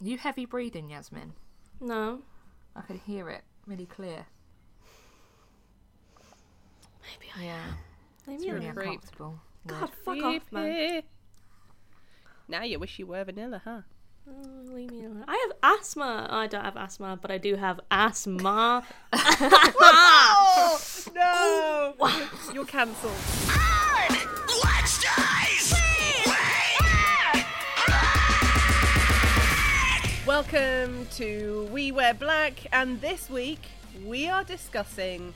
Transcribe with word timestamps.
You 0.00 0.16
heavy 0.18 0.46
breathing, 0.46 0.90
Yasmin. 0.90 1.34
No. 1.80 2.20
I 2.74 2.80
could 2.82 2.96
hear 3.06 3.28
it 3.28 3.42
really 3.66 3.86
clear. 3.86 4.26
Maybe 7.02 7.30
I 7.36 7.44
Yeah, 7.44 7.62
Maybe 8.26 8.42
it's 8.42 8.50
I 8.50 8.52
really 8.54 8.66
am. 8.68 8.74
creep. 8.74 8.88
uncomfortable. 8.88 9.40
God, 9.66 9.90
fuck 10.04 10.22
off, 10.22 10.52
man. 10.52 10.62
Creepy. 10.72 11.06
Now 12.48 12.62
you 12.62 12.78
wish 12.78 12.98
you 12.98 13.06
were 13.06 13.22
vanilla, 13.24 13.60
huh? 13.64 13.82
Oh, 14.28 14.72
leave 14.72 14.90
me 14.90 15.04
alone. 15.04 15.24
I 15.26 15.36
have 15.48 15.52
asthma. 15.78 16.28
Oh, 16.30 16.36
I 16.36 16.46
don't 16.46 16.64
have 16.64 16.76
asthma, 16.76 17.18
but 17.20 17.30
I 17.30 17.38
do 17.38 17.56
have 17.56 17.80
asthma. 17.90 18.84
Oh 19.12 20.78
no! 21.14 21.94
You're 22.54 22.64
cancelled. 22.64 23.12
Ah! 23.48 24.06
Welcome 30.34 31.08
to 31.16 31.68
We 31.72 31.90
Wear 31.90 32.14
Black, 32.14 32.64
and 32.70 33.00
this 33.00 33.28
week 33.28 33.66
we 34.06 34.28
are 34.28 34.44
discussing 34.44 35.34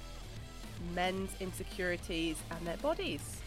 men's 0.95 1.33
insecurities 1.41 2.37
and 2.53 2.65
their 2.65 2.77
bodies. 2.77 3.41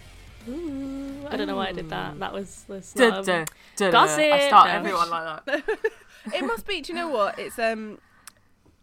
Ooh, 0.50 1.26
I 1.30 1.38
don't 1.38 1.48
know 1.48 1.56
why 1.56 1.70
I 1.70 1.72
did 1.72 1.90
that. 1.90 2.20
That 2.20 2.34
was 2.34 2.64
the 2.68 2.80
Duh, 2.80 2.82
slum. 2.82 3.24
duh, 3.24 3.46
duh, 3.78 3.92
Gossip. 3.92 4.20
I 4.20 4.48
start 4.50 4.68
No. 4.68 4.74
everyone 4.74 5.10
like 5.10 5.46
that. 5.46 5.64
it 6.36 6.46
must 6.46 6.68
be. 6.68 6.82
Do 6.82 6.92
you 6.92 7.00
know 7.00 7.08
what? 7.08 7.40
It's 7.40 7.58
um. 7.58 8.00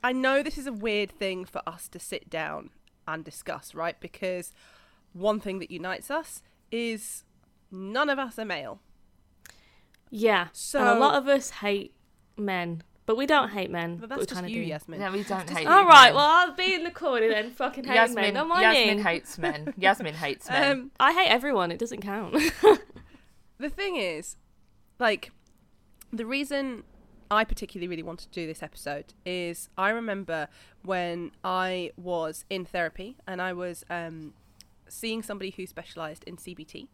I 0.02 0.12
know 0.12 0.42
this 0.42 0.56
is 0.56 0.66
a 0.66 0.72
weird 0.72 1.10
thing 1.10 1.44
for 1.44 1.60
us 1.66 1.86
to 1.88 1.98
sit 1.98 2.30
down 2.30 2.70
and 3.06 3.22
discuss, 3.22 3.74
right? 3.74 4.00
Because 4.00 4.54
one 5.12 5.38
thing 5.38 5.58
that 5.58 5.70
unites 5.70 6.10
us 6.10 6.42
is 6.72 7.24
none 7.70 8.08
of 8.08 8.18
us 8.18 8.38
are 8.38 8.46
male. 8.46 8.80
Yeah. 10.08 10.46
So- 10.54 10.78
and 10.78 10.88
a 10.88 10.94
lot 10.98 11.14
of 11.16 11.28
us 11.28 11.50
hate 11.50 11.92
men, 12.36 12.82
but 13.06 13.16
we 13.16 13.26
don't 13.26 13.50
hate 13.50 13.70
men. 13.70 13.96
But 13.96 14.10
we're 14.10 14.16
that's 14.16 14.32
just 14.32 14.48
you, 14.48 14.62
do. 14.62 14.68
Yasmin. 14.68 15.00
No, 15.00 15.12
we 15.12 15.22
don't 15.24 15.48
hate. 15.48 15.66
All 15.66 15.82
you, 15.82 15.88
men. 15.88 16.14
Well, 16.14 16.18
I'll 16.18 16.54
be 16.54 16.74
in 16.74 16.84
the 16.84 16.90
corner 16.90 17.28
then. 17.28 17.50
Fucking 17.50 17.84
hate 17.84 17.94
Yasmin, 17.94 18.24
men. 18.24 18.34
Don't 18.34 18.48
mind 18.48 18.62
Yasmin 18.62 18.96
me. 18.96 19.02
hates 19.02 19.38
men. 19.38 19.74
Yasmin 19.78 20.14
hates 20.14 20.48
men. 20.48 20.72
Um, 20.72 20.90
I 20.98 21.12
hate 21.12 21.28
everyone. 21.28 21.70
It 21.70 21.78
doesn't 21.78 22.00
count. 22.00 22.34
the 23.58 23.68
thing 23.68 23.96
is, 23.96 24.36
like, 24.98 25.32
the 26.12 26.24
reason 26.24 26.84
I 27.30 27.44
particularly 27.44 27.88
really 27.88 28.02
wanted 28.02 28.32
to 28.32 28.40
do 28.40 28.46
this 28.46 28.62
episode 28.62 29.12
is 29.26 29.68
I 29.76 29.90
remember 29.90 30.48
when 30.82 31.32
I 31.42 31.90
was 31.96 32.44
in 32.48 32.64
therapy 32.64 33.16
and 33.26 33.42
I 33.42 33.52
was 33.52 33.84
um, 33.90 34.34
seeing 34.88 35.22
somebody 35.22 35.50
who 35.50 35.66
specialised 35.66 36.24
in 36.24 36.36
CBT. 36.36 36.88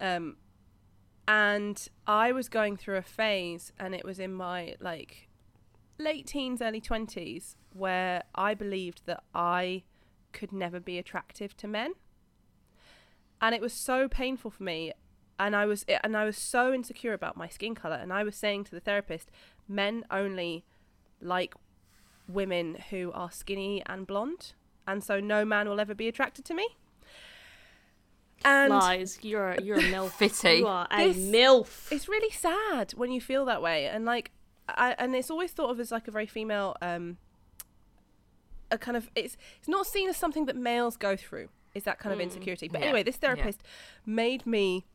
Um, 0.00 0.36
and 1.26 1.88
I 2.06 2.32
was 2.32 2.48
going 2.48 2.76
through 2.76 2.96
a 2.96 3.02
phase, 3.02 3.72
and 3.78 3.94
it 3.94 4.04
was 4.04 4.18
in 4.18 4.32
my 4.32 4.74
like 4.80 5.28
late 5.98 6.26
teens, 6.26 6.60
early 6.60 6.80
20s, 6.80 7.56
where 7.72 8.22
I 8.34 8.54
believed 8.54 9.02
that 9.06 9.22
I 9.34 9.84
could 10.32 10.52
never 10.52 10.80
be 10.80 10.98
attractive 10.98 11.56
to 11.58 11.68
men. 11.68 11.94
And 13.40 13.54
it 13.54 13.60
was 13.60 13.72
so 13.72 14.08
painful 14.08 14.50
for 14.50 14.62
me 14.62 14.92
and 15.38 15.56
I 15.56 15.66
was 15.66 15.84
and 16.04 16.16
I 16.16 16.24
was 16.24 16.36
so 16.36 16.72
insecure 16.72 17.12
about 17.12 17.36
my 17.36 17.48
skin 17.48 17.74
color 17.74 17.96
and 17.96 18.12
I 18.12 18.22
was 18.22 18.36
saying 18.36 18.64
to 18.64 18.70
the 18.70 18.80
therapist 18.80 19.30
men 19.68 20.04
only 20.10 20.64
like 21.20 21.54
women 22.28 22.76
who 22.90 23.10
are 23.12 23.30
skinny 23.30 23.82
and 23.86 24.06
blonde 24.06 24.52
and 24.86 25.02
so 25.02 25.18
no 25.18 25.44
man 25.44 25.68
will 25.68 25.80
ever 25.80 25.94
be 25.94 26.06
attracted 26.06 26.44
to 26.44 26.54
me 26.54 26.76
and 28.44 28.70
Lies. 28.70 29.18
You're 29.22 29.50
a, 29.52 29.62
you're 29.62 29.78
a 29.78 29.82
milf. 29.94 30.10
Fitty. 30.12 30.54
You 30.58 30.66
are 30.66 30.86
a 30.90 31.12
This- 31.12 31.16
milf. 31.18 31.90
it's 31.92 32.08
really 32.08 32.30
sad 32.30 32.92
when 32.92 33.10
you 33.10 33.20
feel 33.20 33.44
that 33.46 33.62
way 33.62 33.86
and 33.86 34.04
like 34.04 34.30
I, 34.68 34.94
and 34.98 35.14
it's 35.14 35.30
always 35.30 35.50
thought 35.52 35.70
of 35.70 35.80
as 35.80 35.90
like 35.90 36.06
a 36.08 36.10
very 36.10 36.26
female 36.26 36.76
um 36.80 37.18
a 38.70 38.78
kind 38.78 38.96
of 38.96 39.10
it's 39.14 39.36
it's 39.58 39.68
not 39.68 39.86
seen 39.86 40.08
as 40.08 40.16
something 40.16 40.46
that 40.46 40.56
males 40.56 40.96
go 40.96 41.16
through 41.16 41.48
is 41.74 41.82
that 41.84 41.98
kind 41.98 42.12
of 42.12 42.20
insecurity 42.20 42.68
but 42.68 42.80
Yeah, 42.80 42.86
anyway 42.86 43.02
this 43.02 43.16
therapist 43.16 43.62
made 44.06 44.46
me 44.46 44.86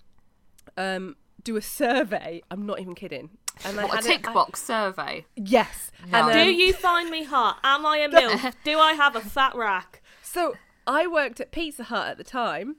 um 0.77 1.15
do 1.43 1.55
a 1.57 1.61
survey 1.61 2.41
i'm 2.49 2.65
not 2.65 2.79
even 2.79 2.95
kidding 2.95 3.29
and 3.65 3.77
What, 3.77 3.93
a 3.93 3.97
it- 3.97 4.03
tick 4.03 4.23
box 4.33 4.61
survey. 4.63 5.25
yes 5.35 5.91
and, 6.11 6.31
Do 6.31 6.39
um, 6.41 6.49
you 6.49 6.73
find 6.73 7.09
me 7.09 7.23
hot? 7.23 7.57
Am 7.63 7.85
I 7.87 7.97
a 7.99 8.09
milf? 8.17 8.53
Do 8.63 8.77
I 8.79 8.93
have 8.93 9.15
a 9.15 9.19
fat 9.21 9.55
rack? 9.55 10.03
So 10.21 10.53
I 10.85 11.07
worked 11.07 11.39
at 11.39 11.51
Pizza 11.51 11.85
Hut 11.85 12.07
at 12.07 12.17
the 12.19 12.23
time, 12.23 12.75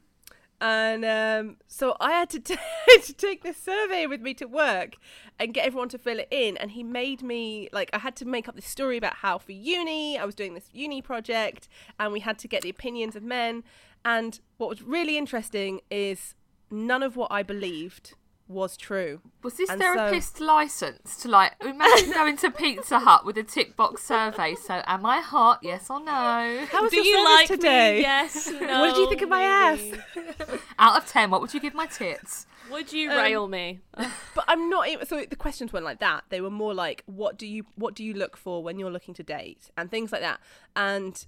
and 0.60 1.04
um, 1.04 1.56
so 1.66 1.96
I 2.00 2.12
had 2.12 2.30
to, 2.30 2.40
t- 2.40 2.56
to 3.02 3.12
take 3.12 3.42
this 3.42 3.56
survey 3.56 4.06
with 4.06 4.20
me 4.20 4.34
to 4.34 4.46
work 4.46 4.96
and 5.38 5.54
get 5.54 5.66
everyone 5.66 5.88
to 5.90 5.98
fill 5.98 6.18
it 6.18 6.28
in. 6.30 6.56
And 6.56 6.72
he 6.72 6.82
made 6.82 7.22
me 7.22 7.68
like 7.72 7.90
I 7.92 7.98
had 7.98 8.16
to 8.16 8.24
make 8.24 8.48
up 8.48 8.56
this 8.56 8.66
story 8.66 8.96
about 8.96 9.16
how 9.16 9.38
for 9.38 9.52
uni 9.52 10.18
I 10.18 10.24
was 10.24 10.34
doing 10.34 10.54
this 10.54 10.68
uni 10.72 11.00
project, 11.00 11.68
and 11.98 12.12
we 12.12 12.20
had 12.20 12.38
to 12.40 12.48
get 12.48 12.62
the 12.62 12.70
opinions 12.70 13.14
of 13.14 13.22
men. 13.22 13.62
And 14.04 14.40
what 14.56 14.68
was 14.68 14.82
really 14.82 15.16
interesting 15.16 15.80
is 15.90 16.34
none 16.70 17.02
of 17.02 17.16
what 17.16 17.30
I 17.30 17.42
believed 17.42 18.14
was 18.48 18.76
true. 18.76 19.20
Was 19.42 19.54
this 19.54 19.68
And 19.70 19.80
so- 19.80 19.94
therapist 19.94 20.40
licensed 20.40 21.20
to 21.22 21.28
like 21.28 21.52
imagine 21.60 22.12
going 22.12 22.36
to 22.38 22.50
Pizza 22.50 22.98
Hut 22.98 23.24
with 23.26 23.36
a 23.38 23.42
tick 23.42 23.76
box 23.76 24.02
survey? 24.04 24.54
So, 24.54 24.82
am 24.86 25.04
I 25.06 25.20
hot? 25.20 25.60
Yes 25.62 25.90
or 25.90 26.00
no? 26.00 26.66
How 26.70 26.82
was 26.82 26.90
Do 26.90 26.96
your 26.96 27.04
you 27.04 27.16
service 27.16 27.34
like 27.34 27.48
today? 27.48 27.94
me? 27.96 28.00
Yes. 28.00 28.50
No, 28.50 28.58
what 28.80 28.94
did 28.94 29.00
you 29.02 29.08
think 29.08 29.22
of 29.22 29.28
my 29.28 29.42
maybe. 29.76 29.96
ass? 30.16 30.58
Out 30.78 30.96
of 31.02 31.06
ten, 31.08 31.30
what 31.30 31.40
would 31.42 31.52
you 31.52 31.60
give 31.60 31.74
my 31.74 31.86
tits? 31.86 32.46
Would 32.70 32.92
you 32.92 33.10
Um, 33.10 33.16
rail 33.18 33.48
me? 33.48 33.80
But 34.34 34.44
I'm 34.48 34.68
not. 34.70 34.86
So 35.08 35.24
the 35.28 35.36
questions 35.36 35.72
weren't 35.72 35.84
like 35.84 36.00
that. 36.00 36.24
They 36.28 36.40
were 36.40 36.50
more 36.50 36.74
like, 36.74 37.02
what 37.06 37.36
do 37.38 37.46
you 37.46 37.64
what 37.76 37.94
do 37.94 38.02
you 38.04 38.14
look 38.14 38.36
for 38.36 38.62
when 38.62 38.78
you're 38.78 38.90
looking 38.90 39.14
to 39.14 39.22
date 39.22 39.70
and 39.76 39.90
things 39.90 40.12
like 40.12 40.20
that. 40.22 40.40
And 40.76 41.24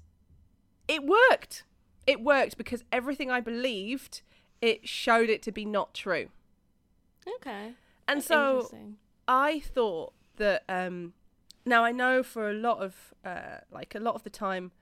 it 0.89 1.05
worked. 1.05 1.65
It 2.07 2.21
worked 2.23 2.57
because 2.57 2.83
everything 2.91 3.31
I 3.31 3.41
believed, 3.41 4.23
it 4.61 4.89
showed 4.89 5.29
it 5.31 5.43
to 5.43 5.53
be 5.53 5.65
not 5.65 5.95
true. 5.95 6.29
Okay. 7.37 7.73
And 8.09 8.23
so 8.23 8.69
I 9.29 9.61
thought 9.61 10.13
that. 10.37 10.65
um 10.69 11.13
Now 11.65 11.85
I 11.85 11.93
know 11.93 12.23
for 12.23 12.51
a 12.51 12.55
lot 12.55 12.79
of 12.79 13.15
uh 13.25 13.59
like 13.71 13.95
a 13.95 14.01
lot 14.01 14.15
of 14.15 14.23
the 14.25 14.31
time. 14.31 14.73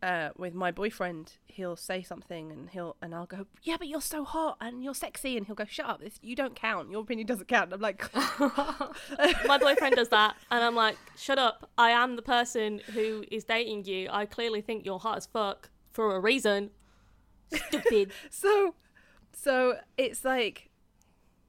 Uh, 0.00 0.28
with 0.36 0.54
my 0.54 0.70
boyfriend, 0.70 1.38
he'll 1.48 1.74
say 1.74 2.02
something 2.04 2.52
and 2.52 2.70
he'll 2.70 2.94
and 3.02 3.12
I'll 3.12 3.26
go, 3.26 3.48
yeah, 3.64 3.74
but 3.76 3.88
you're 3.88 4.00
so 4.00 4.22
hot 4.24 4.56
and 4.60 4.84
you're 4.84 4.94
sexy, 4.94 5.36
and 5.36 5.44
he'll 5.44 5.56
go, 5.56 5.64
shut 5.64 5.86
up, 5.86 5.98
this 6.00 6.20
you 6.22 6.36
don't 6.36 6.54
count, 6.54 6.88
your 6.88 7.00
opinion 7.00 7.26
doesn't 7.26 7.48
count. 7.48 7.72
And 7.72 7.74
I'm 7.74 7.80
like, 7.80 8.08
My 9.48 9.58
boyfriend 9.58 9.96
does 9.96 10.10
that, 10.10 10.36
and 10.52 10.62
I'm 10.62 10.76
like, 10.76 10.96
shut 11.16 11.36
up. 11.40 11.68
I 11.76 11.90
am 11.90 12.14
the 12.14 12.22
person 12.22 12.80
who 12.94 13.24
is 13.32 13.42
dating 13.42 13.86
you. 13.86 14.08
I 14.12 14.24
clearly 14.24 14.60
think 14.60 14.86
you're 14.86 15.00
hot 15.00 15.16
as 15.16 15.26
fuck 15.26 15.68
for 15.90 16.14
a 16.14 16.20
reason. 16.20 16.70
Stupid. 17.52 18.12
so 18.30 18.76
so 19.32 19.78
it's 19.96 20.24
like 20.24 20.67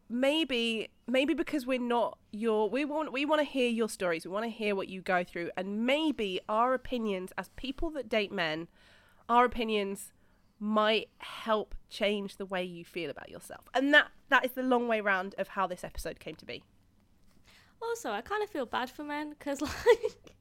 maybe 0.10 0.90
maybe 1.08 1.34
because 1.34 1.66
we're 1.66 1.80
not 1.80 2.18
your 2.32 2.70
we 2.70 2.84
want 2.84 3.12
we 3.12 3.26
want 3.26 3.40
to 3.40 3.46
hear 3.46 3.70
your 3.70 3.88
stories 3.88 4.26
we 4.26 4.32
want 4.32 4.44
to 4.44 4.50
hear 4.50 4.76
what 4.76 4.88
you 4.88 5.02
go 5.02 5.24
through 5.24 5.52
and 5.56 5.86
maybe 5.86 6.40
our 6.50 6.74
opinions 6.74 7.32
as 7.38 7.50
people 7.50 7.92
that 7.92 8.10
date 8.10 8.32
men 8.32 8.68
our 9.30 9.46
opinions 9.46 10.12
might 10.60 11.10
help 11.20 11.74
change 11.90 12.36
the 12.38 12.46
way 12.46 12.64
you 12.64 12.84
feel 12.84 13.10
about 13.10 13.30
yourself. 13.30 13.70
And 13.74 13.94
that 13.94 14.08
that 14.30 14.46
is 14.46 14.52
the 14.52 14.64
long 14.64 14.88
way 14.88 15.02
round 15.02 15.36
of 15.38 15.50
how 15.50 15.68
this 15.68 15.84
episode 15.84 16.20
came 16.20 16.36
to 16.36 16.46
be. 16.46 16.64
Also, 17.82 18.12
I 18.12 18.22
kind 18.22 18.44
of 18.44 18.50
feel 18.50 18.66
bad 18.66 18.90
for 18.90 19.04
men 19.04 19.30
because, 19.30 19.62
like, 19.62 20.36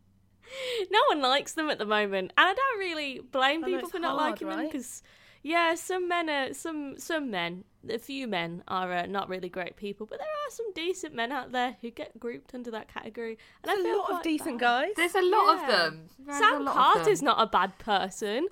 no 0.91 1.01
one 1.09 1.23
likes 1.23 1.53
them 1.53 1.71
at 1.71 1.78
the 1.78 1.87
moment, 1.87 2.33
and 2.37 2.49
I 2.49 2.53
don't 2.53 2.78
really 2.78 3.21
blame 3.21 3.61
know, 3.61 3.69
people 3.69 3.89
for 3.89 4.01
not 4.01 4.19
hard, 4.19 4.33
liking 4.33 4.49
them 4.49 4.65
because, 4.67 5.03
yeah, 5.43 5.75
some 5.75 6.09
men 6.09 6.28
are 6.28 6.53
some 6.54 6.99
some 6.99 7.31
men, 7.31 7.65
a 7.88 7.99
few 7.99 8.26
men 8.26 8.62
are 8.69 8.93
uh, 8.93 9.06
not 9.06 9.28
really 9.28 9.49
great 9.49 9.76
people, 9.76 10.06
but 10.06 10.19
there 10.19 10.26
are 10.26 10.50
some 10.50 10.72
decent 10.75 11.15
men 11.15 11.32
out 11.32 11.53
there 11.53 11.76
who 11.81 11.91
get 11.91 12.19
grouped 12.21 12.54
under 12.54 12.71
that 12.72 12.88
category, 12.93 13.39
and 13.63 13.71
I 13.71 13.74
There's 13.77 13.86
a 13.86 13.98
lot 13.98 14.10
of 14.13 14.22
decent 14.22 14.60
bad. 14.60 14.86
guys 14.89 14.92
There's 14.97 15.15
a 15.15 15.22
lot 15.22 15.57
Yeah. 15.57 15.63
of 15.63 15.68
them. 15.92 16.09
There's 16.18 16.39
Sam 16.39 16.65
lot 16.65 16.77
of 16.77 16.83
Carter's 16.95 17.22
not 17.22 17.41
a 17.41 17.47
bad 17.47 17.78
person. 17.78 18.48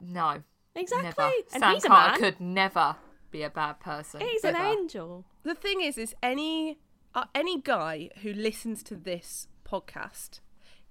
No, 0.00 0.42
Exactly, 0.74 1.04
never. 1.04 1.32
and 1.54 1.60
Sam 1.62 1.74
he's 1.74 1.84
a 1.84 1.88
Carter 1.88 2.10
man. 2.10 2.20
could 2.32 2.40
never 2.40 2.96
be 3.30 3.42
a 3.42 3.50
bad 3.50 3.80
person. 3.80 4.20
He's 4.20 4.44
an 4.44 4.56
angel. 4.56 5.24
the 5.42 5.54
thing 5.54 5.80
is 5.80 5.96
is 5.98 6.14
any 6.22 6.78
uh, 7.14 7.24
any 7.34 7.60
guy 7.60 8.10
who 8.22 8.32
listens 8.32 8.82
to 8.84 8.94
this 8.94 9.48
podcast 9.66 10.40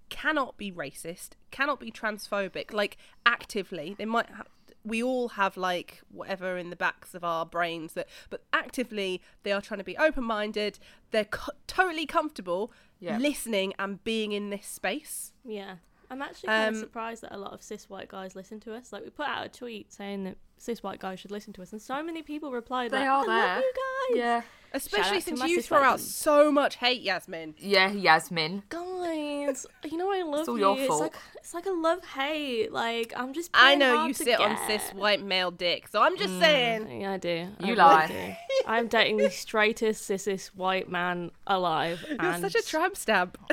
cannot 0.10 0.58
be 0.58 0.72
racist 0.72 1.30
cannot 1.52 1.80
be 1.80 1.92
transphobic 1.92 2.72
like 2.74 2.98
actively 3.26 3.96
they 3.98 4.06
might 4.06 4.28
have 4.30 4.48
we 4.86 5.02
all 5.04 5.30
have 5.30 5.58
like 5.58 6.02
whatever 6.10 6.58
in 6.58 6.70
the 6.70 6.76
backs 6.76 7.14
of 7.16 7.24
our 7.24 7.46
brains 7.46 7.94
that 7.94 8.08
but 8.30 8.44
actively 8.54 9.22
they 9.44 9.52
are 9.52 9.62
trying 9.62 9.80
to 9.80 9.84
be 9.84 9.98
open-minded 9.98 10.78
they're 11.12 11.26
co- 11.26 11.52
totally 11.68 12.06
comfortable 12.06 12.72
Yeah. 13.00 13.18
listening 13.18 13.74
and 13.80 14.04
being 14.04 14.32
in 14.32 14.50
this 14.52 14.68
space 14.68 15.34
Yeah. 15.44 15.76
I'm 16.12 16.22
actually 16.22 16.48
kind 16.50 16.68
Um, 16.70 16.74
of 16.76 16.80
surprised 16.82 17.24
that 17.24 17.34
a 17.34 17.38
lot 17.38 17.52
of 17.54 17.64
cis 17.64 17.90
white 17.90 18.10
guys 18.10 18.36
listen 18.36 18.60
to 18.60 18.76
us. 18.76 18.94
Like 18.94 19.04
we 19.04 19.10
put 19.10 19.26
out 19.26 19.44
a 19.44 19.50
tweet 19.50 19.92
saying 19.92 20.26
that 20.26 20.38
cis 20.60 20.84
white 20.84 21.00
guys 21.00 21.20
should 21.20 21.32
listen 21.32 21.52
to 21.54 21.64
us, 21.64 21.72
and 21.74 21.82
so 21.82 22.04
many 22.04 22.22
people 22.22 22.52
replied 22.52 22.92
They 22.92 23.00
like, 23.00 23.10
are 23.10 23.24
"I 23.24 23.26
there. 23.26 23.56
love 23.56 23.64
you 23.64 23.74
guys." 24.14 24.18
Yeah. 24.20 24.42
Especially 24.76 25.22
since 25.22 25.42
you 25.44 25.62
throw 25.62 25.82
out 25.82 26.00
so 26.02 26.52
much 26.52 26.76
hate, 26.76 27.02
Yasmin. 27.02 27.56
Yeah, 27.58 27.92
Yasmin. 27.92 28.64
Guys, 28.68 29.66
you 29.90 29.98
know 29.98 30.12
I 30.12 30.22
love 30.24 30.42
it's 30.42 30.50
all 30.50 30.58
you. 30.58 30.66
your 30.66 30.78
it's 30.78 30.88
fault. 30.88 31.02
like 31.02 31.16
it's 31.38 31.54
like 31.54 31.66
a 31.66 31.72
love 31.72 32.04
hate. 32.04 32.74
Like 32.74 33.14
I'm 33.16 33.34
just. 33.34 33.52
I 33.54 33.76
know 33.76 33.96
hard 33.96 34.08
you 34.10 34.14
to 34.16 34.24
sit 34.24 34.40
on 34.40 34.58
cis 34.68 34.90
white 34.90 35.24
male 35.24 35.52
dick, 35.52 35.88
so 35.88 36.02
I'm 36.02 36.18
just 36.18 36.34
mm. 36.34 36.40
saying. 36.40 37.02
Yeah, 37.02 37.14
I 37.14 37.18
do. 37.18 37.48
I 37.60 37.64
You 37.64 37.74
really 37.74 37.76
lie. 37.76 38.08
do. 38.08 38.36
I'm 38.68 38.88
dating 38.88 39.18
the 39.18 39.30
straightest 39.30 40.06
cisest 40.06 40.56
white 40.56 40.90
man 40.90 41.32
alive. 41.48 42.04
You're 42.10 42.22
and 42.22 42.42
such 42.42 42.56
a 42.56 42.62
tramp 42.62 42.98
stab. 42.98 43.38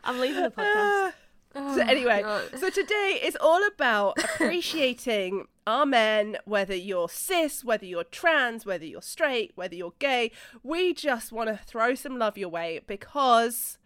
I'm 0.04 0.20
leaving 0.20 0.42
the 0.42 0.50
podcast. 0.50 1.12
so 1.54 1.60
oh 1.60 1.78
anyway, 1.80 2.22
God. 2.22 2.42
so 2.58 2.70
today 2.70 3.20
is 3.22 3.36
all 3.40 3.66
about 3.66 4.18
appreciating 4.24 5.46
our 5.66 5.86
men, 5.86 6.36
whether 6.44 6.74
you're 6.74 7.08
cis, 7.08 7.64
whether 7.64 7.86
you're 7.86 8.04
trans, 8.04 8.66
whether 8.66 8.84
you're 8.84 9.02
straight, 9.02 9.52
whether 9.54 9.74
you're 9.74 9.94
gay. 9.98 10.30
We 10.62 10.94
just 10.94 11.32
want 11.32 11.48
to 11.48 11.56
throw 11.64 11.94
some 11.94 12.18
love 12.18 12.36
your 12.36 12.48
way 12.48 12.80
because 12.86 13.78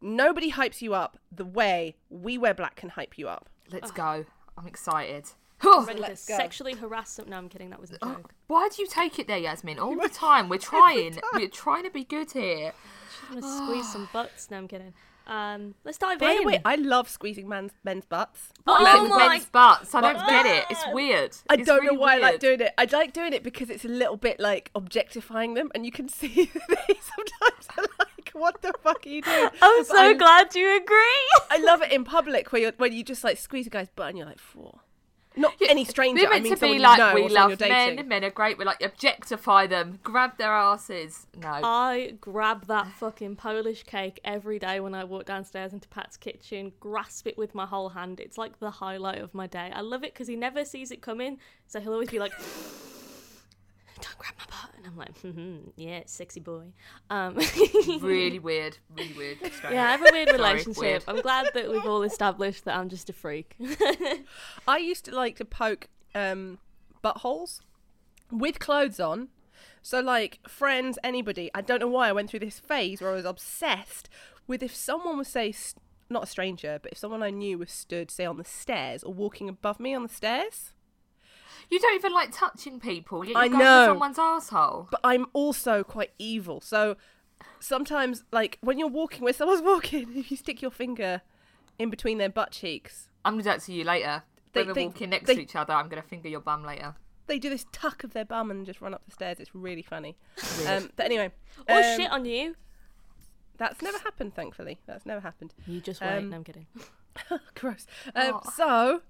nobody 0.00 0.52
hypes 0.52 0.82
you 0.82 0.94
up 0.94 1.18
the 1.32 1.44
way 1.44 1.96
we 2.08 2.38
wear 2.38 2.54
black 2.54 2.76
can 2.76 2.90
hype 2.90 3.18
you 3.18 3.28
up. 3.28 3.48
Let's 3.72 3.90
go. 3.90 4.24
I'm 4.56 4.66
excited. 4.66 5.26
Ready 5.64 5.94
to 5.94 6.00
Let's 6.00 6.26
go. 6.26 6.36
sexually 6.36 6.74
harass 6.74 7.12
some. 7.12 7.30
No, 7.30 7.38
I'm 7.38 7.48
kidding. 7.48 7.70
That 7.70 7.80
was 7.80 7.90
a 7.90 7.98
oh, 8.02 8.14
joke. 8.14 8.34
Why 8.46 8.68
do 8.68 8.82
you 8.82 8.88
take 8.88 9.18
it 9.18 9.26
there, 9.26 9.38
Yasmin? 9.38 9.78
All 9.78 9.96
the 9.96 10.08
time. 10.12 10.48
We're 10.48 10.58
trying. 10.58 11.18
We're 11.34 11.48
trying 11.48 11.84
to 11.84 11.90
be 11.90 12.04
good 12.04 12.30
here. 12.32 12.72
I'm 13.30 13.40
gonna 13.40 13.56
squeeze 13.56 13.90
some 13.90 14.08
butts. 14.12 14.50
No, 14.50 14.58
I'm 14.58 14.68
kidding. 14.68 14.92
Um, 15.26 15.74
let's 15.84 15.98
dive 15.98 16.18
By 16.20 16.30
in. 16.32 16.36
the 16.42 16.46
way, 16.46 16.60
I 16.64 16.76
love 16.76 17.08
squeezing 17.08 17.48
men's 17.48 17.72
men's 17.84 18.04
butts. 18.04 18.52
Oh 18.66 18.82
Men- 18.82 19.08
my- 19.10 19.28
men's 19.28 19.46
butts. 19.46 19.94
I 19.94 20.00
don't 20.00 20.26
get 20.26 20.46
it. 20.46 20.64
It's 20.70 20.84
weird. 20.92 21.36
I 21.50 21.54
It's 21.54 21.66
don't 21.66 21.80
really 21.82 21.96
know 21.96 22.00
why 22.00 22.14
I 22.14 22.18
like 22.18 22.38
doing 22.40 22.60
it. 22.60 22.72
I 22.78 22.86
like 22.92 23.12
doing 23.12 23.32
it 23.32 23.42
because 23.42 23.68
it's 23.68 23.84
a 23.84 23.88
little 23.88 24.16
bit 24.16 24.38
like 24.38 24.70
objectifying 24.74 25.54
them, 25.54 25.70
and 25.74 25.84
you 25.84 25.90
can 25.92 26.08
see 26.20 26.44
that 26.54 26.68
they 26.68 26.94
sometimes 26.94 27.68
are 27.76 27.84
like, 27.98 28.30
"What 28.34 28.62
the 28.62 28.72
fuck 28.82 29.04
are 29.04 29.08
you 29.08 29.22
doing?" 29.22 29.48
I'm 29.62 29.78
But 29.80 29.86
so 29.86 29.96
I- 29.98 30.14
glad 30.14 30.54
you 30.54 30.76
agree. 30.76 31.28
I 31.50 31.58
love 31.60 31.82
it 31.82 31.90
in 31.92 32.04
public 32.04 32.52
where 32.52 32.62
you 32.62 32.72
when 32.76 32.92
you 32.92 33.02
just 33.02 33.24
like 33.24 33.38
squeeze 33.38 33.66
a 33.66 33.70
guy's 33.70 33.88
butt 33.88 34.10
and 34.10 34.18
you're 34.18 34.26
like, 34.28 34.38
"Four." 34.38 34.80
Not 35.36 35.54
any 35.68 35.84
stranger. 35.84 36.22
We're 36.22 36.28
I 36.28 36.30
meant 36.32 36.44
mean 36.44 36.54
to 36.54 36.60
be 36.60 36.78
like 36.78 37.14
we 37.14 37.28
love 37.28 37.60
men. 37.60 38.08
Men 38.08 38.24
are 38.24 38.30
great. 38.30 38.58
We 38.58 38.64
like 38.64 38.82
objectify 38.82 39.66
them, 39.66 40.00
grab 40.02 40.38
their 40.38 40.52
asses. 40.52 41.26
No, 41.36 41.60
I 41.62 42.14
grab 42.20 42.66
that 42.66 42.88
fucking 42.92 43.36
Polish 43.36 43.82
cake 43.82 44.20
every 44.24 44.58
day 44.58 44.80
when 44.80 44.94
I 44.94 45.04
walk 45.04 45.26
downstairs 45.26 45.72
into 45.72 45.88
Pat's 45.88 46.16
kitchen, 46.16 46.72
grasp 46.80 47.26
it 47.26 47.36
with 47.36 47.54
my 47.54 47.66
whole 47.66 47.90
hand. 47.90 48.20
It's 48.20 48.38
like 48.38 48.58
the 48.60 48.70
highlight 48.70 49.18
of 49.18 49.34
my 49.34 49.46
day. 49.46 49.70
I 49.74 49.82
love 49.82 50.04
it 50.04 50.14
because 50.14 50.28
he 50.28 50.36
never 50.36 50.64
sees 50.64 50.90
it 50.90 51.02
coming, 51.02 51.38
so 51.66 51.80
he'll 51.80 51.92
always 51.92 52.10
be 52.10 52.18
like, 52.18 52.32
"Don't 54.00 54.18
grab 54.18 54.34
my 54.38 54.44
butt," 54.46 54.70
and 54.76 54.86
I'm 54.86 54.96
like, 54.96 55.20
mm-hmm, 55.22 55.70
"Yeah, 55.76 56.02
sexy 56.06 56.40
boy." 56.40 56.64
Um, 57.10 57.36
really 58.00 58.38
weird. 58.40 58.78
Really 58.96 59.12
weird. 59.14 59.38
Strange. 59.38 59.74
yeah, 59.74 59.84
I 59.88 59.90
have 59.92 60.00
a 60.02 60.08
weird 60.12 60.28
Sorry, 60.28 60.38
relationship. 60.38 60.82
weird. 60.82 61.04
I'm 61.08 61.20
glad 61.20 61.48
that 61.54 61.70
we've 61.70 61.86
all 61.86 62.02
established 62.02 62.64
that 62.64 62.76
I'm 62.76 62.88
just 62.88 63.08
a 63.10 63.12
freak. 63.12 63.56
I 64.68 64.78
used 64.78 65.04
to 65.06 65.14
like 65.14 65.36
to 65.36 65.44
poke 65.44 65.88
um, 66.14 66.58
buttholes 67.04 67.60
with 68.30 68.58
clothes 68.58 69.00
on. 69.00 69.28
So, 69.82 70.00
like, 70.00 70.40
friends, 70.48 70.98
anybody. 71.04 71.50
I 71.54 71.60
don't 71.60 71.80
know 71.80 71.86
why 71.88 72.08
I 72.08 72.12
went 72.12 72.28
through 72.30 72.40
this 72.40 72.58
phase 72.58 73.00
where 73.00 73.12
I 73.12 73.14
was 73.14 73.24
obsessed 73.24 74.08
with 74.48 74.62
if 74.62 74.74
someone 74.74 75.16
was, 75.18 75.28
say, 75.28 75.50
s- 75.50 75.76
not 76.10 76.24
a 76.24 76.26
stranger, 76.26 76.80
but 76.82 76.90
if 76.92 76.98
someone 76.98 77.22
I 77.22 77.30
knew 77.30 77.58
was 77.58 77.70
stood, 77.70 78.10
say, 78.10 78.24
on 78.26 78.36
the 78.36 78.44
stairs 78.44 79.04
or 79.04 79.12
walking 79.14 79.48
above 79.48 79.78
me 79.78 79.94
on 79.94 80.02
the 80.02 80.08
stairs. 80.08 80.72
You 81.70 81.78
don't 81.80 81.94
even 81.94 82.12
like 82.12 82.30
touching 82.32 82.78
people. 82.80 83.24
Yet 83.24 83.32
you're 83.32 83.38
I 83.42 83.48
going 83.48 83.58
know. 83.58 83.84
for 83.86 83.90
someone's 83.90 84.18
asshole. 84.18 84.88
But 84.90 85.00
I'm 85.02 85.26
also 85.32 85.82
quite 85.82 86.10
evil. 86.18 86.60
So, 86.60 86.96
sometimes, 87.60 88.24
like, 88.32 88.58
when 88.60 88.78
you're 88.78 88.88
walking, 88.88 89.22
when 89.24 89.34
someone's 89.34 89.62
walking, 89.72 90.12
if 90.16 90.30
you 90.30 90.36
stick 90.36 90.62
your 90.62 90.70
finger 90.70 91.22
in 91.78 91.90
between 91.90 92.18
their 92.18 92.28
butt 92.28 92.52
cheeks, 92.52 93.08
I'm 93.24 93.34
gonna 93.34 93.42
do 93.42 93.48
that 93.50 93.62
to 93.62 93.72
you 93.72 93.84
later. 93.84 94.22
They- 94.52 94.60
when 94.60 94.68
we're 94.68 94.74
they- 94.74 94.86
walking 94.86 95.10
next 95.10 95.26
they- 95.26 95.34
to 95.34 95.42
each 95.42 95.56
other, 95.56 95.74
I'm 95.74 95.88
gonna 95.88 96.02
finger 96.02 96.28
your 96.28 96.40
bum 96.40 96.64
later. 96.64 96.94
they 97.26 97.38
do 97.40 97.50
this 97.50 97.66
tuck 97.72 98.04
of 98.04 98.12
their 98.12 98.24
bum 98.24 98.52
and 98.52 98.64
just 98.64 98.80
run 98.80 98.94
up 98.94 99.04
the 99.04 99.10
stairs. 99.10 99.40
It's 99.40 99.54
really 99.54 99.82
funny. 99.82 100.16
Um, 100.68 100.90
but 100.96 101.06
anyway, 101.06 101.32
or 101.68 101.76
um, 101.76 101.96
shit 101.96 102.10
on 102.10 102.24
you. 102.24 102.54
That's 103.58 103.80
never 103.82 103.98
happened, 103.98 104.34
thankfully. 104.34 104.78
That's 104.86 105.04
never 105.06 105.20
happened. 105.20 105.54
You 105.66 105.80
just 105.80 106.00
wait. 106.00 106.18
um, 106.18 106.30
no, 106.30 106.36
I'm 106.36 106.44
kidding. 106.44 106.66
Gross. 107.54 107.86
Um, 108.14 108.40
Oh. 108.44 108.50
So, 108.54 109.02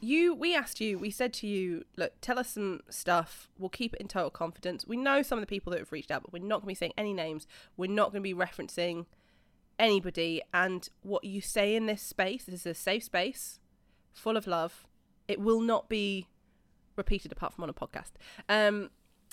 you, 0.00 0.34
we 0.34 0.54
asked 0.54 0.80
you, 0.80 0.98
we 0.98 1.10
said 1.10 1.32
to 1.34 1.46
you, 1.46 1.84
look, 1.96 2.12
tell 2.20 2.38
us 2.38 2.50
some 2.50 2.80
stuff. 2.88 3.48
We'll 3.58 3.68
keep 3.68 3.94
it 3.94 4.00
in 4.00 4.08
total 4.08 4.30
confidence. 4.30 4.86
We 4.86 4.96
know 4.96 5.22
some 5.22 5.38
of 5.38 5.42
the 5.42 5.46
people 5.46 5.70
that 5.72 5.78
have 5.78 5.92
reached 5.92 6.10
out, 6.10 6.22
but 6.22 6.32
we're 6.32 6.42
not 6.42 6.56
going 6.56 6.62
to 6.62 6.66
be 6.68 6.74
saying 6.74 6.92
any 6.96 7.12
names. 7.12 7.46
We're 7.76 7.90
not 7.90 8.12
going 8.12 8.22
to 8.22 8.28
be 8.28 8.34
referencing 8.34 9.06
anybody. 9.78 10.42
And 10.52 10.88
what 11.02 11.24
you 11.24 11.40
say 11.40 11.74
in 11.76 11.86
this 11.86 12.02
space 12.02 12.44
this 12.44 12.60
is 12.60 12.66
a 12.66 12.74
safe 12.74 13.04
space, 13.04 13.60
full 14.12 14.36
of 14.36 14.46
love. 14.46 14.86
It 15.28 15.40
will 15.40 15.60
not 15.60 15.88
be 15.88 16.28
repeated 16.96 17.32
apart 17.32 17.54
from 17.54 17.64
on 17.64 17.70
a 17.70 17.74
podcast. 17.74 18.12
Um, 18.48 18.90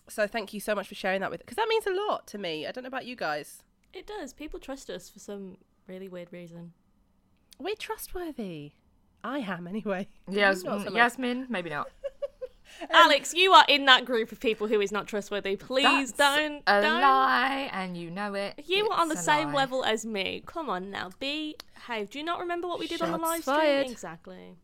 so 0.10 0.28
thank 0.28 0.54
you 0.54 0.60
so 0.60 0.76
much 0.76 0.88
for 0.88 0.96
sharing 0.96 1.22
that 1.22 1.32
with 1.32 1.40
because 1.40 1.56
that 1.56 1.68
means 1.70 1.86
a 1.86 1.94
lot 1.94 2.28
to 2.28 2.38
me. 2.38 2.68
I 2.68 2.72
don't 2.72 2.84
know 2.84 2.90
about 2.90 3.06
you 3.06 3.16
guys. 3.16 3.64
It 3.94 4.08
does. 4.08 4.34
People 4.34 4.60
trust 4.60 4.90
us 4.90 5.10
for 5.10 5.20
some 5.20 5.58
really 5.88 6.10
weird 6.10 6.34
reason. 6.34 6.74
We're 7.60 7.76
trustworthy. 7.76 8.74
I 9.24 9.40
am 9.40 9.68
anyway. 9.68 10.08
Yes, 10.30 10.62
so. 10.62 10.78
Yasmin, 10.94 11.48
maybe 11.50 11.70
not. 11.70 11.90
Alex, 12.92 13.34
you 13.34 13.52
are 13.54 13.66
in 13.70 13.86
that 13.86 14.04
group 14.04 14.32
of 14.32 14.40
people 14.40 14.68
who 14.68 14.82
is 14.82 14.92
not 14.92 15.08
trustworthy. 15.08 15.56
Please 15.56 16.12
That's 16.14 16.38
don't. 16.38 16.64
A 16.68 16.82
don't. 16.82 17.02
lie, 17.02 17.70
and 17.72 17.96
you 17.96 18.10
know 18.10 18.34
it. 18.34 18.64
You 18.66 18.90
are 18.90 19.00
on 19.00 19.10
the 19.10 19.16
same 19.18 19.50
lie. 19.50 19.54
level 19.56 19.86
as 19.86 20.06
me. 20.06 20.42
Come 20.46 20.70
on 20.70 20.90
now, 20.90 21.12
be. 21.20 21.56
Hey, 21.88 22.06
Do 22.06 22.18
you 22.18 22.26
not 22.26 22.40
remember 22.40 22.68
what 22.68 22.80
we 22.80 22.88
did 22.88 23.02
on 23.02 23.12
the 23.12 23.18
Shots 23.20 23.30
live 23.30 23.42
stream? 23.44 23.56
fired. 23.58 23.90
Exactly. 23.90 24.56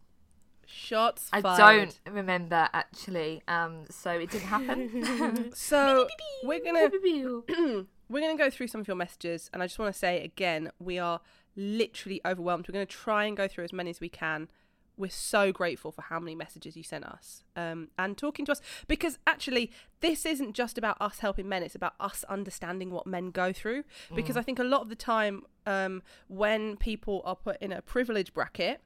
Shots 0.66 1.30
fired. 1.30 1.46
I 1.46 1.58
don't 1.78 2.00
remember 2.12 2.68
actually. 2.74 3.42
Um, 3.48 3.86
so 3.90 4.12
it 4.12 4.30
didn't 4.32 4.48
happen. 4.48 5.52
So 5.56 6.08
we're 6.44 6.64
gonna 6.64 6.90
We're 6.92 7.42
we're 8.10 8.22
gonna 8.22 8.38
go 8.38 8.50
through 8.50 8.68
some 8.68 8.82
of 8.82 8.88
your 8.88 8.98
messages, 8.98 9.50
and 9.54 9.62
I 9.64 9.68
just 9.68 9.80
want 9.80 9.94
to 9.94 9.98
say 9.98 10.24
again, 10.24 10.72
we 10.80 10.98
are 11.00 11.22
literally 11.60 12.22
overwhelmed. 12.26 12.68
We're 12.68 12.74
gonna 12.74 12.86
try 12.86 13.26
and 13.26 13.36
go 13.38 13.48
through 13.48 13.66
as 13.66 13.74
many 13.74 13.90
as 13.90 14.00
we 14.00 14.10
can. 14.10 14.50
We're 14.98 15.10
so 15.10 15.54
grateful 15.54 15.92
for 15.94 16.02
how 16.02 16.20
many 16.20 16.36
messages 16.36 16.76
you 16.76 16.84
sent 16.84 17.06
us 17.06 17.44
um, 17.56 17.88
and 17.98 18.18
talking 18.18 18.44
to 18.46 18.52
us 18.52 18.62
because 18.88 19.18
actually, 19.26 19.72
this 20.02 20.26
isn't 20.26 20.54
just 20.54 20.78
about 20.78 20.98
us 21.00 21.20
helping 21.20 21.48
men, 21.48 21.64
it's 21.64 21.76
about 21.76 21.94
us 22.02 22.26
understanding 22.28 22.90
what 22.92 23.08
men 23.08 23.32
go 23.32 23.54
through. 23.54 23.84
Because 24.14 24.36
I 24.36 24.42
think 24.42 24.60
a 24.60 24.64
lot 24.64 24.82
of 24.82 24.90
the 24.90 24.96
time, 24.96 25.44
um, 25.66 26.02
when 26.28 26.76
people 26.76 27.22
are 27.24 27.38
put 27.38 27.62
in 27.62 27.72
a 27.72 27.82
privilege 27.82 28.34
bracket, 28.34 28.82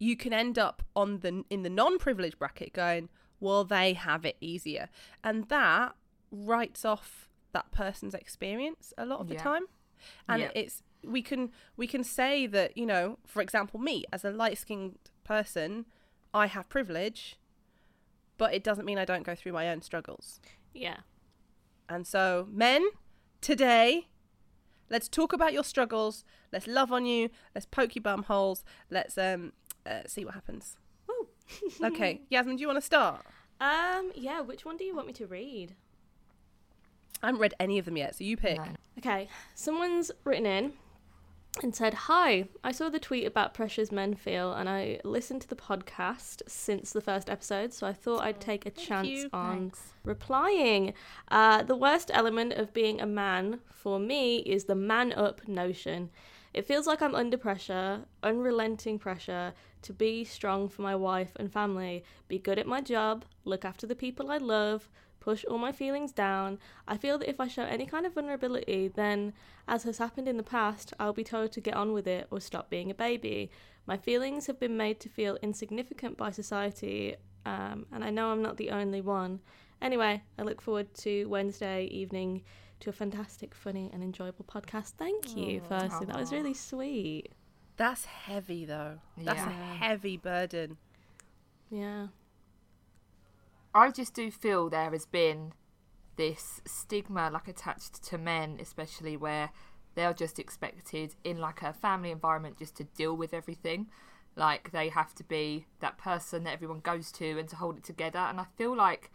you 0.00 0.16
can 0.16 0.32
end 0.32 0.58
up 0.58 0.82
on 0.96 1.20
the 1.20 1.44
in 1.50 1.62
the 1.62 1.70
non-privileged 1.70 2.38
bracket 2.38 2.72
going 2.72 3.08
well 3.38 3.64
they 3.64 3.92
have 3.92 4.24
it 4.24 4.36
easier 4.40 4.88
and 5.22 5.48
that 5.48 5.94
writes 6.32 6.84
off 6.86 7.28
that 7.52 7.70
person's 7.70 8.14
experience 8.14 8.92
a 8.96 9.04
lot 9.04 9.20
of 9.20 9.28
the 9.28 9.34
Yeah. 9.34 9.42
time 9.42 9.64
and 10.28 10.40
Yeah. 10.42 10.50
it's 10.54 10.82
we 11.04 11.22
can 11.22 11.50
we 11.76 11.86
can 11.86 12.04
say 12.04 12.46
that 12.46 12.76
you 12.76 12.84
know 12.86 13.18
for 13.26 13.40
example 13.42 13.80
me 13.80 14.04
as 14.12 14.24
a 14.24 14.30
light-skinned 14.30 14.98
person 15.24 15.86
i 16.34 16.46
have 16.46 16.68
privilege 16.68 17.36
but 18.38 18.52
it 18.54 18.62
doesn't 18.64 18.84
mean 18.84 18.98
i 18.98 19.04
don't 19.04 19.22
go 19.24 19.34
through 19.34 19.52
my 19.52 19.68
own 19.68 19.80
struggles 19.82 20.40
Yeah. 20.74 20.98
and 21.88 22.06
so 22.06 22.46
men 22.50 22.82
today 23.40 24.08
let's 24.90 25.08
talk 25.08 25.32
about 25.32 25.52
your 25.52 25.64
struggles 25.64 26.24
let's 26.52 26.66
love 26.66 26.92
on 26.92 27.06
you 27.06 27.30
let's 27.54 27.66
poke 27.66 27.94
your 27.94 28.02
bum 28.02 28.24
holes 28.24 28.64
let's 28.90 29.16
um 29.16 29.52
uh, 29.86 30.00
see 30.06 30.24
what 30.24 30.34
happens 30.34 30.76
Woo. 31.08 31.28
okay 31.86 32.20
yasmin 32.28 32.56
do 32.56 32.60
you 32.62 32.66
want 32.68 32.76
to 32.78 32.84
start 32.84 33.24
Um. 33.60 34.12
Yeah. 34.14 34.40
Which 34.40 34.64
one 34.64 34.76
do 34.78 34.84
you 34.84 34.94
want 34.94 35.06
me 35.06 35.12
to 35.14 35.26
read? 35.26 35.74
I 37.22 37.26
haven't 37.26 37.42
read 37.42 37.52
any 37.60 37.76
of 37.78 37.84
them 37.84 37.98
yet, 37.98 38.14
so 38.16 38.24
you 38.24 38.36
pick. 38.38 38.56
No. 38.56 38.64
Okay. 38.98 39.28
Someone's 39.54 40.10
written 40.24 40.46
in 40.46 40.72
and 41.62 41.74
said, 41.74 41.94
"Hi, 41.94 42.48
I 42.64 42.72
saw 42.72 42.88
the 42.88 42.98
tweet 42.98 43.26
about 43.26 43.54
pressures 43.54 43.92
men 43.92 44.14
feel, 44.14 44.52
and 44.52 44.68
I 44.68 45.00
listened 45.04 45.42
to 45.42 45.48
the 45.48 45.56
podcast 45.56 46.42
since 46.46 46.92
the 46.92 47.00
first 47.00 47.28
episode, 47.28 47.72
so 47.72 47.86
I 47.86 47.92
thought 47.92 48.22
I'd 48.22 48.40
take 48.40 48.66
a 48.66 48.70
chance 48.70 49.08
you. 49.08 49.30
on 49.32 49.58
Thanks. 49.58 49.92
replying. 50.04 50.94
Uh, 51.28 51.62
the 51.62 51.76
worst 51.76 52.10
element 52.14 52.54
of 52.54 52.72
being 52.72 53.00
a 53.00 53.06
man 53.06 53.60
for 53.70 53.98
me 53.98 54.38
is 54.38 54.64
the 54.64 54.74
man 54.74 55.12
up 55.12 55.46
notion. 55.46 56.10
It 56.52 56.66
feels 56.66 56.86
like 56.86 57.00
I'm 57.00 57.14
under 57.14 57.36
pressure, 57.36 58.00
unrelenting 58.22 58.98
pressure, 58.98 59.54
to 59.82 59.92
be 59.92 60.24
strong 60.24 60.68
for 60.68 60.82
my 60.82 60.96
wife 60.96 61.32
and 61.36 61.52
family, 61.52 62.04
be 62.28 62.38
good 62.38 62.58
at 62.58 62.66
my 62.66 62.80
job, 62.80 63.24
look 63.44 63.64
after 63.64 63.86
the 63.86 63.94
people 63.94 64.30
I 64.30 64.38
love, 64.38 64.88
push 65.20 65.44
all 65.44 65.58
my 65.58 65.72
feelings 65.72 66.12
down. 66.12 66.58
I 66.88 66.96
feel 66.96 67.18
that 67.18 67.28
if 67.28 67.40
I 67.40 67.48
show 67.48 67.62
any 67.62 67.86
kind 67.86 68.06
of 68.06 68.14
vulnerability, 68.14 68.88
then, 68.88 69.32
as 69.68 69.84
has 69.84 69.98
happened 69.98 70.28
in 70.28 70.36
the 70.36 70.42
past, 70.42 70.92
I'll 70.98 71.12
be 71.12 71.24
told 71.24 71.52
to 71.52 71.60
get 71.60 71.74
on 71.74 71.92
with 71.92 72.06
it 72.06 72.26
or 72.30 72.40
stop 72.40 72.70
being 72.70 72.90
a 72.90 72.94
baby. 72.94 73.50
My 73.86 73.96
feelings 73.96 74.46
have 74.46 74.58
been 74.58 74.76
made 74.76 75.00
to 75.00 75.08
feel 75.08 75.38
insignificant 75.42 76.16
by 76.16 76.30
society, 76.30 77.16
um, 77.44 77.86
and 77.92 78.04
I 78.04 78.10
know 78.10 78.30
I'm 78.30 78.42
not 78.42 78.56
the 78.56 78.70
only 78.70 79.00
one. 79.00 79.40
Anyway, 79.82 80.22
I 80.38 80.42
look 80.42 80.60
forward 80.60 80.92
to 80.94 81.26
Wednesday 81.26 81.84
evening 81.84 82.42
to 82.80 82.90
a 82.90 82.92
fantastic, 82.92 83.54
funny, 83.54 83.90
and 83.92 84.02
enjoyable 84.02 84.44
podcast. 84.44 84.92
Thank 84.98 85.36
you, 85.36 85.60
firstly. 85.68 86.06
That 86.06 86.18
was 86.18 86.32
really 86.32 86.54
sweet. 86.54 87.30
That's 87.76 88.04
heavy 88.04 88.66
though. 88.66 88.98
That's 89.16 89.40
a 89.40 89.50
heavy 89.50 90.18
burden. 90.18 90.76
Yeah. 91.70 92.08
I 93.74 93.90
just 93.90 94.14
do 94.14 94.30
feel 94.30 94.68
there 94.68 94.90
has 94.90 95.06
been 95.06 95.52
this 96.16 96.60
stigma 96.66 97.30
like 97.32 97.48
attached 97.48 98.02
to 98.04 98.18
men, 98.18 98.58
especially 98.60 99.16
where 99.16 99.50
they're 99.94 100.12
just 100.12 100.38
expected 100.38 101.14
in 101.24 101.38
like 101.38 101.62
a 101.62 101.72
family 101.72 102.10
environment 102.10 102.58
just 102.58 102.76
to 102.76 102.84
deal 102.84 103.16
with 103.16 103.32
everything. 103.32 103.88
Like 104.36 104.72
they 104.72 104.88
have 104.88 105.14
to 105.16 105.24
be 105.24 105.66
that 105.80 105.98
person 105.98 106.44
that 106.44 106.52
everyone 106.52 106.80
goes 106.80 107.12
to 107.12 107.38
and 107.38 107.48
to 107.48 107.56
hold 107.56 107.78
it 107.78 107.84
together. 107.84 108.18
And 108.18 108.40
I 108.40 108.46
feel 108.56 108.76
like, 108.76 109.10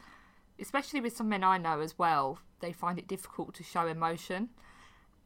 especially 0.60 1.02
with 1.02 1.16
some 1.16 1.30
men 1.30 1.44
I 1.44 1.58
know 1.58 1.82
as 1.82 1.98
well, 1.98 2.40
they 2.60 2.72
find 2.72 2.98
it 2.98 3.08
difficult 3.08 3.54
to 3.56 3.64
show 3.64 3.88
emotion. 3.88 4.50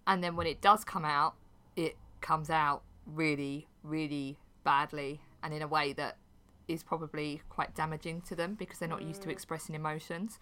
And 0.08 0.24
then 0.24 0.36
when 0.36 0.48
it 0.48 0.62
does 0.62 0.84
come 0.84 1.06
out, 1.06 1.36
it 1.76 1.98
comes 2.22 2.50
out 2.50 2.84
really, 3.06 3.68
really 3.84 4.40
badly 4.64 5.22
and 5.44 5.54
in 5.54 5.62
a 5.62 5.68
way 5.68 5.94
that 5.94 6.18
is 6.70 6.84
probably 6.84 7.42
quite 7.50 7.76
damaging 7.76 8.22
to 8.22 8.36
them 8.36 8.56
because 8.56 8.80
they're 8.80 8.88
not 8.88 9.02
used 9.02 9.22
to 9.24 9.30
expressing 9.30 9.76
emotions. 9.76 10.40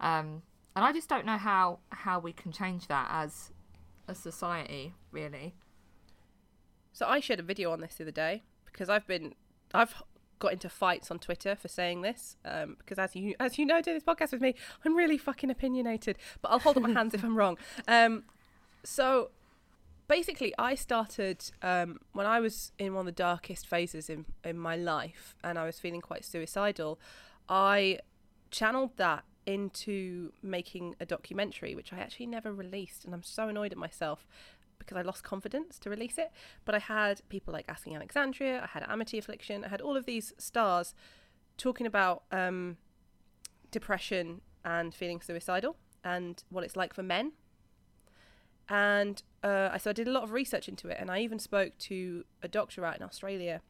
Um, 0.00 0.42
and 0.76 0.84
I 0.84 0.92
just 0.92 1.08
don't 1.08 1.24
know 1.24 1.38
how 1.38 1.78
how 1.90 2.18
we 2.18 2.32
can 2.32 2.52
change 2.52 2.88
that 2.88 3.08
as 3.10 3.52
a 4.06 4.14
society, 4.14 4.94
really. 5.10 5.54
So 6.92 7.06
I 7.06 7.20
shared 7.20 7.40
a 7.40 7.44
video 7.44 7.72
on 7.72 7.80
this 7.80 7.96
the 7.96 8.04
other 8.04 8.10
day 8.10 8.42
because 8.64 8.88
I've 8.88 9.06
been 9.06 9.34
I've 9.72 9.94
got 10.38 10.52
into 10.52 10.68
fights 10.68 11.10
on 11.10 11.18
Twitter 11.18 11.56
for 11.56 11.68
saying 11.68 12.02
this 12.02 12.36
um, 12.44 12.76
because 12.78 12.98
as 12.98 13.16
you 13.16 13.34
as 13.40 13.58
you 13.58 13.66
know 13.66 13.80
doing 13.82 13.96
this 13.96 14.04
podcast 14.04 14.32
with 14.32 14.40
me 14.40 14.54
I'm 14.84 14.94
really 14.94 15.18
fucking 15.18 15.50
opinionated 15.50 16.16
but 16.40 16.50
I'll 16.50 16.60
hold 16.60 16.76
up 16.76 16.84
my 16.84 16.90
hands 16.98 17.12
if 17.12 17.24
I'm 17.24 17.36
wrong 17.36 17.58
um, 17.88 18.22
so 18.84 19.30
basically 20.08 20.54
I 20.58 20.74
started 20.74 21.44
um, 21.62 22.00
when 22.12 22.26
I 22.26 22.40
was 22.40 22.72
in 22.78 22.94
one 22.94 23.02
of 23.02 23.06
the 23.06 23.12
darkest 23.12 23.66
phases 23.66 24.08
in, 24.08 24.24
in 24.42 24.58
my 24.58 24.76
life 24.76 25.36
and 25.44 25.58
I 25.58 25.64
was 25.64 25.78
feeling 25.78 26.00
quite 26.00 26.24
suicidal 26.24 26.98
I 27.48 27.98
channeled 28.50 28.96
that 28.96 29.24
into 29.46 30.32
making 30.42 30.94
a 31.00 31.06
documentary 31.06 31.74
which 31.74 31.92
I 31.92 31.98
actually 31.98 32.26
never 32.26 32.52
released 32.52 33.04
and 33.04 33.14
I'm 33.14 33.22
so 33.22 33.48
annoyed 33.48 33.72
at 33.72 33.78
myself 33.78 34.26
because 34.78 34.96
I 34.96 35.02
lost 35.02 35.22
confidence 35.22 35.78
to 35.80 35.90
release 35.90 36.18
it. 36.18 36.30
But 36.64 36.74
I 36.74 36.78
had 36.78 37.20
people 37.28 37.52
like 37.52 37.66
Asking 37.68 37.94
Alexandria, 37.94 38.62
I 38.62 38.66
had 38.66 38.84
Amity 38.88 39.18
Affliction, 39.18 39.64
I 39.64 39.68
had 39.68 39.80
all 39.80 39.96
of 39.96 40.06
these 40.06 40.32
stars 40.38 40.94
talking 41.56 41.86
about 41.86 42.22
um, 42.32 42.76
depression 43.70 44.40
and 44.64 44.94
feeling 44.94 45.20
suicidal 45.20 45.76
and 46.04 46.42
what 46.50 46.64
it's 46.64 46.76
like 46.76 46.94
for 46.94 47.02
men. 47.02 47.32
And 48.68 49.22
uh, 49.42 49.76
so 49.78 49.90
I 49.90 49.92
did 49.92 50.08
a 50.08 50.10
lot 50.10 50.24
of 50.24 50.32
research 50.32 50.68
into 50.68 50.88
it, 50.88 50.98
and 51.00 51.10
I 51.10 51.20
even 51.20 51.38
spoke 51.38 51.76
to 51.78 52.24
a 52.42 52.48
doctor 52.48 52.84
out 52.84 52.96
in 52.96 53.02
Australia. 53.02 53.62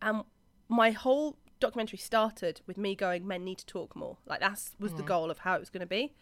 And 0.00 0.22
my 0.68 0.90
whole 0.92 1.36
documentary 1.58 1.98
started 1.98 2.60
with 2.66 2.78
me 2.78 2.94
going, 2.94 3.26
"Men 3.26 3.44
need 3.44 3.58
to 3.58 3.66
talk 3.66 3.96
more." 3.96 4.18
Like 4.26 4.40
that 4.40 4.60
was 4.78 4.94
the 4.94 5.02
goal 5.02 5.30
of 5.30 5.40
how 5.40 5.56
it 5.56 5.60
was 5.60 5.70
going 5.70 5.80
to 5.80 5.86
be. 5.86 6.14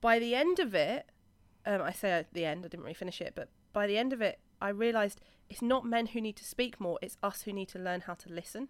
By 0.00 0.18
the 0.18 0.34
end 0.34 0.58
of 0.58 0.74
it, 0.74 1.06
um, 1.66 1.82
I 1.82 1.92
say 1.92 2.10
at 2.10 2.32
the 2.32 2.44
end, 2.44 2.64
I 2.64 2.68
didn't 2.68 2.84
really 2.84 2.94
finish 2.94 3.20
it, 3.20 3.32
but 3.34 3.48
by 3.72 3.86
the 3.86 3.98
end 3.98 4.12
of 4.12 4.22
it, 4.22 4.38
I 4.60 4.68
realised 4.68 5.20
it's 5.50 5.62
not 5.62 5.84
men 5.84 6.06
who 6.06 6.20
need 6.20 6.36
to 6.36 6.44
speak 6.44 6.80
more, 6.80 6.98
it's 7.02 7.16
us 7.22 7.42
who 7.42 7.52
need 7.52 7.68
to 7.68 7.78
learn 7.78 8.02
how 8.02 8.14
to 8.14 8.28
listen. 8.32 8.68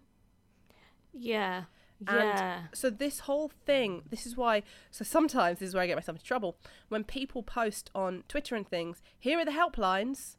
Yeah. 1.13 1.63
And 2.05 2.17
Yeah. 2.17 2.61
so 2.73 2.89
this 2.89 3.21
whole 3.21 3.49
thing, 3.65 4.03
this 4.09 4.25
is 4.27 4.37
why. 4.37 4.63
So 4.91 5.03
sometimes 5.03 5.59
this 5.59 5.69
is 5.69 5.73
where 5.73 5.83
I 5.83 5.87
get 5.87 5.95
myself 5.95 6.17
into 6.17 6.25
trouble 6.25 6.57
when 6.89 7.03
people 7.03 7.41
post 7.43 7.89
on 7.95 8.23
Twitter 8.27 8.55
and 8.55 8.67
things. 8.67 9.01
Here 9.17 9.39
are 9.39 9.45
the 9.45 9.51
helplines. 9.51 10.37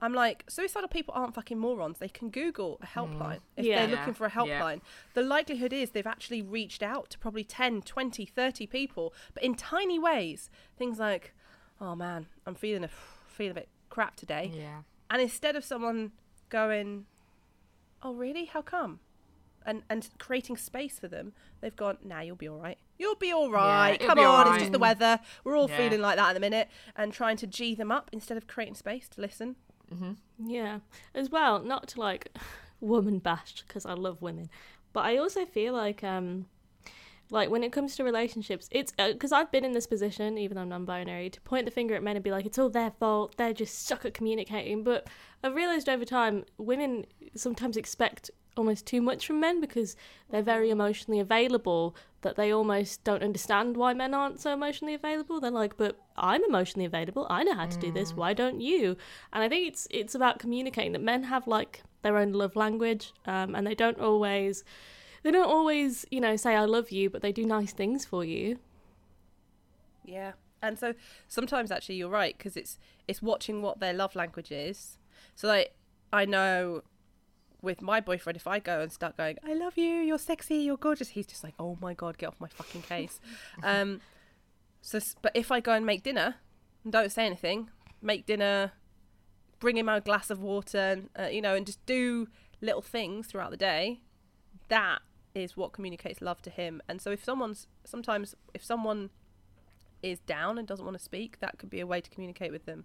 I'm 0.00 0.12
like, 0.12 0.44
suicidal 0.48 0.88
people 0.88 1.14
aren't 1.16 1.34
fucking 1.34 1.58
morons. 1.58 1.98
They 1.98 2.08
can 2.08 2.28
Google 2.30 2.78
a 2.82 2.86
mm. 2.86 2.90
helpline 2.90 3.40
if 3.56 3.64
Yeah. 3.64 3.86
they're 3.86 3.96
looking 3.96 4.14
for 4.14 4.26
a 4.26 4.30
Yeah. 4.30 4.60
helpline. 4.60 4.80
The 5.14 5.22
likelihood 5.22 5.72
is 5.72 5.90
they've 5.90 6.06
actually 6.06 6.42
reached 6.42 6.82
out 6.82 7.10
to 7.10 7.18
probably 7.18 7.44
10, 7.44 7.82
20, 7.82 8.26
30 8.26 8.66
people, 8.66 9.14
but 9.32 9.42
in 9.42 9.54
tiny 9.54 9.98
ways. 9.98 10.50
Things 10.76 10.98
like, 10.98 11.34
oh 11.80 11.94
man, 11.94 12.26
I'm 12.46 12.54
feeling 12.54 12.84
a 12.84 12.88
feeling 13.28 13.52
a 13.52 13.54
bit 13.54 13.68
crap 13.90 14.16
today. 14.16 14.50
Yeah. 14.54 14.82
And 15.10 15.22
instead 15.22 15.56
of 15.56 15.64
someone 15.64 16.12
going, 16.48 17.06
"Oh, 18.02 18.12
really? 18.12 18.46
How 18.46 18.60
come?" 18.62 19.00
And 19.66 19.82
and 19.90 20.08
creating 20.18 20.56
space 20.56 20.98
for 20.98 21.08
them, 21.08 21.32
they've 21.60 21.76
gone, 21.76 21.98
"Nah, 22.02 22.20
you'll 22.20 22.36
be 22.36 22.48
all 22.48 22.58
right. 22.60 22.78
You'll 22.98 23.14
be 23.16 23.32
all 23.32 23.50
right. 23.50 23.94
it'll 23.96 24.06
Come 24.08 24.18
on, 24.20 24.46
all 24.46 24.52
it's 24.52 24.60
just 24.62 24.72
the 24.72 24.78
weather. 24.78 25.20
We're 25.44 25.56
all 25.56 25.68
Yeah. 25.68 25.76
feeling 25.76 26.00
like 26.00 26.16
that 26.16 26.30
at 26.30 26.32
the 26.34 26.40
minute." 26.40 26.68
And 26.96 27.12
trying 27.12 27.36
to 27.38 27.46
g 27.46 27.74
them 27.74 27.90
up 27.92 28.08
instead 28.12 28.36
of 28.38 28.46
creating 28.46 28.76
space 28.76 29.08
to 29.10 29.20
listen. 29.20 29.56
Yeah. 30.38 30.80
As 31.14 31.30
well, 31.30 31.60
not 31.62 31.88
to 31.88 32.00
like 32.00 32.30
woman 32.80 33.18
bash 33.18 33.62
because 33.66 33.84
I 33.86 33.92
love 33.94 34.22
women, 34.22 34.48
but 34.92 35.04
I 35.04 35.16
also 35.16 35.44
feel 35.46 35.72
like 35.74 36.02
um 36.04 36.46
like 37.30 37.50
when 37.50 37.64
it 37.64 37.72
comes 37.72 37.96
to 37.96 38.04
relationships, 38.04 38.68
it's 38.70 38.92
because 38.92 39.32
I've 39.32 39.50
been 39.50 39.64
in 39.64 39.72
this 39.72 39.86
position, 39.88 40.38
even 40.38 40.54
though 40.54 40.60
I'm 40.62 40.68
non-binary, 40.68 41.30
to 41.30 41.40
point 41.40 41.64
the 41.64 41.72
finger 41.72 41.96
at 41.96 42.02
men 42.04 42.14
and 42.14 42.22
be 42.22 42.30
like, 42.30 42.46
it's 42.46 42.56
all 42.56 42.68
their 42.68 42.92
fault. 42.92 43.36
They're 43.36 43.52
just 43.52 43.84
suck 43.84 44.04
at 44.04 44.14
communicating. 44.14 44.84
But 44.84 45.08
I've 45.42 45.56
realized 45.56 45.88
over 45.88 46.04
time, 46.04 46.44
women 46.56 47.04
sometimes 47.34 47.76
expect 47.76 48.30
almost 48.56 48.86
too 48.86 49.02
much 49.02 49.26
from 49.26 49.40
men 49.40 49.60
because 49.60 49.96
they're 50.30 50.42
very 50.42 50.70
emotionally 50.70 51.20
available 51.20 51.94
that 52.22 52.36
they 52.36 52.52
almost 52.52 53.04
don't 53.04 53.22
understand 53.22 53.76
why 53.76 53.92
men 53.94 54.14
aren't 54.14 54.40
so 54.40 54.52
emotionally 54.52 54.94
available. 54.94 55.40
They're 55.40 55.50
like 55.50 55.76
but 55.76 55.96
i'm 56.16 56.42
emotionally 56.44 56.86
available. 56.86 57.26
I 57.30 57.44
know 57.44 57.54
how 57.54 57.66
to 57.66 57.78
do 57.78 57.92
this. 57.92 58.14
Why 58.14 58.32
don't 58.32 58.60
you? 58.60 58.96
And 59.32 59.44
i 59.44 59.48
think 59.48 59.68
it's 59.68 59.86
it's 59.90 60.14
about 60.14 60.38
communicating 60.38 60.92
that 60.92 61.02
men 61.02 61.24
have 61.24 61.46
like 61.46 61.82
their 62.02 62.16
own 62.16 62.32
love 62.32 62.56
language 62.56 63.12
um, 63.26 63.54
and 63.54 63.66
they 63.66 63.74
don't 63.74 63.98
always 63.98 64.64
they 65.22 65.30
don't 65.30 65.48
always 65.48 66.04
you 66.10 66.20
know 66.20 66.36
say 66.36 66.54
i 66.54 66.64
love 66.64 66.90
you 66.90 67.10
but 67.10 67.20
they 67.20 67.32
do 67.32 67.44
nice 67.44 67.72
things 67.72 68.04
for 68.04 68.24
you. 68.24 68.58
Yeah. 70.04 70.32
And 70.62 70.78
so 70.78 70.94
sometimes 71.28 71.70
actually 71.70 71.96
you're 71.96 72.08
right 72.08 72.36
because 72.36 72.56
it's 72.56 72.78
it's 73.06 73.22
watching 73.22 73.62
what 73.62 73.80
their 73.80 73.92
love 73.92 74.16
language 74.16 74.50
is. 74.50 74.98
So 75.34 75.48
like 75.48 75.74
I 76.12 76.24
know 76.24 76.82
with 77.66 77.82
my 77.82 78.00
boyfriend 78.00 78.36
if 78.36 78.46
I 78.46 78.60
go 78.60 78.80
and 78.80 78.90
start 78.90 79.16
going 79.16 79.36
I 79.44 79.52
love 79.52 79.76
you, 79.76 79.96
you're 80.08 80.18
sexy, 80.18 80.54
you're 80.58 80.76
gorgeous, 80.76 81.08
he's 81.08 81.26
just 81.26 81.44
like 81.44 81.54
oh 81.58 81.76
my 81.82 81.92
god, 81.92 82.16
get 82.16 82.28
off 82.28 82.40
my 82.40 82.48
fucking 82.48 82.82
case. 82.82 83.20
um 83.62 84.00
so 84.80 85.00
but 85.20 85.32
if 85.34 85.50
I 85.50 85.60
go 85.60 85.72
and 85.72 85.84
make 85.84 86.02
dinner 86.02 86.36
and 86.84 86.92
don't 86.92 87.10
say 87.12 87.26
anything, 87.26 87.68
make 88.00 88.24
dinner, 88.24 88.72
bring 89.58 89.76
him 89.76 89.88
a 89.88 90.00
glass 90.00 90.30
of 90.30 90.40
water 90.40 90.78
and 90.78 91.10
uh, 91.18 91.26
you 91.26 91.42
know 91.42 91.54
and 91.54 91.66
just 91.66 91.84
do 91.84 92.28
little 92.62 92.82
things 92.82 93.26
throughout 93.26 93.50
the 93.50 93.56
day, 93.56 94.00
that 94.68 95.00
is 95.34 95.56
what 95.56 95.72
communicates 95.72 96.22
love 96.22 96.40
to 96.42 96.50
him. 96.50 96.80
And 96.88 97.02
so 97.02 97.10
if 97.10 97.22
someone's 97.24 97.66
sometimes 97.84 98.36
if 98.54 98.64
someone 98.64 99.10
is 100.02 100.20
down 100.20 100.56
and 100.56 100.68
doesn't 100.68 100.84
want 100.84 100.96
to 100.96 101.02
speak, 101.02 101.40
that 101.40 101.58
could 101.58 101.68
be 101.68 101.80
a 101.80 101.86
way 101.86 102.00
to 102.00 102.10
communicate 102.10 102.52
with 102.52 102.64
them. 102.64 102.84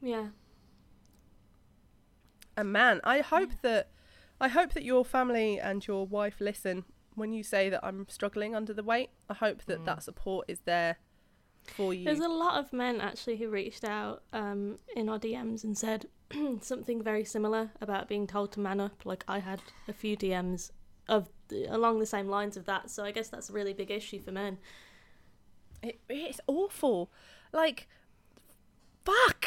yeah 0.00 0.28
And 2.58 2.72
man, 2.72 3.00
I 3.04 3.20
hope 3.20 3.52
that 3.62 3.88
I 4.40 4.48
hope 4.48 4.72
that 4.72 4.82
your 4.82 5.04
family 5.04 5.60
and 5.60 5.86
your 5.86 6.04
wife 6.04 6.40
listen 6.40 6.84
when 7.14 7.32
you 7.32 7.44
say 7.44 7.70
that 7.70 7.84
I'm 7.84 8.06
struggling 8.08 8.56
under 8.56 8.74
the 8.74 8.82
weight. 8.82 9.10
I 9.30 9.34
hope 9.34 9.64
that 9.66 9.84
that 9.84 10.02
support 10.02 10.46
is 10.48 10.58
there 10.64 10.96
for 11.62 11.94
you. 11.94 12.04
There's 12.04 12.18
a 12.18 12.26
lot 12.28 12.58
of 12.58 12.72
men 12.72 13.00
actually 13.00 13.36
who 13.36 13.48
reached 13.48 13.84
out 13.84 14.24
um, 14.32 14.80
in 14.96 15.08
our 15.08 15.20
DMs 15.20 15.62
and 15.62 15.78
said 15.78 16.06
something 16.60 17.00
very 17.00 17.24
similar 17.24 17.70
about 17.80 18.08
being 18.08 18.26
told 18.26 18.50
to 18.52 18.60
man 18.60 18.80
up. 18.80 19.06
Like 19.06 19.24
I 19.28 19.38
had 19.38 19.62
a 19.86 19.92
few 19.92 20.16
DMs 20.16 20.72
of 21.08 21.28
along 21.68 22.00
the 22.00 22.06
same 22.06 22.26
lines 22.26 22.56
of 22.56 22.64
that. 22.64 22.90
So 22.90 23.04
I 23.04 23.12
guess 23.12 23.28
that's 23.28 23.50
a 23.50 23.52
really 23.52 23.72
big 23.72 23.92
issue 23.92 24.20
for 24.20 24.32
men. 24.32 24.58
It, 25.80 26.00
it's 26.08 26.40
awful. 26.48 27.12
Like, 27.52 27.86
fuck. 29.04 29.37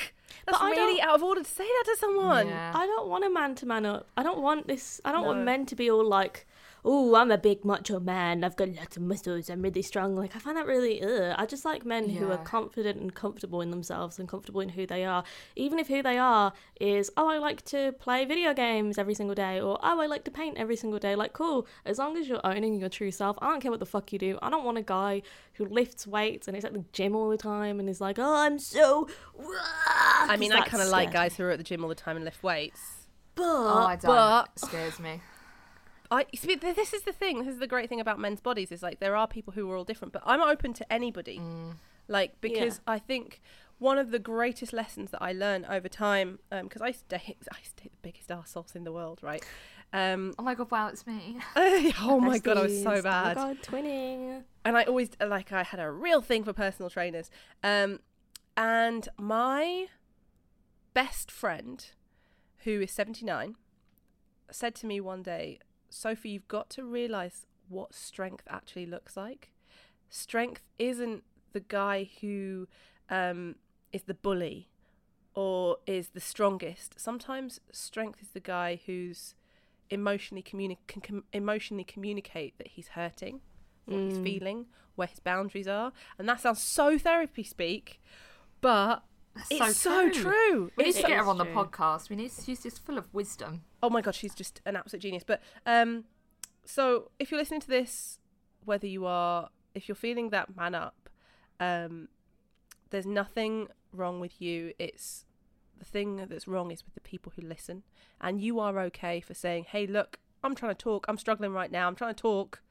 That's 0.52 0.62
But 0.62 0.68
I 0.68 0.72
really 0.72 0.98
don't- 0.98 1.08
out 1.10 1.16
of 1.16 1.24
order 1.24 1.44
to 1.44 1.50
say 1.50 1.64
that 1.66 1.84
to 1.92 1.98
someone. 1.98 2.48
Yeah. 2.48 2.72
I 2.76 2.86
don't 2.86 3.08
want 3.08 3.24
a 3.26 3.30
man 3.30 3.56
to 3.56 3.66
man 3.66 3.86
up. 3.86 4.08
I 4.18 4.24
don't 4.24 4.42
want 4.42 4.68
this. 4.68 5.02
I 5.06 5.12
don't 5.12 5.26
want 5.26 5.40
men 5.40 5.66
to 5.68 5.76
be 5.76 5.90
all 5.90 6.04
like, 6.06 6.46
oh, 6.84 7.16
I'm 7.16 7.32
a 7.32 7.38
big 7.38 7.64
macho 7.66 8.00
man. 8.00 8.44
I've 8.44 8.56
got 8.56 8.70
lots 8.70 8.98
of 8.98 9.04
muscles. 9.04 9.50
I'm 9.50 9.62
really 9.62 9.82
strong. 9.82 10.16
Like 10.16 10.36
I 10.36 10.40
find 10.40 10.58
that 10.58 10.66
really. 10.66 11.02
Ugh. 11.02 11.36
I 11.38 11.46
just 11.46 11.66
like 11.66 11.86
men 11.86 12.10
who 12.10 12.32
are 12.32 12.38
confident 12.38 13.00
and 13.00 13.14
comfortable 13.14 13.62
in 13.62 13.72
themselves 13.72 14.20
and 14.20 14.28
comfortable 14.28 14.62
in 14.62 14.70
who 14.70 14.86
they 14.88 15.06
are, 15.06 15.24
even 15.56 15.80
if 15.80 15.88
who 15.88 16.02
they 16.02 16.18
are 16.18 16.54
is 16.80 17.12
oh, 17.18 17.28
I 17.30 17.38
like 17.38 17.64
to 17.66 17.92
play 17.94 18.26
video 18.26 18.54
games 18.54 18.98
every 18.98 19.14
single 19.14 19.36
day, 19.36 19.60
or 19.62 19.78
oh, 19.82 20.02
I 20.02 20.06
like 20.08 20.24
to 20.26 20.32
paint 20.32 20.58
every 20.58 20.76
single 20.76 21.00
day. 21.00 21.16
Like 21.16 21.34
cool, 21.34 21.68
as 21.86 21.98
long 21.98 22.18
as 22.18 22.28
you're 22.28 22.46
owning 22.46 22.80
your 22.80 22.90
true 22.90 23.12
self. 23.12 23.38
I 23.42 23.48
don't 23.50 23.62
care 23.62 23.72
what 23.72 23.80
the 23.80 23.86
fuck 23.86 24.12
you 24.14 24.20
do. 24.20 24.38
I 24.42 24.50
don't 24.50 24.64
want 24.66 24.78
a 24.78 24.82
guy 24.82 25.22
who 25.56 25.66
lifts 25.66 26.08
weights 26.08 26.48
and 26.48 26.58
is 26.58 26.66
at 26.66 26.74
the 26.74 26.84
gym 26.94 27.16
all 27.16 27.30
the 27.30 27.38
time 27.38 27.80
and 27.80 27.90
is 27.90 28.02
like, 28.02 28.18
oh, 28.20 28.36
I'm 28.36 28.58
so. 28.60 29.08
I 30.28 30.38
mean, 30.38 30.52
I 30.52 30.62
kind 30.62 30.82
of 30.84 30.90
like 30.90 31.12
guys 31.12 31.36
who 31.36 31.44
are 31.44 31.52
at 31.52 31.58
the 31.58 31.64
gym 31.64 31.84
all 31.84 31.90
the 31.90 31.96
time 31.96 32.16
and 32.16 32.26
lift 32.26 32.42
weights. 32.44 32.80
But 33.36 33.44
Oh, 33.44 33.86
I 33.88 33.96
don't. 33.96 34.06
but- 34.12 34.60
scares 34.60 35.00
me. 35.00 35.22
I 36.12 36.26
see, 36.36 36.56
this 36.56 36.94
is 36.94 37.04
the 37.04 37.14
thing. 37.14 37.40
This 37.40 37.54
is 37.54 37.60
the 37.60 37.68
great 37.68 37.88
thing 37.88 38.02
about 38.02 38.20
men's 38.20 38.42
bodies 38.42 38.72
is 38.72 38.84
like 38.84 39.00
there 39.00 39.16
are 39.16 39.28
people 39.28 39.54
who 39.54 39.72
are 39.72 39.78
all 39.78 39.86
different, 39.86 40.14
but 40.14 40.22
I'm 40.26 40.42
open 40.42 40.74
to 40.74 40.94
anybody. 40.94 41.40
Mm. 41.40 41.76
Like 42.10 42.40
because 42.42 42.82
I 42.86 43.00
think 43.00 43.42
one 43.80 43.98
of 43.98 44.12
the 44.12 44.20
greatest 44.20 44.74
lessons 44.74 45.12
that 45.12 45.22
I 45.22 45.32
learned 45.32 45.66
over 45.68 45.88
time, 45.88 46.40
because 46.52 46.82
I 46.82 46.88
used 46.88 47.10
to 47.10 47.18
date, 47.18 47.38
I 47.52 47.58
used 47.60 47.78
to 47.78 47.84
date 47.84 47.94
the 47.94 48.10
biggest 48.10 48.30
arseholes 48.30 48.76
in 48.76 48.84
the 48.84 48.92
world, 48.92 49.20
right? 49.24 49.44
Um, 49.94 50.34
Oh 50.38 50.44
my 50.44 50.54
god, 50.54 50.70
wow, 50.70 50.88
it's 50.88 51.08
me. 51.08 51.40
oh 51.56 52.20
my 52.20 52.40
god, 52.40 52.58
I 52.58 52.64
was 52.64 52.84
so 52.84 53.02
bad. 53.02 53.38
Oh 53.38 53.48
my 53.48 53.54
god, 53.54 53.64
twinning. 53.64 54.44
and 54.66 54.78
I 54.78 54.84
always 54.84 55.10
like 55.26 55.52
I 55.52 55.64
had 55.64 55.80
a 55.80 55.90
real 55.90 56.22
thing 56.22 56.44
for 56.44 56.54
personal 56.54 56.90
trainers. 56.90 57.32
Um, 57.64 58.00
and 58.58 59.08
my 59.18 59.88
best 60.94 61.32
friend, 61.32 61.86
who 62.66 62.82
is 62.82 62.92
seventy 62.92 63.26
nine, 63.26 63.56
said 64.52 64.76
to 64.76 64.86
me 64.86 65.00
one 65.00 65.24
day, 65.24 65.60
"Sophie, 65.92 66.30
you've 66.30 66.48
got 66.48 66.70
to 66.72 66.84
realize 66.84 67.46
what 67.70 67.94
strength 67.94 68.44
actually 68.50 68.86
looks 68.86 69.16
like. 69.16 69.52
Strength 70.10 70.64
isn't 70.80 71.24
the 71.54 71.60
guy 71.60 72.10
who 72.22 72.68
um, 73.10 73.56
is 73.94 74.04
the 74.04 74.14
bully." 74.16 74.68
Or 75.34 75.78
is 75.88 76.10
the 76.10 76.20
strongest. 76.20 77.00
Sometimes 77.00 77.62
strength 77.72 78.22
is 78.22 78.28
the 78.32 78.42
guy 78.42 78.82
who's 78.86 79.34
emotionally 79.90 80.44
communi- 80.44 80.76
can 80.88 81.02
com- 81.02 81.24
emotionally 81.32 81.86
communicate 81.86 82.58
that 82.58 82.68
he's 82.68 82.90
hurting, 82.90 83.40
what 83.86 83.98
he's 84.02 84.18
feeling, 84.18 84.66
where 84.96 85.08
his 85.08 85.20
boundaries 85.22 85.70
are, 85.70 85.94
and 86.18 86.28
that 86.28 86.42
sounds 86.42 86.62
so 86.62 86.98
therapy 86.98 87.44
speak, 87.44 88.02
but 88.60 89.04
it's 89.50 89.78
so, 89.78 90.10
true. 90.10 90.70
We 90.76 90.84
need 90.84 90.90
It's 90.90 90.98
to 90.98 91.04
so- 91.04 91.08
get 91.08 91.20
her 91.20 91.26
on 91.30 91.38
the 91.38 91.46
true. 91.46 91.54
podcast. 91.54 92.10
We 92.10 92.18
need. 92.18 92.32
She's 92.44 92.64
just 92.64 92.86
full 92.86 92.98
of 92.98 93.14
wisdom. 93.14 93.64
Oh 93.84 93.90
my 93.90 94.02
god, 94.02 94.16
she's 94.16 94.36
just 94.36 94.62
an 94.66 94.76
absolute 94.76 95.02
genius. 95.02 95.24
But 95.26 95.42
um, 95.66 96.06
so 96.66 97.12
if 97.20 97.32
you're 97.32 97.40
listening 97.40 97.62
to 97.62 97.68
this, 97.68 98.20
whether 98.64 98.88
you 98.88 99.06
are, 99.06 99.50
if 99.74 99.88
you're 99.88 99.96
feeling 99.96 100.30
that 100.30 100.56
man 100.56 100.76
up, 100.76 101.10
um, 101.60 102.10
there's 102.90 103.06
nothing 103.06 103.68
wrong 103.94 104.20
with 104.20 104.42
you. 104.42 104.74
It's 104.78 105.26
the 105.80 105.86
thing 105.86 106.18
that's 106.30 106.48
wrong 106.48 106.72
is 106.72 106.86
with 106.86 106.94
the 106.94 107.02
people 107.02 107.34
who 107.36 107.42
listen, 107.42 107.84
and 108.20 108.42
you 108.42 108.60
are 108.60 108.80
okay 108.80 109.22
for 109.22 109.34
saying, 109.34 109.66
"Hey, 109.70 109.88
look, 109.88 110.20
I'm 110.44 110.56
trying 110.56 110.76
to 110.76 110.84
talk. 110.84 111.06
I'm 111.08 111.18
struggling 111.18 111.54
right 111.54 111.72
now. 111.72 111.88
I'm 111.88 111.96
trying 111.96 112.14
to 112.14 112.22
talk, 112.22 112.62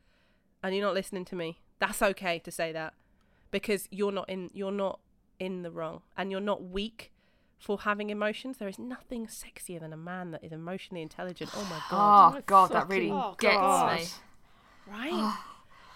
and 0.62 0.74
you're 0.74 0.84
not 0.84 0.94
listening 0.94 1.24
to 1.26 1.36
me." 1.36 1.60
That's 1.78 2.02
okay 2.02 2.38
to 2.40 2.50
say 2.50 2.72
that 2.72 2.94
because 3.50 3.88
you're 3.90 4.12
not 4.12 4.28
in 4.28 4.50
you're 4.52 4.70
not 4.72 5.00
in 5.38 5.62
the 5.62 5.70
wrong, 5.70 6.02
and 6.16 6.30
you're 6.30 6.40
not 6.40 6.62
weak 6.62 7.10
for 7.60 7.78
having 7.80 8.10
emotions. 8.10 8.56
There 8.58 8.68
is 8.68 8.78
nothing 8.78 9.26
sexier 9.26 9.78
than 9.78 9.92
a 9.92 9.96
man 9.96 10.30
that 10.32 10.42
is 10.42 10.50
emotionally 10.50 11.02
intelligent. 11.02 11.50
Oh 11.54 11.64
my 11.70 11.80
god! 11.90 12.34
Oh 12.38 12.42
god, 12.46 12.70
that 12.72 12.88
really 12.88 13.10
fucking 13.10 13.36
gets 13.38 13.56
God. 13.56 14.00
me. 14.00 14.06
right? 14.90 15.38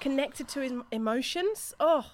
Connected 0.01 0.47
to 0.49 0.61
his 0.61 0.73
emotions. 0.93 1.75
Oh, 1.81 2.05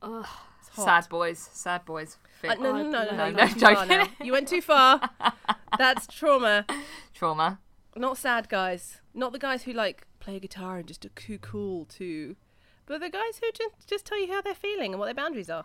Ugh. 0.00 0.26
it's 0.60 0.68
hot. 0.70 0.84
Sad 0.84 1.08
boys, 1.10 1.38
sad 1.52 1.84
boys. 1.84 2.16
Uh, 2.44 2.48
Fit. 2.48 2.60
no, 2.60 2.72
no, 2.72 2.82
no, 2.82 3.04
no, 3.04 3.10
No, 3.16 3.30
no, 3.30 3.30
no, 3.30 3.34
you 3.34 3.34
went 3.36 3.58
too 3.58 3.60
far 3.66 3.86
joking. 3.86 4.12
You 4.26 4.32
went 4.32 4.48
too 4.48 4.62
far. 4.62 5.10
That's 5.78 6.06
trauma. 6.06 6.64
Trauma. 7.12 7.58
Not 7.96 8.18
sad 8.18 8.48
guys. 8.48 9.00
Not 9.14 9.32
the 9.32 9.38
guys 9.38 9.62
who 9.64 9.72
like 9.72 10.06
play 10.20 10.38
guitar 10.38 10.76
and 10.78 10.86
just 10.86 11.04
are 11.04 11.10
too 11.10 11.38
cool 11.38 11.86
to, 11.86 12.36
but 12.84 13.00
the 13.00 13.08
guys 13.10 13.40
who 13.40 13.50
just 13.52 13.88
just 13.88 14.04
tell 14.06 14.20
you 14.20 14.30
how 14.32 14.42
they're 14.42 14.54
feeling 14.54 14.92
and 14.92 15.00
what 15.00 15.06
their 15.06 15.14
boundaries 15.14 15.50
are. 15.50 15.64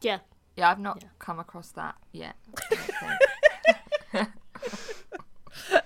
Yeah. 0.00 0.18
Yeah, 0.56 0.70
I've 0.70 0.78
not 0.80 0.98
Yeah. 1.02 1.08
come 1.18 1.38
across 1.38 1.70
that 1.72 1.96
yet. 2.12 2.36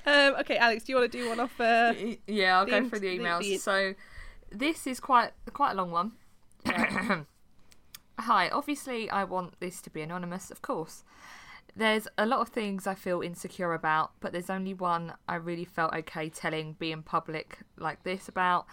Um, 0.06 0.34
okay, 0.40 0.56
Alex, 0.56 0.84
do 0.84 0.92
you 0.92 0.98
want 0.98 1.12
to 1.12 1.18
do 1.18 1.28
one 1.28 1.38
off? 1.40 1.58
Uh, 1.60 1.94
yeah, 2.26 2.58
I'll 2.58 2.66
go 2.66 2.80
through 2.88 2.98
the 3.00 3.16
the- 3.16 3.22
emails. 3.22 3.40
the- 3.40 3.56
So 3.58 3.94
this 4.50 4.86
is 4.86 4.98
quite 4.98 5.30
quite 5.52 5.72
a 5.72 5.74
long 5.74 5.90
one. 5.92 6.12
Hi, 8.18 8.48
obviously 8.50 9.08
I 9.08 9.24
want 9.24 9.58
this 9.60 9.80
to 9.82 9.90
be 9.90 10.02
anonymous, 10.02 10.50
of 10.50 10.60
course. 10.60 11.04
There's 11.76 12.08
a 12.18 12.26
lot 12.26 12.40
of 12.40 12.48
things 12.48 12.86
I 12.86 12.94
feel 12.96 13.22
insecure 13.22 13.72
about, 13.72 14.10
but 14.20 14.32
there's 14.32 14.50
only 14.50 14.74
one 14.74 15.14
I 15.28 15.36
really 15.36 15.64
felt 15.64 15.94
okay 15.94 16.28
telling 16.28 16.72
being 16.78 17.02
public 17.02 17.60
like 17.78 18.02
this 18.02 18.28
about, 18.28 18.66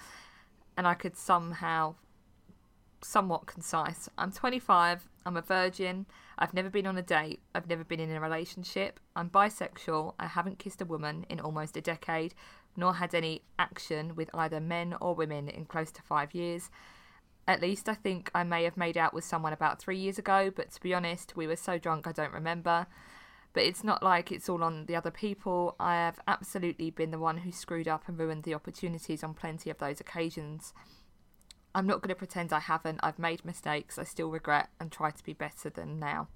and 0.75 0.87
I 0.87 0.95
could 0.95 1.15
somehow 1.15 1.95
somewhat 3.01 3.45
concise. 3.45 4.09
I'm 4.17 4.31
25, 4.31 5.07
I'm 5.27 5.35
a 5.35 5.41
virgin, 5.41 6.05
I've 6.39 6.53
never 6.53 6.69
been 6.69 6.87
on 6.87 6.97
a 6.97 7.01
date, 7.01 7.41
I've 7.53 7.67
never 7.67 7.83
been 7.83 7.99
in 7.99 8.11
a 8.11 8.21
relationship, 8.21 8.97
I'm 9.13 9.29
bisexual, 9.29 10.13
I 10.17 10.27
haven't 10.27 10.57
kissed 10.57 10.81
a 10.81 10.85
woman 10.85 11.25
in 11.27 11.41
almost 11.41 11.75
a 11.75 11.81
decade, 11.81 12.33
nor 12.77 12.93
had 12.93 13.13
any 13.13 13.41
action 13.59 14.15
with 14.15 14.29
either 14.33 14.61
men 14.61 14.95
or 15.01 15.13
women 15.13 15.49
in 15.49 15.65
close 15.65 15.91
to 15.91 16.01
five 16.01 16.33
years. 16.33 16.69
At 17.45 17.61
least 17.61 17.89
I 17.89 17.93
think 17.93 18.31
I 18.33 18.45
may 18.45 18.63
have 18.63 18.77
made 18.77 18.97
out 18.97 19.13
with 19.13 19.25
someone 19.25 19.51
about 19.51 19.81
three 19.81 19.97
years 19.97 20.17
ago, 20.17 20.49
but 20.49 20.71
to 20.71 20.81
be 20.81 20.93
honest, 20.93 21.35
we 21.35 21.45
were 21.45 21.57
so 21.57 21.77
drunk 21.77 22.07
I 22.07 22.13
don't 22.13 22.33
remember. 22.33 22.87
But 23.51 23.63
it's 23.63 23.83
not 23.83 24.03
like 24.03 24.31
it's 24.31 24.47
all 24.47 24.63
on 24.63 24.85
the 24.85 24.95
other 24.95 25.11
people. 25.11 25.75
I 25.77 25.95
have 25.95 26.19
absolutely 26.25 26.89
been 26.89 27.11
the 27.11 27.19
one 27.19 27.39
who 27.39 27.51
screwed 27.51 27.87
up 27.87 28.03
and 28.07 28.17
ruined 28.17 28.43
the 28.43 28.53
opportunities 28.53 29.23
on 29.23 29.33
plenty 29.33 29.69
of 29.69 29.79
those 29.79 29.99
occasions. 29.99 30.73
I'm 31.77 31.85
not 31.85 32.01
going 32.01 32.09
to 32.09 32.15
pretend 32.15 32.51
I 32.51 32.59
haven't. 32.59 33.01
I've 33.03 33.19
made 33.19 33.45
mistakes 33.45 33.99
I 33.99 34.03
still 34.03 34.31
regret 34.31 34.69
and 34.79 34.91
try 34.91 35.11
to 35.11 35.23
be 35.23 35.33
better 35.33 35.69
than 35.69 35.99
now. 35.99 36.27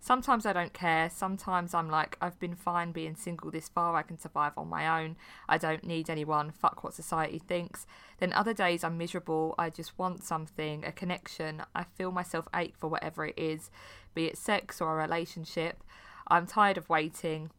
Sometimes 0.00 0.44
I 0.44 0.52
don't 0.52 0.72
care. 0.72 1.08
Sometimes 1.10 1.74
I'm 1.74 1.88
like, 1.88 2.18
I've 2.20 2.40
been 2.40 2.56
fine 2.56 2.90
being 2.90 3.14
single 3.14 3.52
this 3.52 3.68
far. 3.68 3.94
I 3.94 4.02
can 4.02 4.18
survive 4.18 4.54
on 4.56 4.68
my 4.68 5.00
own. 5.00 5.14
I 5.48 5.58
don't 5.58 5.84
need 5.84 6.10
anyone. 6.10 6.50
Fuck 6.50 6.82
what 6.82 6.92
society 6.92 7.38
thinks. 7.38 7.86
Then 8.18 8.32
other 8.32 8.52
days 8.52 8.82
I'm 8.82 8.98
miserable. 8.98 9.54
I 9.56 9.70
just 9.70 9.96
want 9.96 10.24
something, 10.24 10.84
a 10.84 10.90
connection. 10.90 11.62
I 11.72 11.84
feel 11.84 12.10
myself 12.10 12.48
ache 12.52 12.74
for 12.76 12.88
whatever 12.88 13.26
it 13.26 13.38
is, 13.38 13.70
be 14.12 14.24
it 14.24 14.36
sex 14.36 14.80
or 14.80 14.92
a 14.98 15.00
relationship. 15.00 15.84
I'm 16.26 16.48
tired 16.48 16.78
of 16.78 16.88
waiting. 16.88 17.52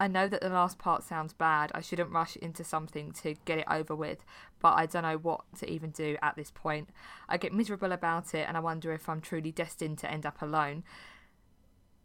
I 0.00 0.08
know 0.08 0.26
that 0.28 0.40
the 0.40 0.48
last 0.48 0.78
part 0.78 1.02
sounds 1.02 1.34
bad. 1.34 1.70
I 1.74 1.82
shouldn't 1.82 2.10
rush 2.10 2.34
into 2.36 2.64
something 2.64 3.12
to 3.22 3.34
get 3.44 3.58
it 3.58 3.66
over 3.70 3.94
with, 3.94 4.24
but 4.58 4.72
I 4.72 4.86
don't 4.86 5.02
know 5.02 5.18
what 5.18 5.42
to 5.58 5.70
even 5.70 5.90
do 5.90 6.16
at 6.22 6.36
this 6.36 6.50
point. 6.50 6.88
I 7.28 7.36
get 7.36 7.52
miserable 7.52 7.92
about 7.92 8.34
it 8.34 8.48
and 8.48 8.56
I 8.56 8.60
wonder 8.60 8.94
if 8.94 9.10
I'm 9.10 9.20
truly 9.20 9.52
destined 9.52 9.98
to 9.98 10.10
end 10.10 10.24
up 10.24 10.40
alone, 10.40 10.84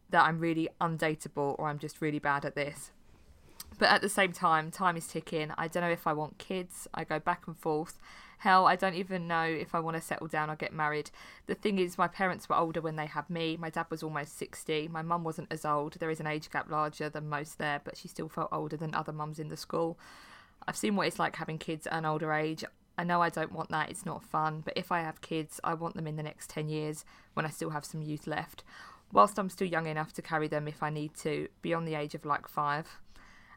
that 0.09 0.25
I'm 0.25 0.39
really 0.39 0.67
undateable 0.81 1.57
or 1.57 1.69
I'm 1.69 1.79
just 1.79 2.01
really 2.01 2.19
bad 2.19 2.43
at 2.43 2.53
this. 2.53 2.91
But 3.79 3.89
at 3.89 4.01
the 4.01 4.09
same 4.09 4.33
time, 4.33 4.71
time 4.71 4.97
is 4.97 5.07
ticking. 5.07 5.51
I 5.57 5.69
don't 5.69 5.81
know 5.81 5.89
if 5.89 6.05
I 6.05 6.11
want 6.11 6.37
kids. 6.37 6.89
I 6.93 7.05
go 7.05 7.17
back 7.17 7.47
and 7.47 7.57
forth. 7.57 7.97
Hell, 8.39 8.67
I 8.67 8.75
don't 8.75 8.95
even 8.95 9.27
know 9.27 9.43
if 9.43 9.73
I 9.73 9.79
want 9.79 9.97
to 9.97 10.01
settle 10.01 10.27
down 10.27 10.49
or 10.49 10.55
get 10.55 10.73
married. 10.73 11.11
The 11.47 11.55
thing 11.55 11.79
is, 11.79 11.97
my 11.97 12.07
parents 12.07 12.47
were 12.47 12.55
older 12.55 12.81
when 12.81 12.95
they 12.95 13.05
had 13.05 13.29
me. 13.29 13.57
My 13.57 13.69
dad 13.69 13.87
was 13.89 14.03
almost 14.03 14.37
60. 14.37 14.87
My 14.89 15.01
mum 15.01 15.23
wasn't 15.23 15.51
as 15.51 15.65
old. 15.65 15.93
There 15.93 16.09
is 16.09 16.19
an 16.19 16.27
age 16.27 16.49
gap 16.51 16.69
larger 16.69 17.09
than 17.09 17.29
most 17.29 17.57
there, 17.57 17.81
but 17.83 17.97
she 17.97 18.07
still 18.07 18.29
felt 18.29 18.49
older 18.51 18.77
than 18.77 18.93
other 18.93 19.13
mums 19.13 19.39
in 19.39 19.49
the 19.49 19.57
school. 19.57 19.97
I've 20.67 20.77
seen 20.77 20.95
what 20.95 21.07
it's 21.07 21.19
like 21.19 21.35
having 21.35 21.57
kids 21.57 21.87
at 21.87 21.93
an 21.93 22.05
older 22.05 22.33
age. 22.33 22.63
I 22.97 23.03
know 23.03 23.21
I 23.21 23.29
don't 23.29 23.51
want 23.51 23.69
that, 23.69 23.89
it's 23.89 24.05
not 24.05 24.23
fun, 24.23 24.61
but 24.63 24.77
if 24.77 24.91
I 24.91 25.01
have 25.01 25.21
kids, 25.21 25.59
I 25.63 25.73
want 25.73 25.95
them 25.95 26.07
in 26.07 26.15
the 26.15 26.23
next 26.23 26.49
10 26.49 26.69
years 26.69 27.03
when 27.33 27.45
I 27.45 27.49
still 27.49 27.71
have 27.71 27.83
some 27.83 28.01
youth 28.01 28.25
left. 28.25 28.63
Whilst 29.11 29.37
I'm 29.37 29.49
still 29.49 29.67
young 29.67 29.85
enough 29.85 30.13
to 30.13 30.21
carry 30.21 30.47
them 30.47 30.67
if 30.67 30.81
I 30.81 30.89
need 30.89 31.13
to, 31.15 31.49
beyond 31.61 31.87
the 31.87 31.95
age 31.95 32.15
of 32.15 32.25
like 32.25 32.47
five. 32.47 32.99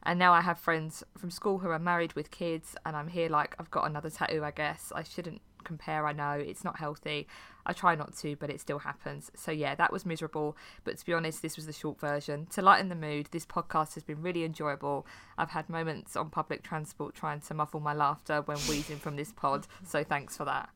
And 0.05 0.19
now 0.19 0.33
I 0.33 0.41
have 0.41 0.59
friends 0.59 1.03
from 1.17 1.31
school 1.31 1.59
who 1.59 1.69
are 1.71 1.79
married 1.79 2.13
with 2.15 2.31
kids, 2.31 2.77
and 2.87 2.97
I'm 2.97 3.09
here 3.09 3.29
like 3.29 3.55
I've 3.59 3.71
got 3.71 3.87
another 3.89 4.11
tattoo, 4.11 4.45
I 4.45 4.51
guess. 4.51 4.93
I 4.95 5.03
shouldn't 5.03 5.41
compare, 5.65 6.07
I 6.07 6.13
know. 6.13 6.33
It's 6.33 6.65
not 6.65 6.79
healthy. 6.79 7.27
I 7.67 7.73
try 7.75 7.95
not 7.95 8.17
to, 8.19 8.37
but 8.37 8.49
it 8.49 8.61
still 8.61 8.79
happens. 8.79 9.31
So, 9.35 9.51
yeah, 9.51 9.75
that 9.75 9.93
was 9.93 10.07
miserable. 10.07 10.57
But 10.85 10.97
to 10.99 11.05
be 11.05 11.13
honest, 11.13 11.43
this 11.43 11.57
was 11.57 11.67
the 11.67 11.73
short 11.75 12.01
version. 12.01 12.47
To 12.53 12.63
lighten 12.63 12.89
the 12.89 12.95
mood, 12.95 13.29
this 13.33 13.45
podcast 13.45 13.93
has 13.95 14.03
been 14.05 14.23
really 14.23 14.45
enjoyable. 14.45 15.07
I've 15.37 15.51
had 15.51 15.69
moments 15.69 16.17
on 16.17 16.31
public 16.31 16.63
transport 16.63 17.15
trying 17.15 17.41
to 17.43 17.55
muffle 17.55 17.81
my 17.81 17.93
laughter 17.93 18.41
when 18.43 18.57
wheezing 18.59 18.99
from 18.99 19.17
this 19.17 19.33
pod. 19.33 19.67
So, 19.85 20.03
thanks 20.05 20.37
for 20.37 20.47
that. 20.47 20.71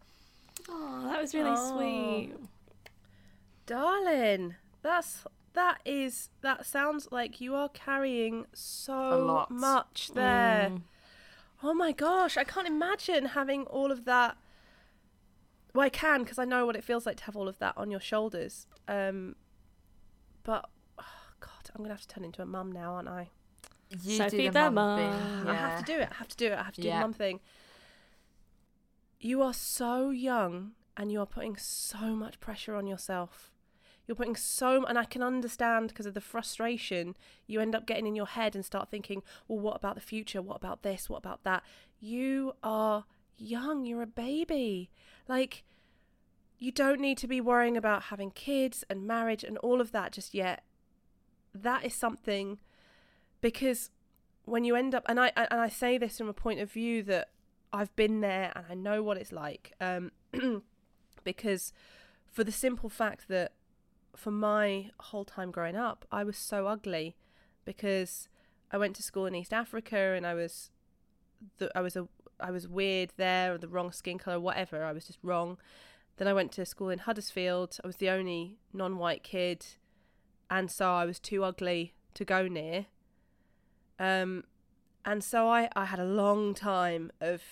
Oh, 0.69 1.09
that 1.11 1.21
was 1.21 1.33
really 1.35 1.55
Oh. 1.57 1.77
sweet. 1.79 2.35
Darling, 3.67 4.57
that's 4.83 5.25
that 5.55 5.81
is 5.85 6.31
that 6.41 6.65
sounds 6.67 7.09
like 7.11 7.41
you 7.41 7.55
are 7.55 7.69
carrying 7.69 8.47
so 8.53 9.47
much 9.51 10.11
there. 10.15 10.73
Oh 11.62 11.75
my 11.75 11.93
gosh, 11.93 12.37
I 12.37 12.45
can't 12.45 12.67
imagine 12.67 13.27
having 13.27 13.65
all 13.65 13.91
of 13.93 14.05
that. 14.07 14.37
Well, 15.75 15.85
I 15.87 15.88
can 15.91 16.23
because 16.23 16.38
I 16.38 16.45
know 16.45 16.67
what 16.67 16.77
it 16.77 16.85
feels 16.85 17.07
like 17.07 17.17
to 17.19 17.25
have 17.25 17.37
all 17.37 17.49
of 17.49 17.59
that 17.59 17.75
on 17.77 17.91
your 17.91 18.01
shoulders. 18.01 18.67
Um, 18.88 19.37
but 20.43 20.69
oh 20.99 21.05
God, 21.41 21.71
I'm 21.75 21.83
gonna 21.83 21.95
have 21.95 22.03
to 22.03 22.09
turn 22.09 22.25
into 22.25 22.43
a 22.43 22.47
mum 22.47 22.73
now, 22.73 22.95
aren't 22.95 23.09
I? 23.09 23.31
You 24.03 24.17
Sophie 24.17 24.38
do 24.38 24.43
the 24.45 24.51
the 24.65 24.71
mum 24.71 24.99
thing. 24.99 25.11
mum. 25.45 25.49
I 25.49 25.55
have 25.55 25.85
to 25.85 25.93
do 25.93 25.99
it. 26.01 26.09
I 26.11 26.15
have 26.15 26.29
to 26.29 26.37
do 26.37 26.47
it. 26.47 26.59
I 26.59 26.62
have 26.62 26.75
to 26.75 26.81
do 26.81 26.88
Yeah. 26.88 26.97
the 26.97 27.01
mum 27.03 27.12
thing. 27.12 27.41
You 29.21 29.41
are 29.43 29.55
so 29.55 30.11
young, 30.11 30.73
and 30.97 31.12
you 31.12 31.21
are 31.21 31.27
putting 31.27 31.57
so 31.57 32.17
much 32.17 32.41
pressure 32.41 32.75
on 32.75 32.87
yourself. 32.88 33.52
You're 34.07 34.17
putting 34.17 34.37
so, 34.37 34.85
and 34.85 34.99
I 34.99 35.05
can 35.05 35.23
understand 35.23 35.88
because 35.88 36.07
of 36.07 36.15
the 36.15 36.21
frustration 36.21 37.15
you 37.47 37.61
end 37.61 37.75
up 37.75 37.87
getting 37.87 38.07
in 38.07 38.17
your 38.17 38.27
head 38.27 38.55
and 38.55 38.65
start 38.65 38.91
thinking, 38.91 39.23
well, 39.47 39.59
what 39.59 39.77
about 39.77 39.95
the 39.95 40.01
future? 40.01 40.43
What 40.43 40.57
about 40.57 40.83
this? 40.83 41.09
What 41.09 41.19
about 41.19 41.45
that? 41.45 41.62
You 42.01 42.55
are 42.62 43.05
young. 43.37 43.85
You're 43.85 44.03
a 44.03 44.07
baby. 44.07 44.91
Like, 45.29 45.62
you 46.59 46.73
don't 46.73 47.01
need 47.01 47.19
to 47.19 47.29
be 47.29 47.41
worrying 47.41 47.77
about 47.77 48.05
having 48.05 48.31
kids 48.31 48.85
and 48.91 49.07
marriage 49.07 49.45
and 49.45 49.59
all 49.59 49.81
of 49.81 49.93
that 49.93 50.12
just 50.12 50.35
yet. 50.35 50.62
That 51.55 51.85
is 51.85 51.95
something 51.95 52.59
because 53.41 53.91
when 54.45 54.65
you 54.65 54.75
end 54.75 54.95
up, 54.95 55.05
and 55.09 55.21
I 55.21 55.33
and 55.37 55.61
I 55.61 55.69
say 55.69 55.99
this 55.99 56.19
from 56.19 56.29
a 56.29 56.33
point 56.33 56.61
of 56.61 56.71
view 56.71 57.03
that 57.05 57.31
I've 57.73 57.95
been 57.97 58.21
there 58.21 58.53
and 58.55 58.65
I 58.69 58.75
know 58.75 59.03
what 59.03 59.17
it's 59.17 59.33
like. 59.33 59.73
Um, 59.81 60.12
because 61.25 61.73
for 62.31 62.45
the 62.45 62.53
simple 62.53 62.88
fact 62.88 63.29
that 63.29 63.53
for 64.16 64.31
my 64.31 64.90
whole 65.01 65.25
time 65.25 65.51
growing 65.51 65.77
up, 65.77 66.05
I 66.11 66.25
was 66.25 66.37
so 66.37 66.66
ugly 66.66 67.16
because 67.64 68.29
I 68.70 68.79
went 68.79 68.96
to 68.96 69.03
school 69.03 69.27
in 69.27 69.35
East 69.35 69.53
Africa 69.53 70.14
and 70.16 70.27
I 70.27 70.35
was 70.35 70.70
the, 71.59 71.70
I 71.77 71.81
was 71.81 71.96
a 71.96 72.09
I 72.40 72.51
was 72.51 72.66
weird 72.66 73.12
there 73.16 73.55
or 73.55 73.59
the 73.59 73.68
wrong 73.68 73.92
skin 73.92 74.18
color 74.18 74.40
whatever 74.40 74.85
I 74.85 74.92
was 74.92 75.07
just 75.07 75.18
wrong. 75.22 75.59
Then 76.16 76.29
I 76.29 76.33
went 76.33 76.53
to 76.53 76.66
school 76.66 76.90
in 76.90 77.01
Huddersfield. 77.01 77.79
I 77.83 77.87
was 77.87 77.96
the 77.96 78.11
only 78.11 78.59
non-white 78.72 79.22
kid, 79.22 79.64
and 80.51 80.70
so 80.70 80.92
I 80.92 81.05
was 81.05 81.18
too 81.18 81.44
ugly 81.44 81.94
to 82.14 82.25
go 82.25 82.48
near. 82.48 82.87
Um, 83.98 84.44
and 85.05 85.22
so 85.22 85.48
I 85.48 85.68
I 85.75 85.87
had 85.87 86.01
a 86.01 86.05
long 86.05 86.55
time 86.55 87.12
of 87.20 87.42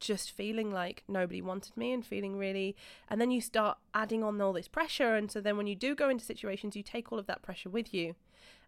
just 0.00 0.30
feeling 0.30 0.72
like 0.72 1.04
nobody 1.06 1.40
wanted 1.42 1.76
me 1.76 1.92
and 1.92 2.04
feeling 2.04 2.36
really 2.36 2.74
and 3.08 3.20
then 3.20 3.30
you 3.30 3.40
start 3.40 3.78
adding 3.94 4.24
on 4.24 4.40
all 4.40 4.52
this 4.52 4.68
pressure 4.68 5.14
and 5.14 5.30
so 5.30 5.40
then 5.40 5.56
when 5.56 5.66
you 5.66 5.74
do 5.74 5.94
go 5.94 6.08
into 6.08 6.24
situations 6.24 6.74
you 6.74 6.82
take 6.82 7.12
all 7.12 7.18
of 7.18 7.26
that 7.26 7.42
pressure 7.42 7.68
with 7.68 7.92
you 7.92 8.14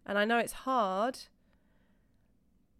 and 0.05 0.17
i 0.17 0.25
know 0.25 0.37
it's 0.37 0.53
hard 0.53 1.19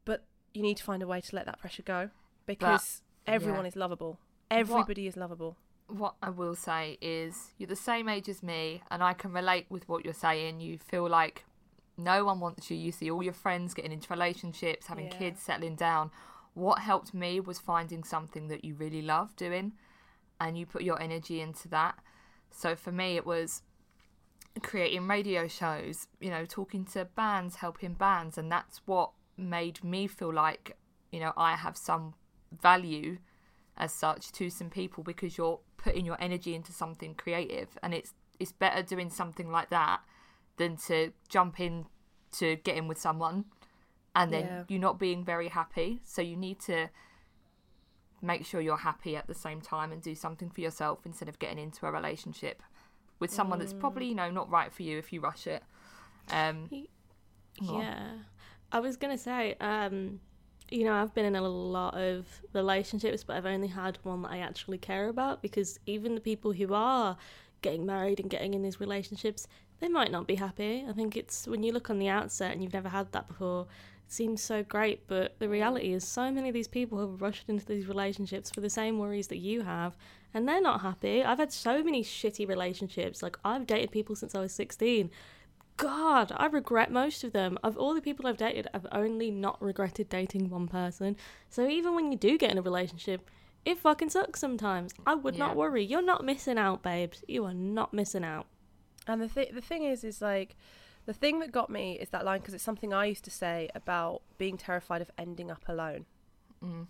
but 0.06 0.24
you 0.54 0.62
need 0.62 0.78
to 0.78 0.84
find 0.84 1.02
a 1.02 1.08
way 1.08 1.20
to 1.20 1.36
let 1.36 1.46
that 1.46 1.60
pressure 1.60 1.84
go 1.84 2.10
because 2.46 3.02
everyone 3.26 3.62
yeah. 3.62 3.70
is 3.70 3.76
lovable 3.76 4.20
everybody 4.52 5.08
is 5.08 5.18
lovable 5.18 5.58
what 5.88 6.16
I 6.22 6.30
will 6.30 6.56
say 6.56 6.98
is 7.02 7.52
you're 7.58 7.68
the 7.68 7.76
same 7.76 8.10
age 8.10 8.30
as 8.30 8.42
me, 8.42 8.82
and 8.90 9.04
I 9.04 9.14
can 9.14 9.32
relate 9.32 9.66
with 9.70 9.88
what 9.88 10.04
you're 10.04 10.14
saying. 10.14 10.60
You 10.60 10.78
feel 10.78 11.08
like 11.08 11.46
no 11.98 12.26
one 12.26 12.40
wants 12.40 12.72
you. 12.72 12.78
You 12.78 12.92
see 12.92 13.12
all 13.12 13.24
your 13.24 13.34
friends 13.34 13.74
getting 13.74 13.92
into 13.92 14.12
relationships, 14.12 14.88
having 14.88 15.06
Yeah. 15.06 15.18
kids, 15.18 15.42
settling 15.42 15.76
down. 15.76 16.12
What 16.54 16.80
helped 16.80 17.14
me 17.14 17.40
was 17.40 17.60
finding 17.60 18.04
something 18.04 18.48
that 18.48 18.64
you 18.64 18.76
really 18.76 19.02
love 19.02 19.36
doing, 19.36 19.74
and 20.40 20.58
you 20.58 20.66
put 20.66 20.84
your 20.84 21.02
energy 21.02 21.42
into 21.42 21.68
that. 21.70 21.98
So 22.52 22.76
for 22.76 22.92
me, 22.92 23.16
it 23.16 23.26
was 23.26 23.64
creating 24.62 25.08
radio 25.08 25.48
shows, 25.48 26.08
you 26.20 26.30
know, 26.30 26.46
talking 26.46 26.86
to 26.86 27.06
bands, 27.06 27.56
helping 27.56 27.94
bands, 27.94 28.38
and 28.38 28.52
that's 28.52 28.82
what 28.86 29.12
made 29.38 29.84
me 29.84 30.08
feel 30.08 30.34
like, 30.34 30.78
you 31.12 31.20
know, 31.20 31.34
I 31.36 31.56
have 31.56 31.76
some 31.76 32.14
value 32.62 33.18
as 33.78 33.92
such 33.92 34.32
to 34.34 34.50
some 34.50 34.70
people 34.70 35.04
because 35.04 35.38
you're 35.38 35.60
putting 35.78 36.06
your 36.06 36.18
energy 36.20 36.54
into 36.54 36.72
something 36.72 37.16
creative 37.16 37.70
and 37.82 37.94
it's 37.94 38.14
it's 38.40 38.52
better 38.52 38.84
doing 38.84 39.10
something 39.10 39.52
like 39.52 39.70
that 39.70 40.02
than 40.58 40.78
to 40.78 41.12
jump 41.30 41.60
in 41.60 41.86
to 42.32 42.56
get 42.58 42.76
in 42.78 42.88
with 42.88 43.00
someone 43.00 43.46
and 44.16 44.32
then 44.32 44.46
Yeah. 44.46 44.64
you're 44.68 44.80
not 44.80 45.00
being 45.00 45.24
very 45.24 45.50
happy 45.50 46.00
so 46.04 46.22
you 46.22 46.36
need 46.36 46.60
to 46.62 46.90
make 48.22 48.46
sure 48.46 48.62
you're 48.62 48.78
happy 48.78 49.16
at 49.16 49.28
the 49.28 49.34
same 49.34 49.60
time 49.62 49.92
and 49.92 50.02
do 50.02 50.16
something 50.16 50.50
for 50.50 50.62
yourself 50.62 51.00
instead 51.06 51.28
of 51.28 51.40
getting 51.40 51.60
into 51.60 51.86
a 51.86 51.92
relationship 51.92 52.62
with 53.20 53.32
someone 53.32 53.60
that's 53.60 53.74
probably 53.74 54.08
you 54.08 54.16
know 54.16 54.30
not 54.32 54.50
right 54.50 54.72
for 54.72 54.84
you 54.84 54.98
if 54.98 55.12
you 55.12 55.20
rush 55.22 55.48
it 55.48 55.64
um 56.32 56.70
Yeah. 57.60 58.18
I 58.72 58.80
was 58.80 58.98
going 58.98 59.16
to 59.16 59.22
say, 59.24 59.56
um, 59.62 60.20
you 60.72 60.84
know, 60.84 60.94
I've 60.94 61.14
been 61.14 61.26
in 61.26 61.36
a 61.36 61.42
lot 61.48 61.94
of 61.96 62.26
relationships, 62.54 63.24
but 63.24 63.36
I've 63.36 63.46
only 63.46 63.68
had 63.68 64.00
one 64.02 64.24
that 64.24 64.32
I 64.32 64.40
actually 64.40 64.80
care 64.80 65.10
about 65.10 65.42
because 65.44 65.80
even 65.86 66.16
the 66.16 66.22
people 66.22 66.52
who 66.54 66.74
are 66.74 67.16
getting 67.62 67.86
married 67.86 68.20
and 68.20 68.30
getting 68.30 68.56
in 68.56 68.64
these 68.64 68.80
relationships, 68.80 69.48
they 69.80 69.88
might 69.88 70.12
not 70.12 70.26
be 70.26 70.36
happy. 70.36 70.84
I 70.90 70.94
think 70.94 71.16
it's 71.16 71.46
when 71.48 71.62
you 71.62 71.72
look 71.72 71.92
on 71.92 72.00
the 72.00 72.08
outset 72.08 72.52
and 72.52 72.64
you've 72.64 72.74
never 72.74 72.90
had 72.90 73.12
that 73.12 73.28
before, 73.28 73.68
seems 74.14 74.42
so 74.42 74.64
great, 74.64 75.08
but 75.08 75.38
the 75.40 75.50
reality 75.50 75.92
is 75.94 76.08
so 76.08 76.32
many 76.32 76.48
of 76.50 76.54
these 76.54 76.68
people 76.68 77.00
have 77.00 77.22
rushed 77.22 77.50
into 77.50 77.66
these 77.66 77.88
relationships 77.88 78.50
for 78.52 78.62
the 78.62 78.70
same 78.70 79.00
worries 79.00 79.28
that 79.28 79.38
you 79.38 79.62
have, 79.64 79.98
and 80.34 80.48
they're 80.48 80.62
not 80.62 80.82
happy. 80.82 81.24
I've 81.24 81.40
had 81.40 81.52
so 81.52 81.84
many 81.84 82.04
shitty 82.04 82.48
relationships. 82.48 83.22
Like, 83.22 83.38
I've 83.44 83.68
dated 83.68 83.92
people 83.92 84.16
since 84.16 84.36
I 84.36 84.40
was 84.40 84.54
16. 84.54 85.10
God, 85.78 86.32
I 86.38 86.46
regret 86.46 86.92
most 86.92 87.24
of 87.24 87.34
them. 87.34 87.58
Of 87.64 87.78
all 87.78 87.94
the 87.96 88.02
people 88.02 88.28
I've 88.28 88.38
dated, 88.38 88.68
I've 88.74 88.86
only 88.92 89.32
not 89.32 89.62
regretted 89.62 90.08
dating 90.10 90.50
one 90.50 90.68
person. 90.68 91.18
So 91.50 91.68
even 91.68 91.96
when 91.96 92.12
you 92.12 92.18
do 92.18 92.38
get 92.38 92.52
in 92.52 92.58
a 92.58 92.62
relationship, 92.62 93.30
it 93.66 93.80
fucking 93.80 94.10
sucks 94.12 94.40
sometimes. 94.40 94.94
I 95.08 95.16
would 95.16 95.36
Yeah. 95.36 95.48
not 95.48 95.56
worry. 95.56 95.84
You're 95.84 96.02
not 96.04 96.24
missing 96.24 96.58
out, 96.58 96.84
babes. 96.84 97.24
You 97.28 97.46
are 97.46 97.54
not 97.54 97.94
missing 97.94 98.24
out. 98.24 98.46
And 99.08 99.22
the 99.22 99.28
th- 99.28 99.52
the 99.54 99.62
thing 99.62 99.84
is, 99.84 100.04
is 100.04 100.22
like, 100.22 100.56
the 101.06 101.14
thing 101.14 101.40
that 101.40 101.52
got 101.52 101.70
me 101.70 101.98
is 102.00 102.10
that 102.10 102.26
line 102.26 102.40
because 102.40 102.54
it's 102.54 102.64
something 102.64 102.94
I 102.94 103.06
used 103.06 103.24
to 103.26 103.32
say 103.32 103.70
about 103.76 104.22
being 104.38 104.58
terrified 104.58 105.02
of 105.02 105.12
ending 105.18 105.52
up 105.52 105.64
alone. 105.68 106.06
Mm. 106.64 106.88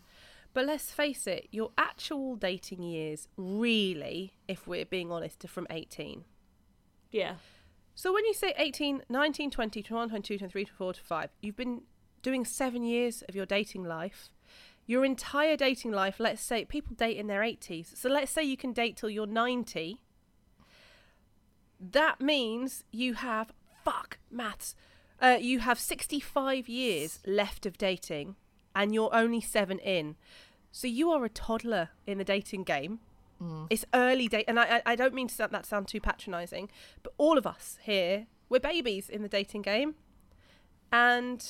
But 0.54 0.66
let's 0.66 0.92
face 0.92 1.26
it, 1.26 1.48
your 1.52 1.72
actual 1.78 2.36
dating 2.36 2.84
years, 2.84 3.28
really, 3.38 4.34
if 4.48 4.68
we're 4.68 4.86
being 4.86 5.12
honest, 5.12 5.44
are 5.44 5.48
from 5.48 5.66
18. 5.72 6.26
Yeah. 7.12 7.36
So 7.96 8.14
when 8.14 8.26
you 8.26 8.34
say 8.34 8.54
18, 8.58 9.04
19, 9.10 9.52
20, 9.52 9.82
21, 9.82 10.10
22, 10.10 10.38
23, 10.38 10.66
24, 10.66 10.94
25, 10.94 11.30
you've 11.42 11.56
been 11.56 11.82
doing 12.22 12.46
seven 12.46 12.84
years 12.84 13.24
of 13.28 13.36
your 13.36 13.46
dating 13.46 13.84
life. 13.84 14.30
Your 14.86 15.06
entire 15.06 15.56
dating 15.56 15.92
life, 15.92 16.20
let's 16.20 16.42
say 16.42 16.66
people 16.66 16.96
date 16.96 17.18
in 17.18 17.28
their 17.28 17.42
80s. 17.42 17.96
So 17.98 18.10
let's 18.10 18.32
say 18.32 18.44
you 18.44 18.58
can 18.58 18.74
date 18.74 18.98
till 18.98 19.10
you're 19.10 19.26
90. 19.26 20.02
That 21.80 22.22
means 22.22 22.84
you 22.92 23.14
have, 23.16 23.54
fuck, 23.84 24.18
maths. 24.32 24.76
Uh, 25.22 25.38
you 25.40 25.60
have 25.60 25.80
65 25.80 26.68
years 26.68 27.20
left 27.26 27.66
of 27.66 27.78
dating 27.78 28.36
and 28.76 28.94
you're 28.94 29.14
only 29.14 29.42
seven 29.42 29.80
in. 29.80 30.16
So 30.72 30.88
you 30.88 31.12
are 31.12 31.24
a 31.24 31.30
toddler 31.30 31.90
in 32.08 32.18
the 32.18 32.24
dating 32.24 32.64
game. 32.64 33.00
It's 33.70 33.84
early 33.94 34.28
date, 34.28 34.46
and 34.48 34.60
I, 34.60 34.78
I 34.78 34.82
I 34.94 34.96
don't 34.96 35.14
mean 35.14 35.28
to 35.28 35.36
sound, 35.36 35.52
that 35.52 35.66
sound 35.66 35.88
too 35.88 36.00
patronising, 36.00 36.70
but 37.02 37.14
all 37.18 37.38
of 37.38 37.46
us 37.46 37.78
here 37.82 38.28
we're 38.48 38.60
babies 38.60 39.10
in 39.10 39.22
the 39.22 39.28
dating 39.28 39.64
game, 39.64 39.96
and 40.92 41.46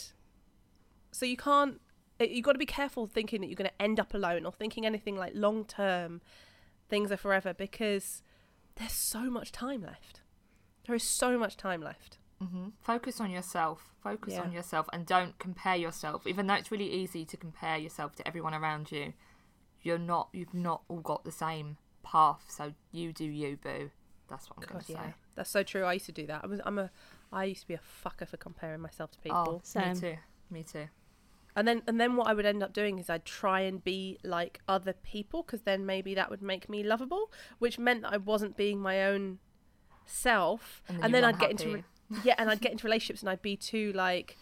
so 1.11 1.25
you 1.25 1.37
can't. 1.37 1.79
You've 2.19 2.45
got 2.45 2.53
to 2.53 2.59
be 2.59 2.65
careful 2.65 3.05
thinking 3.05 3.41
that 3.41 3.47
you're 3.47 3.55
going 3.55 3.69
to 3.69 3.81
end 3.81 3.99
up 3.99 4.13
alone 4.13 4.45
or 4.45 4.51
thinking 4.51 4.85
anything 4.85 5.17
like 5.17 5.33
long 5.35 5.65
term 5.65 6.21
things 6.89 7.11
are 7.11 7.17
forever 7.17 7.53
because 7.53 8.23
there's 8.75 8.93
so 8.93 9.29
much 9.29 9.51
time 9.51 9.81
left. 9.81 10.21
There 10.87 10.95
is 10.95 11.03
so 11.03 11.37
much 11.37 11.57
time 11.57 11.81
left. 11.81 12.17
Hmm 12.47 12.69
Focus 12.81 13.19
on 13.21 13.31
yourself. 13.31 13.93
Focus 14.03 14.33
Yeah. 14.33 14.41
on 14.41 14.51
yourself 14.51 14.87
and 14.93 15.05
don't 15.05 15.37
compare 15.39 15.75
yourself. 15.75 16.25
Even 16.27 16.47
though 16.47 16.55
it's 16.55 16.71
really 16.71 16.89
easy 16.91 17.25
to 17.25 17.37
compare 17.37 17.77
yourself 17.77 18.15
to 18.15 18.27
everyone 18.27 18.53
around 18.53 18.91
you, 18.91 19.13
you're 19.81 19.97
not. 19.99 20.29
You've 20.33 20.53
not 20.53 20.81
all 20.87 20.99
got 21.01 21.23
the 21.23 21.31
same 21.31 21.77
path. 22.03 22.45
So 22.49 22.73
you 22.91 23.13
do 23.13 23.25
you, 23.25 23.57
boo. 23.57 23.91
That's 24.29 24.49
what 24.49 24.57
I'm 24.59 24.65
gonna 24.73 24.83
yeah, 24.87 25.03
say. 25.09 25.13
that's 25.35 25.49
so 25.49 25.63
true. 25.63 25.83
I 25.83 25.93
used 25.93 26.05
to 26.07 26.11
do 26.11 26.25
that. 26.27 26.41
I 26.43 26.47
was, 26.47 26.59
I'm 26.65 26.79
a, 26.79 26.89
I 27.31 27.43
used 27.45 27.61
to 27.61 27.67
be 27.67 27.73
a 27.75 27.79
fucker 28.03 28.27
for 28.27 28.37
comparing 28.37 28.81
myself 28.81 29.11
to 29.11 29.17
Oh, 29.19 29.21
people. 29.23 29.61
Same. 29.63 29.93
me 29.93 29.99
too. 29.99 30.17
Me 30.49 30.63
too. 30.63 30.87
And 31.55 31.67
then 31.67 31.83
and 31.87 31.99
then 32.01 32.15
what 32.15 32.27
I 32.27 32.33
would 32.33 32.45
end 32.47 32.63
up 32.63 32.73
doing 32.73 32.97
is 32.97 33.09
I'd 33.09 33.25
try 33.25 33.59
and 33.61 33.83
be 33.83 34.17
like 34.23 34.59
other 34.67 34.93
people 34.93 35.43
because 35.43 35.61
then 35.61 35.85
maybe 35.85 36.15
that 36.15 36.29
would 36.31 36.41
make 36.41 36.67
me 36.67 36.81
lovable, 36.83 37.31
which 37.59 37.77
meant 37.77 38.01
that 38.01 38.13
I 38.13 38.17
wasn't 38.17 38.57
being 38.57 38.79
my 38.79 39.03
own 39.05 39.39
self. 40.05 40.81
And 40.87 40.97
And 41.03 41.13
then 41.13 41.21
then, 41.21 41.35
I'd 41.35 41.39
get 41.39 41.51
into 41.51 41.73
re- 41.75 41.83
yeah, 42.23 42.35
and 42.37 42.49
I'd 42.49 42.61
get 42.61 42.71
into 42.71 42.85
relationships 42.85 43.21
and 43.21 43.29
I'd 43.29 43.41
be 43.41 43.55
too 43.55 43.91
like 43.93 44.37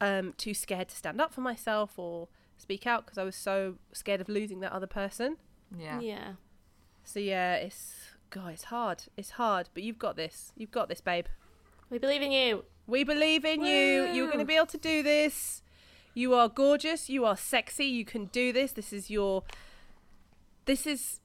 um 0.00 0.34
too 0.36 0.52
scared 0.54 0.88
to 0.88 0.96
stand 0.96 1.20
up 1.20 1.32
for 1.32 1.40
myself 1.40 1.98
or 1.98 2.28
speak 2.56 2.86
out 2.86 3.04
because 3.04 3.18
I 3.18 3.24
was 3.24 3.36
so 3.36 3.76
scared 3.92 4.20
of 4.20 4.28
losing 4.28 4.60
that 4.60 4.72
other 4.72 4.86
person. 4.86 5.36
Yeah. 5.76 6.00
Yeah. 6.00 6.32
So 7.04 7.20
yeah, 7.20 7.54
it's 7.54 7.94
God, 8.30 8.52
it's 8.52 8.64
hard. 8.64 9.04
It's 9.16 9.30
hard, 9.30 9.68
but 9.74 9.82
you've 9.82 9.98
got 9.98 10.16
this. 10.16 10.52
You've 10.56 10.70
got 10.70 10.88
this, 10.88 11.00
babe. 11.00 11.26
We 11.90 11.98
believe 11.98 12.22
in 12.22 12.32
you. 12.32 12.64
We 12.86 13.04
believe 13.04 13.44
in 13.44 13.64
you. 13.64 14.04
You're 14.06 14.26
going 14.26 14.40
to 14.40 14.44
be 14.44 14.56
able 14.56 14.66
to 14.66 14.78
do 14.78 15.02
this. 15.02 15.62
You 16.14 16.34
are 16.34 16.48
gorgeous. 16.48 17.08
You 17.08 17.24
are 17.24 17.36
sexy. 17.36 17.84
You 17.84 18.04
can 18.04 18.26
do 18.26 18.52
this. 18.52 18.72
This 18.72 18.92
is 18.92 19.10
your. 19.10 19.44
This 20.64 20.86
is 20.86 21.20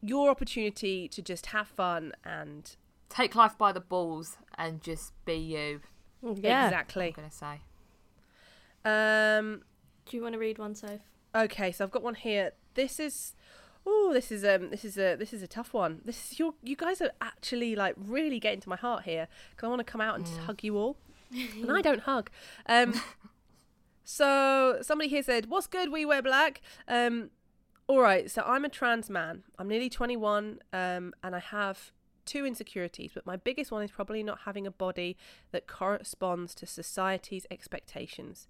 your 0.00 0.30
opportunity 0.30 1.08
to 1.08 1.20
just 1.20 1.46
have 1.46 1.68
fun 1.68 2.12
and 2.24 2.76
Take 3.10 3.34
life 3.34 3.58
by 3.58 3.72
the 3.72 3.80
balls 3.80 4.38
and 4.56 4.80
just 4.80 5.12
be 5.26 5.34
you. 5.34 5.80
Yeah. 6.22 6.62
I'm 6.62 6.66
exactly. 6.66 7.14
gonna 7.14 7.30
say. 7.30 7.60
Um. 8.84 9.62
Do 10.06 10.16
you 10.16 10.22
want 10.22 10.32
to 10.32 10.38
read 10.38 10.58
one, 10.58 10.74
Soph? 10.74 11.00
Okay, 11.34 11.70
so 11.70 11.84
I've 11.84 11.90
got 11.90 12.02
one 12.02 12.14
here. 12.14 12.52
This 12.74 12.98
is. 12.98 13.34
Oh, 13.86 14.10
this 14.12 14.30
is 14.30 14.44
um, 14.44 14.70
this 14.70 14.84
is 14.84 14.98
a 14.98 15.16
this 15.16 15.32
is 15.32 15.42
a 15.42 15.46
tough 15.46 15.72
one. 15.72 16.00
This 16.04 16.32
is 16.32 16.38
your 16.38 16.54
you 16.62 16.76
guys 16.76 17.00
are 17.00 17.10
actually 17.20 17.74
like 17.74 17.94
really 17.96 18.38
getting 18.38 18.60
to 18.60 18.68
my 18.68 18.76
heart 18.76 19.04
here 19.04 19.26
because 19.50 19.66
I 19.66 19.68
want 19.68 19.80
to 19.80 19.90
come 19.90 20.00
out 20.00 20.16
and 20.16 20.26
just 20.26 20.38
hug 20.38 20.62
you 20.62 20.76
all, 20.76 20.96
and 21.32 21.72
I 21.72 21.80
don't 21.80 22.02
hug. 22.02 22.30
Um, 22.66 23.00
so 24.04 24.78
somebody 24.82 25.08
here 25.08 25.22
said, 25.22 25.46
"What's 25.46 25.66
good? 25.66 25.90
We 25.90 26.04
wear 26.04 26.20
black." 26.22 26.60
Um, 26.86 27.30
all 27.86 28.00
right, 28.00 28.30
so 28.30 28.42
I'm 28.46 28.64
a 28.64 28.68
trans 28.68 29.10
man. 29.10 29.42
I'm 29.58 29.66
nearly 29.66 29.90
21, 29.90 30.60
um, 30.72 31.12
and 31.24 31.34
I 31.34 31.40
have 31.40 31.90
two 32.24 32.46
insecurities, 32.46 33.12
but 33.14 33.26
my 33.26 33.36
biggest 33.36 33.70
one 33.70 33.82
is 33.82 33.90
probably 33.90 34.22
not 34.22 34.40
having 34.44 34.66
a 34.66 34.70
body 34.70 35.16
that 35.52 35.66
corresponds 35.66 36.54
to 36.56 36.66
society's 36.66 37.46
expectations, 37.50 38.48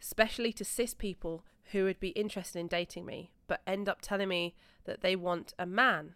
especially 0.00 0.52
to 0.52 0.64
cis 0.64 0.94
people 0.94 1.44
who 1.72 1.84
would 1.84 2.00
be 2.00 2.08
interested 2.10 2.58
in 2.58 2.68
dating 2.68 3.06
me, 3.06 3.30
but 3.46 3.62
end 3.66 3.88
up 3.88 4.00
telling 4.00 4.28
me 4.28 4.54
that 4.84 5.00
they 5.00 5.16
want 5.16 5.54
a 5.58 5.66
man. 5.66 6.14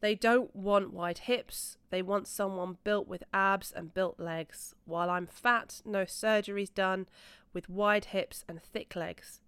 They 0.00 0.14
don't 0.14 0.54
want 0.54 0.92
wide 0.92 1.18
hips. 1.18 1.76
They 1.90 2.02
want 2.02 2.28
someone 2.28 2.78
built 2.84 3.08
with 3.08 3.24
abs 3.32 3.72
and 3.72 3.94
built 3.94 4.20
legs, 4.20 4.74
while 4.84 5.10
I'm 5.10 5.26
fat, 5.26 5.82
no 5.84 6.04
surgeries 6.04 6.72
done, 6.72 7.06
with 7.52 7.68
wide 7.68 8.06
hips 8.06 8.44
and 8.48 8.62
thick 8.62 8.94
legs. 8.94 9.40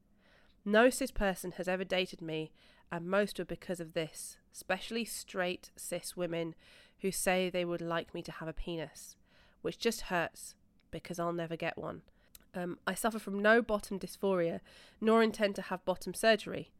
No 0.64 0.90
cis 0.90 1.10
person 1.10 1.52
has 1.52 1.68
ever 1.68 1.84
dated 1.84 2.20
me, 2.20 2.50
and 2.92 3.06
most 3.06 3.38
were 3.38 3.44
because 3.44 3.80
of 3.80 3.92
this, 3.92 4.36
especially 4.52 5.04
straight 5.04 5.70
cis 5.76 6.16
women 6.16 6.54
who 7.00 7.10
say 7.10 7.48
they 7.48 7.64
would 7.64 7.80
like 7.80 8.14
me 8.14 8.22
to 8.22 8.32
have 8.32 8.48
a 8.48 8.52
penis, 8.52 9.16
which 9.62 9.78
just 9.78 10.02
hurts 10.02 10.54
because 10.90 11.18
I'll 11.18 11.32
never 11.32 11.56
get 11.56 11.78
one. 11.78 12.02
Um, 12.54 12.78
I 12.86 12.94
suffer 12.94 13.18
from 13.18 13.40
no 13.40 13.62
bottom 13.62 13.98
dysphoria, 13.98 14.60
nor 15.00 15.22
intend 15.22 15.54
to 15.56 15.62
have 15.62 15.84
bottom 15.84 16.14
surgery. 16.14 16.72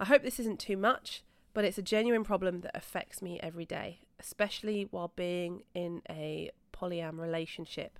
I 0.00 0.04
hope 0.04 0.22
this 0.22 0.40
isn't 0.40 0.58
too 0.58 0.76
much, 0.76 1.22
but 1.54 1.64
it's 1.64 1.78
a 1.78 1.82
genuine 1.82 2.24
problem 2.24 2.60
that 2.62 2.76
affects 2.76 3.22
me 3.22 3.40
every 3.42 3.64
day, 3.64 4.00
especially 4.18 4.88
while 4.90 5.12
being 5.14 5.62
in 5.74 6.02
a 6.10 6.50
polyam 6.72 7.18
relationship. 7.18 7.98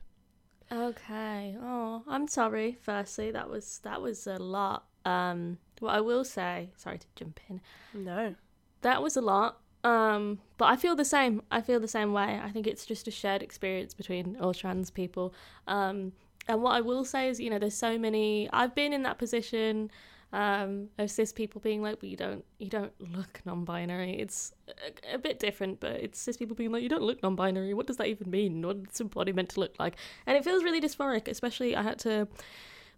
Okay. 0.71 1.57
Oh, 1.61 2.03
I'm 2.09 2.27
sorry. 2.27 2.77
Firstly, 2.83 3.31
that 3.31 3.49
was 3.49 3.81
that 3.85 4.03
was 4.03 4.27
a 4.27 4.37
lot. 4.37 4.87
Um, 5.05 5.59
what 5.81 5.95
I 5.95 6.01
will 6.01 6.25
say, 6.25 6.71
sorry 6.77 6.99
to 6.99 7.07
jump 7.17 7.41
in, 7.49 7.61
No. 7.95 8.35
that 8.83 9.03
was 9.03 9.17
a 9.17 9.21
lot. 9.21 9.59
Um, 9.85 10.41
but 10.59 10.65
I 10.67 10.77
feel 10.77 10.97
the 10.97 11.05
same. 11.05 11.43
I 11.51 11.61
feel 11.61 11.79
the 11.79 11.87
same 11.89 12.13
way. 12.13 12.41
I 12.43 12.51
think 12.51 12.67
it's 12.67 12.85
just 12.85 13.07
a 13.07 13.11
shared 13.13 13.43
experience 13.43 13.95
between 13.95 14.37
all 14.41 14.53
trans 14.53 14.91
people. 14.91 15.33
Um, 15.69 16.13
and 16.49 16.61
what 16.63 16.73
I 16.73 16.81
will 16.81 17.05
say 17.05 17.29
is, 17.29 17.39
you 17.39 17.51
know, 17.51 17.59
there's 17.59 17.77
so 17.77 17.97
many. 17.99 18.49
I've 18.53 18.75
been 18.75 18.93
in 18.93 19.03
that 19.05 19.19
position 19.19 19.91
um, 20.33 20.89
of 20.99 21.09
cis 21.11 21.33
people 21.33 21.61
being 21.61 21.83
like, 21.83 22.01
"But 22.01 22.09
you 22.09 22.17
don't, 22.17 22.45
you 22.59 22.69
don't 22.69 22.93
look 23.01 23.41
non-binary." 23.45 24.19
It's 24.19 24.53
a, 24.69 25.15
a 25.15 25.19
bit 25.19 25.39
different, 25.39 25.79
but 25.79 25.93
it's 25.93 26.19
cis 26.19 26.37
people 26.37 26.57
being 26.57 26.73
like, 26.73 26.83
"You 26.83 26.89
don't 26.89 27.03
look 27.03 27.23
non-binary." 27.23 27.73
What 27.75 27.87
does 27.87 27.97
that 27.99 28.09
even 28.09 28.29
mean? 28.31 28.63
What's 28.63 28.99
a 28.99 29.05
body 29.05 29.33
meant 29.33 29.51
to 29.51 29.61
look 29.61 29.75
like? 29.79 29.97
And 30.27 30.37
it 30.37 30.43
feels 30.43 30.65
really 30.65 30.81
dysphoric. 30.81 31.29
Especially, 31.29 31.77
I 31.77 31.83
had 31.83 31.99
to 32.01 32.27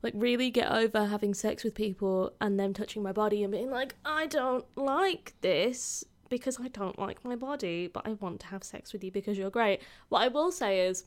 like 0.02 0.14
really 0.16 0.50
get 0.50 0.70
over 0.70 1.06
having 1.06 1.34
sex 1.34 1.64
with 1.64 1.74
people 1.74 2.32
and 2.40 2.58
them 2.58 2.72
touching 2.72 3.02
my 3.02 3.12
body 3.12 3.42
and 3.42 3.52
being 3.52 3.70
like, 3.70 3.96
I 4.04 4.26
don't 4.26 4.64
like 4.76 5.34
this 5.40 6.04
because 6.28 6.58
I 6.61 6.68
don't 6.68 6.98
like 6.98 7.24
my 7.24 7.37
body, 7.37 7.88
but 7.88 8.06
I 8.06 8.12
want 8.12 8.40
to 8.40 8.46
have 8.46 8.62
sex 8.62 8.92
with 8.92 9.02
you 9.02 9.11
because 9.11 9.38
you're 9.38 9.50
great. 9.50 9.80
What 10.08 10.22
I 10.22 10.28
will 10.28 10.52
say 10.52 10.87
is 10.87 11.04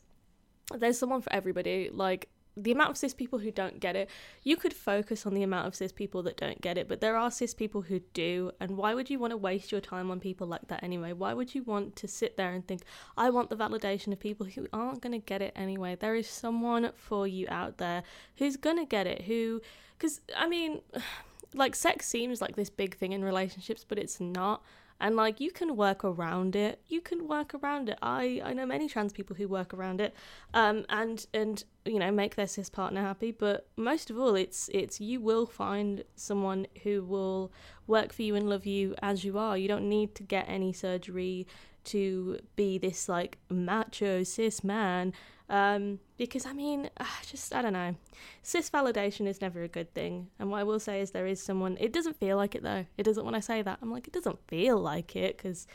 there's 0.76 0.98
someone 0.98 1.22
for 1.22 1.32
everybody. 1.32 1.90
Like 1.92 2.28
the 2.56 2.72
amount 2.72 2.90
of 2.90 2.96
cis 2.96 3.14
people 3.14 3.38
who 3.38 3.50
don't 3.50 3.80
get 3.80 3.96
it, 3.96 4.10
you 4.42 4.56
could 4.56 4.74
focus 4.74 5.26
on 5.26 5.34
the 5.34 5.42
amount 5.42 5.66
of 5.66 5.74
cis 5.74 5.92
people 5.92 6.22
that 6.24 6.36
don't 6.36 6.60
get 6.60 6.76
it, 6.76 6.88
but 6.88 7.00
there 7.00 7.16
are 7.16 7.30
cis 7.30 7.54
people 7.54 7.82
who 7.82 8.00
do. 8.12 8.50
And 8.60 8.76
why 8.76 8.94
would 8.94 9.08
you 9.08 9.18
want 9.18 9.30
to 9.32 9.36
waste 9.36 9.72
your 9.72 9.80
time 9.80 10.10
on 10.10 10.20
people 10.20 10.46
like 10.46 10.68
that 10.68 10.82
anyway? 10.82 11.12
Why 11.12 11.32
would 11.34 11.54
you 11.54 11.62
want 11.62 11.96
to 11.96 12.08
sit 12.08 12.36
there 12.36 12.52
and 12.52 12.66
think, 12.66 12.82
I 13.16 13.30
want 13.30 13.50
the 13.50 13.56
validation 13.56 14.12
of 14.12 14.20
people 14.20 14.46
who 14.46 14.66
aren't 14.72 15.00
going 15.00 15.18
to 15.18 15.24
get 15.24 15.40
it 15.40 15.52
anyway? 15.56 15.96
There 15.98 16.14
is 16.14 16.28
someone 16.28 16.90
for 16.94 17.26
you 17.26 17.46
out 17.48 17.78
there 17.78 18.02
who's 18.36 18.56
going 18.56 18.78
to 18.78 18.86
get 18.86 19.06
it, 19.06 19.22
who, 19.22 19.62
because 19.98 20.20
I 20.36 20.46
mean, 20.46 20.80
like 21.54 21.74
sex 21.74 22.06
seems 22.06 22.40
like 22.40 22.56
this 22.56 22.70
big 22.70 22.96
thing 22.96 23.12
in 23.12 23.24
relationships, 23.24 23.84
but 23.86 23.98
it's 23.98 24.20
not 24.20 24.62
and 25.02 25.16
like 25.16 25.40
you 25.40 25.50
can 25.50 25.76
work 25.76 26.04
around 26.04 26.54
it. 26.54 26.80
You 26.86 27.00
can 27.00 27.26
work 27.26 27.54
around 27.54 27.88
it. 27.88 27.98
I 28.00 28.40
i 28.44 28.52
know 28.54 28.64
many 28.64 28.88
trans 28.88 29.12
people 29.12 29.34
who 29.36 29.48
work 29.48 29.74
around 29.74 30.00
it 30.00 30.14
um 30.54 30.86
and 30.88 31.26
and 31.34 31.64
you 31.84 31.98
know 31.98 32.12
make 32.12 32.36
their 32.36 32.46
cis 32.46 32.70
partner 32.70 33.02
happy. 33.02 33.32
But 33.32 33.66
most 33.76 34.10
of 34.10 34.18
all 34.18 34.36
it's 34.36 34.70
it's 34.72 35.00
you 35.00 35.20
will 35.20 35.44
find 35.44 36.04
someone 36.14 36.66
who 36.84 37.02
will 37.02 37.52
work 37.88 38.12
for 38.12 38.22
you 38.22 38.36
and 38.36 38.48
love 38.48 38.64
you 38.64 38.94
as 39.02 39.24
you 39.24 39.36
are. 39.36 39.58
You 39.58 39.68
don't 39.68 39.88
need 39.88 40.14
to 40.14 40.22
get 40.22 40.48
any 40.48 40.72
surgery 40.72 41.48
to 41.84 42.38
be 42.54 42.78
this 42.78 43.08
like 43.08 43.38
macho 43.50 44.22
cis 44.22 44.62
man 44.62 45.12
um, 45.48 45.98
because 46.16 46.46
I 46.46 46.52
mean, 46.52 46.90
just 47.26 47.54
I 47.54 47.62
don't 47.62 47.72
know. 47.72 47.94
Cis 48.42 48.70
validation 48.70 49.26
is 49.26 49.40
never 49.40 49.62
a 49.62 49.68
good 49.68 49.92
thing, 49.94 50.28
and 50.38 50.50
what 50.50 50.60
I 50.60 50.64
will 50.64 50.80
say 50.80 51.00
is 51.00 51.10
there 51.10 51.26
is 51.26 51.42
someone. 51.42 51.76
It 51.80 51.92
doesn't 51.92 52.16
feel 52.18 52.36
like 52.36 52.54
it 52.54 52.62
though. 52.62 52.86
It 52.96 53.02
doesn't 53.04 53.24
when 53.24 53.34
I 53.34 53.40
say 53.40 53.62
that. 53.62 53.78
I'm 53.82 53.90
like, 53.90 54.06
it 54.06 54.12
doesn't 54.12 54.38
feel 54.48 54.78
like 54.78 55.16
it 55.16 55.36
because, 55.36 55.66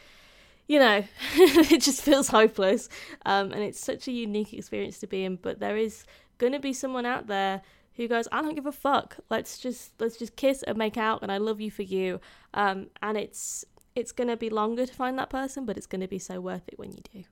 you 0.67 0.79
know, 0.79 1.03
it 1.35 1.81
just 1.81 2.01
feels 2.01 2.29
hopeless. 2.29 2.89
Um, 3.25 3.51
and 3.51 3.61
it's 3.61 3.79
such 3.79 4.07
a 4.07 4.11
unique 4.11 4.53
experience 4.53 4.99
to 4.99 5.07
be 5.07 5.23
in. 5.23 5.35
But 5.35 5.59
there 5.59 5.77
is 5.77 6.05
gonna 6.37 6.59
be 6.59 6.73
someone 6.73 7.05
out 7.05 7.27
there 7.27 7.61
who 7.95 8.07
goes, 8.07 8.27
I 8.31 8.41
don't 8.41 8.55
give 8.55 8.67
a 8.67 8.71
fuck. 8.71 9.17
Let's 9.29 9.57
just 9.57 9.91
let's 9.99 10.17
just 10.17 10.35
kiss 10.35 10.63
and 10.63 10.77
make 10.77 10.97
out, 10.97 11.21
and 11.21 11.31
I 11.31 11.37
love 11.37 11.59
you 11.59 11.71
for 11.71 11.83
you. 11.83 12.21
Um, 12.53 12.87
and 13.01 13.17
it's 13.17 13.65
it's 13.95 14.11
gonna 14.11 14.37
be 14.37 14.49
longer 14.49 14.85
to 14.85 14.93
find 14.93 15.17
that 15.19 15.29
person, 15.29 15.65
but 15.65 15.77
it's 15.77 15.87
gonna 15.87 16.07
be 16.07 16.19
so 16.19 16.39
worth 16.39 16.67
it 16.67 16.79
when 16.79 16.91
you 16.91 17.01
do. 17.13 17.23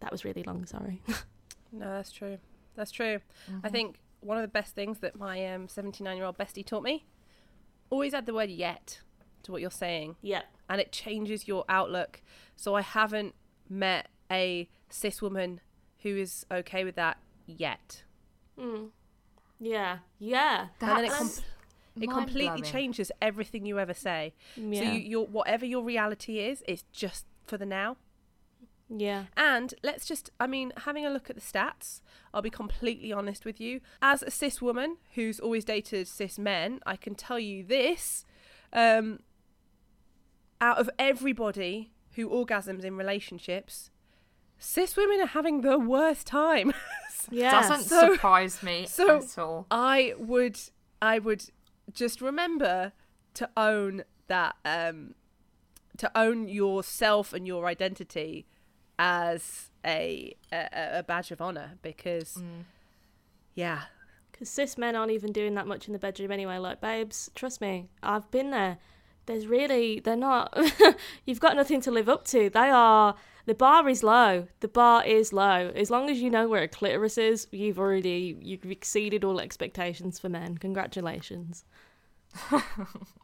That 0.00 0.12
was 0.12 0.24
really 0.24 0.42
long. 0.42 0.64
Sorry. 0.66 1.02
No, 1.74 1.86
that's 1.86 2.12
true. 2.12 2.38
That's 2.76 2.90
true. 2.90 3.20
I 3.62 3.68
think 3.68 3.96
one 4.20 4.38
of 4.38 4.42
the 4.42 4.48
best 4.48 4.74
things 4.74 4.98
that 4.98 5.18
my 5.18 5.46
um, 5.52 5.68
79 5.68 6.16
year 6.16 6.26
old 6.26 6.38
bestie 6.38 6.64
taught 6.64 6.82
me 6.82 7.04
always 7.90 8.14
add 8.14 8.26
the 8.26 8.34
word 8.34 8.50
yet 8.50 9.00
to 9.42 9.52
what 9.52 9.60
you're 9.60 9.70
saying, 9.70 10.16
yeah. 10.22 10.42
and 10.68 10.80
it 10.80 10.90
changes 10.90 11.46
your 11.46 11.64
outlook. 11.68 12.22
So 12.56 12.74
I 12.74 12.80
haven't 12.80 13.34
met 13.68 14.08
a 14.30 14.68
cis 14.88 15.20
woman 15.20 15.60
who 16.02 16.16
is 16.16 16.46
okay 16.50 16.84
with 16.84 16.96
that 16.96 17.18
yet. 17.46 18.04
Mm. 18.58 18.88
Yeah. 19.60 19.98
Yeah. 20.18 20.68
and 20.80 20.90
then 20.90 21.04
it, 21.04 21.12
com- 21.12 21.30
it 22.00 22.10
completely 22.10 22.62
changes 22.62 23.12
everything 23.20 23.66
you 23.66 23.78
ever 23.78 23.94
say. 23.94 24.34
Yeah. 24.56 24.80
So 24.80 24.92
you, 24.92 25.00
your 25.00 25.26
whatever 25.26 25.64
your 25.64 25.82
reality 25.82 26.40
is, 26.40 26.62
it's 26.66 26.84
just 26.92 27.26
for 27.46 27.58
the 27.58 27.66
now. 27.66 27.96
Yeah. 28.88 29.24
And 29.36 29.74
let's 29.82 30.06
just, 30.06 30.30
I 30.38 30.46
mean, 30.46 30.72
having 30.84 31.04
a 31.06 31.10
look 31.10 31.30
at 31.30 31.36
the 31.36 31.42
stats, 31.42 32.00
I'll 32.32 32.42
be 32.42 32.50
completely 32.50 33.12
honest 33.12 33.44
with 33.44 33.60
you. 33.60 33.80
As 34.02 34.22
a 34.22 34.30
cis 34.30 34.60
woman 34.62 34.96
who's 35.14 35.40
always 35.40 35.64
dated 35.64 36.06
cis 36.08 36.38
men, 36.38 36.80
I 36.86 36.96
can 36.96 37.14
tell 37.14 37.38
you 37.38 37.64
this. 37.64 38.24
Um, 38.72 39.20
out 40.60 40.78
of 40.78 40.88
everybody 40.98 41.92
who 42.12 42.28
orgasms 42.28 42.84
in 42.84 42.96
relationships, 42.96 43.90
cis 44.58 44.96
women 44.96 45.20
are 45.20 45.26
having 45.26 45.60
the 45.62 45.78
worst 45.78 46.26
time. 46.26 46.72
Yeah. 47.30 47.52
Doesn't 47.52 47.84
So- 47.88 48.12
surprise 48.12 48.62
me 48.62 48.84
so- 48.88 49.16
at 49.16 49.38
all. 49.38 49.66
I 49.70 50.12
would, 50.18 50.58
I 51.00 51.18
would 51.18 51.46
just 51.90 52.20
remember 52.20 52.92
to 53.32 53.48
own 53.56 54.04
that, 54.26 54.56
um, 54.62 55.14
to 55.96 56.10
own 56.14 56.48
yourself 56.48 57.32
and 57.32 57.46
your 57.46 57.64
identity 57.64 58.46
as 58.98 59.70
a 59.84 60.36
a, 60.52 60.98
a 60.98 61.02
badge 61.02 61.30
of 61.30 61.40
honor 61.40 61.72
because, 61.82 62.34
mm. 62.34 62.64
yeah, 63.54 63.82
Because 64.32 64.48
cis 64.48 64.78
men 64.78 64.96
aren't 64.96 65.12
even 65.12 65.32
doing 65.32 65.54
that 65.54 65.66
much 65.66 65.86
in 65.86 65.92
the 65.92 65.98
bedroom 65.98 66.32
anyway. 66.32 66.58
Like, 66.58 66.80
babes, 66.80 67.30
trust 67.34 67.60
me, 67.60 67.88
I've 68.02 68.30
been 68.30 68.50
there. 68.50 68.78
There's 69.26 69.46
really, 69.46 70.00
they're 70.00 70.16
not, 70.16 70.56
you've 71.24 71.40
got 71.40 71.56
nothing 71.56 71.80
to 71.82 71.90
live 71.90 72.08
up 72.10 72.24
to. 72.26 72.50
They 72.50 72.70
are, 72.70 73.14
the 73.46 73.54
bar 73.54 73.88
is 73.88 74.02
low. 74.02 74.48
The 74.60 74.68
bar 74.68 75.04
is 75.04 75.32
low. 75.32 75.72
As 75.74 75.90
long 75.90 76.10
as 76.10 76.20
you 76.20 76.28
know 76.28 76.46
where 76.46 76.62
a 76.62 76.68
clitoris 76.68 77.16
is, 77.16 77.48
you've 77.50 77.78
already, 77.78 78.36
you've 78.40 78.70
exceeded 78.70 79.24
all 79.24 79.40
expectations 79.40 80.18
for 80.18 80.28
men. 80.28 80.58
Congratulations. 80.58 81.64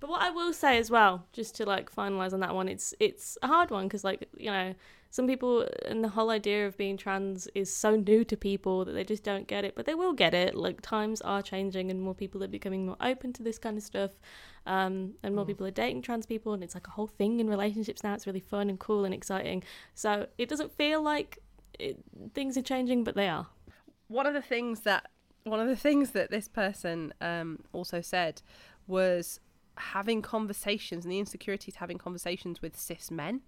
But 0.00 0.10
what 0.10 0.22
I 0.22 0.30
will 0.30 0.52
say 0.52 0.78
as 0.78 0.90
well, 0.90 1.26
just 1.32 1.54
to 1.56 1.64
like 1.64 1.94
finalize 1.94 2.32
on 2.32 2.40
that 2.40 2.54
one, 2.54 2.68
it's 2.68 2.94
it's 3.00 3.38
a 3.42 3.46
hard 3.46 3.70
one 3.70 3.84
because 3.84 4.04
like 4.04 4.28
you 4.36 4.50
know, 4.50 4.74
some 5.10 5.26
people 5.26 5.66
and 5.86 6.04
the 6.04 6.08
whole 6.10 6.30
idea 6.30 6.66
of 6.66 6.76
being 6.76 6.96
trans 6.96 7.48
is 7.54 7.74
so 7.74 7.96
new 7.96 8.24
to 8.24 8.36
people 8.36 8.84
that 8.84 8.92
they 8.92 9.04
just 9.04 9.24
don't 9.24 9.46
get 9.46 9.64
it, 9.64 9.74
but 9.74 9.86
they 9.86 9.94
will 9.94 10.12
get 10.12 10.34
it. 10.34 10.54
Like 10.54 10.80
times 10.82 11.20
are 11.22 11.42
changing 11.42 11.90
and 11.90 12.00
more 12.02 12.14
people 12.14 12.42
are 12.44 12.48
becoming 12.48 12.86
more 12.86 12.96
open 13.00 13.32
to 13.34 13.42
this 13.42 13.58
kind 13.58 13.76
of 13.76 13.82
stuff. 13.82 14.12
Um, 14.66 15.14
and 15.22 15.34
more 15.36 15.44
people 15.46 15.64
are 15.66 15.70
dating 15.70 16.02
trans 16.02 16.26
people, 16.26 16.52
and 16.52 16.62
it's 16.64 16.74
like 16.74 16.88
a 16.88 16.90
whole 16.90 17.06
thing 17.06 17.38
in 17.40 17.48
relationships 17.48 18.02
now. 18.02 18.14
It's 18.14 18.26
really 18.26 18.40
fun 18.40 18.68
and 18.68 18.78
cool 18.80 19.04
and 19.04 19.14
exciting. 19.14 19.62
So 19.94 20.26
it 20.38 20.48
doesn't 20.48 20.72
feel 20.72 21.00
like 21.02 21.38
it, 21.78 21.98
things 22.34 22.56
are 22.56 22.62
changing, 22.62 23.04
but 23.04 23.14
they 23.14 23.28
are. 23.28 23.46
one 24.08 24.26
of 24.26 24.34
the 24.34 24.42
things 24.42 24.80
that 24.80 25.10
one 25.44 25.60
of 25.60 25.68
the 25.68 25.76
things 25.76 26.10
that 26.10 26.30
this 26.30 26.48
person 26.48 27.14
um, 27.20 27.60
also 27.72 28.00
said 28.00 28.42
was 28.88 29.40
having 29.76 30.22
conversations 30.22 31.04
and 31.04 31.12
the 31.12 31.18
insecurities 31.18 31.76
having 31.76 31.98
conversations 31.98 32.62
with 32.62 32.78
cis 32.78 33.10
men 33.10 33.40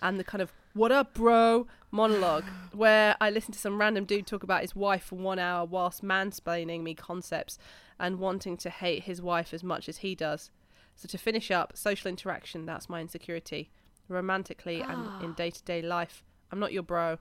and 0.00 0.18
the 0.18 0.24
kind 0.24 0.40
of 0.42 0.52
what 0.74 0.92
up 0.92 1.14
bro? 1.14 1.66
monologue 1.90 2.44
where 2.72 3.16
i 3.20 3.30
listened 3.30 3.54
to 3.54 3.60
some 3.60 3.80
random 3.80 4.04
dude 4.04 4.26
talk 4.26 4.42
about 4.42 4.62
his 4.62 4.76
wife 4.76 5.04
for 5.04 5.16
one 5.16 5.38
hour 5.38 5.64
whilst 5.64 6.04
mansplaining 6.04 6.82
me 6.82 6.94
concepts 6.94 7.58
and 7.98 8.18
wanting 8.18 8.56
to 8.56 8.70
hate 8.70 9.04
his 9.04 9.20
wife 9.20 9.52
as 9.52 9.64
much 9.64 9.88
as 9.88 9.98
he 9.98 10.14
does. 10.14 10.50
So 10.96 11.08
to 11.08 11.18
finish 11.18 11.50
up 11.50 11.76
social 11.76 12.08
interaction 12.08 12.66
that's 12.66 12.88
my 12.88 13.00
insecurity. 13.00 13.70
Romantically 14.08 14.80
and 14.80 15.06
ah. 15.06 15.20
in 15.22 15.34
day-to-day 15.34 15.82
life 15.82 16.22
i'm 16.50 16.58
not 16.58 16.72
your 16.72 16.82
bro. 16.82 17.18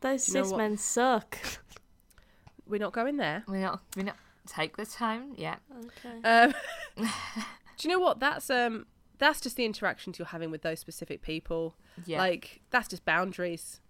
Those 0.00 0.26
you 0.28 0.44
cis 0.44 0.52
men 0.52 0.76
suck. 0.76 1.38
we're 2.66 2.80
not 2.80 2.92
going 2.92 3.16
there. 3.16 3.44
We're 3.46 3.60
not 3.60 3.80
we're 3.96 4.04
not 4.04 4.16
take 4.46 4.76
the 4.76 4.86
time. 4.86 5.34
Yeah. 5.36 5.56
okay. 5.84 6.22
Um, 6.22 6.54
do 6.96 7.88
you 7.88 7.90
know 7.90 8.00
what? 8.00 8.20
That's 8.20 8.50
um, 8.50 8.86
that's 9.18 9.40
just 9.40 9.56
the 9.56 9.64
interactions 9.64 10.18
you're 10.18 10.26
having 10.26 10.50
with 10.50 10.62
those 10.62 10.80
specific 10.80 11.22
people. 11.22 11.76
Yeah. 12.04 12.18
Like 12.18 12.62
that's 12.70 12.88
just 12.88 13.04
boundaries. 13.04 13.80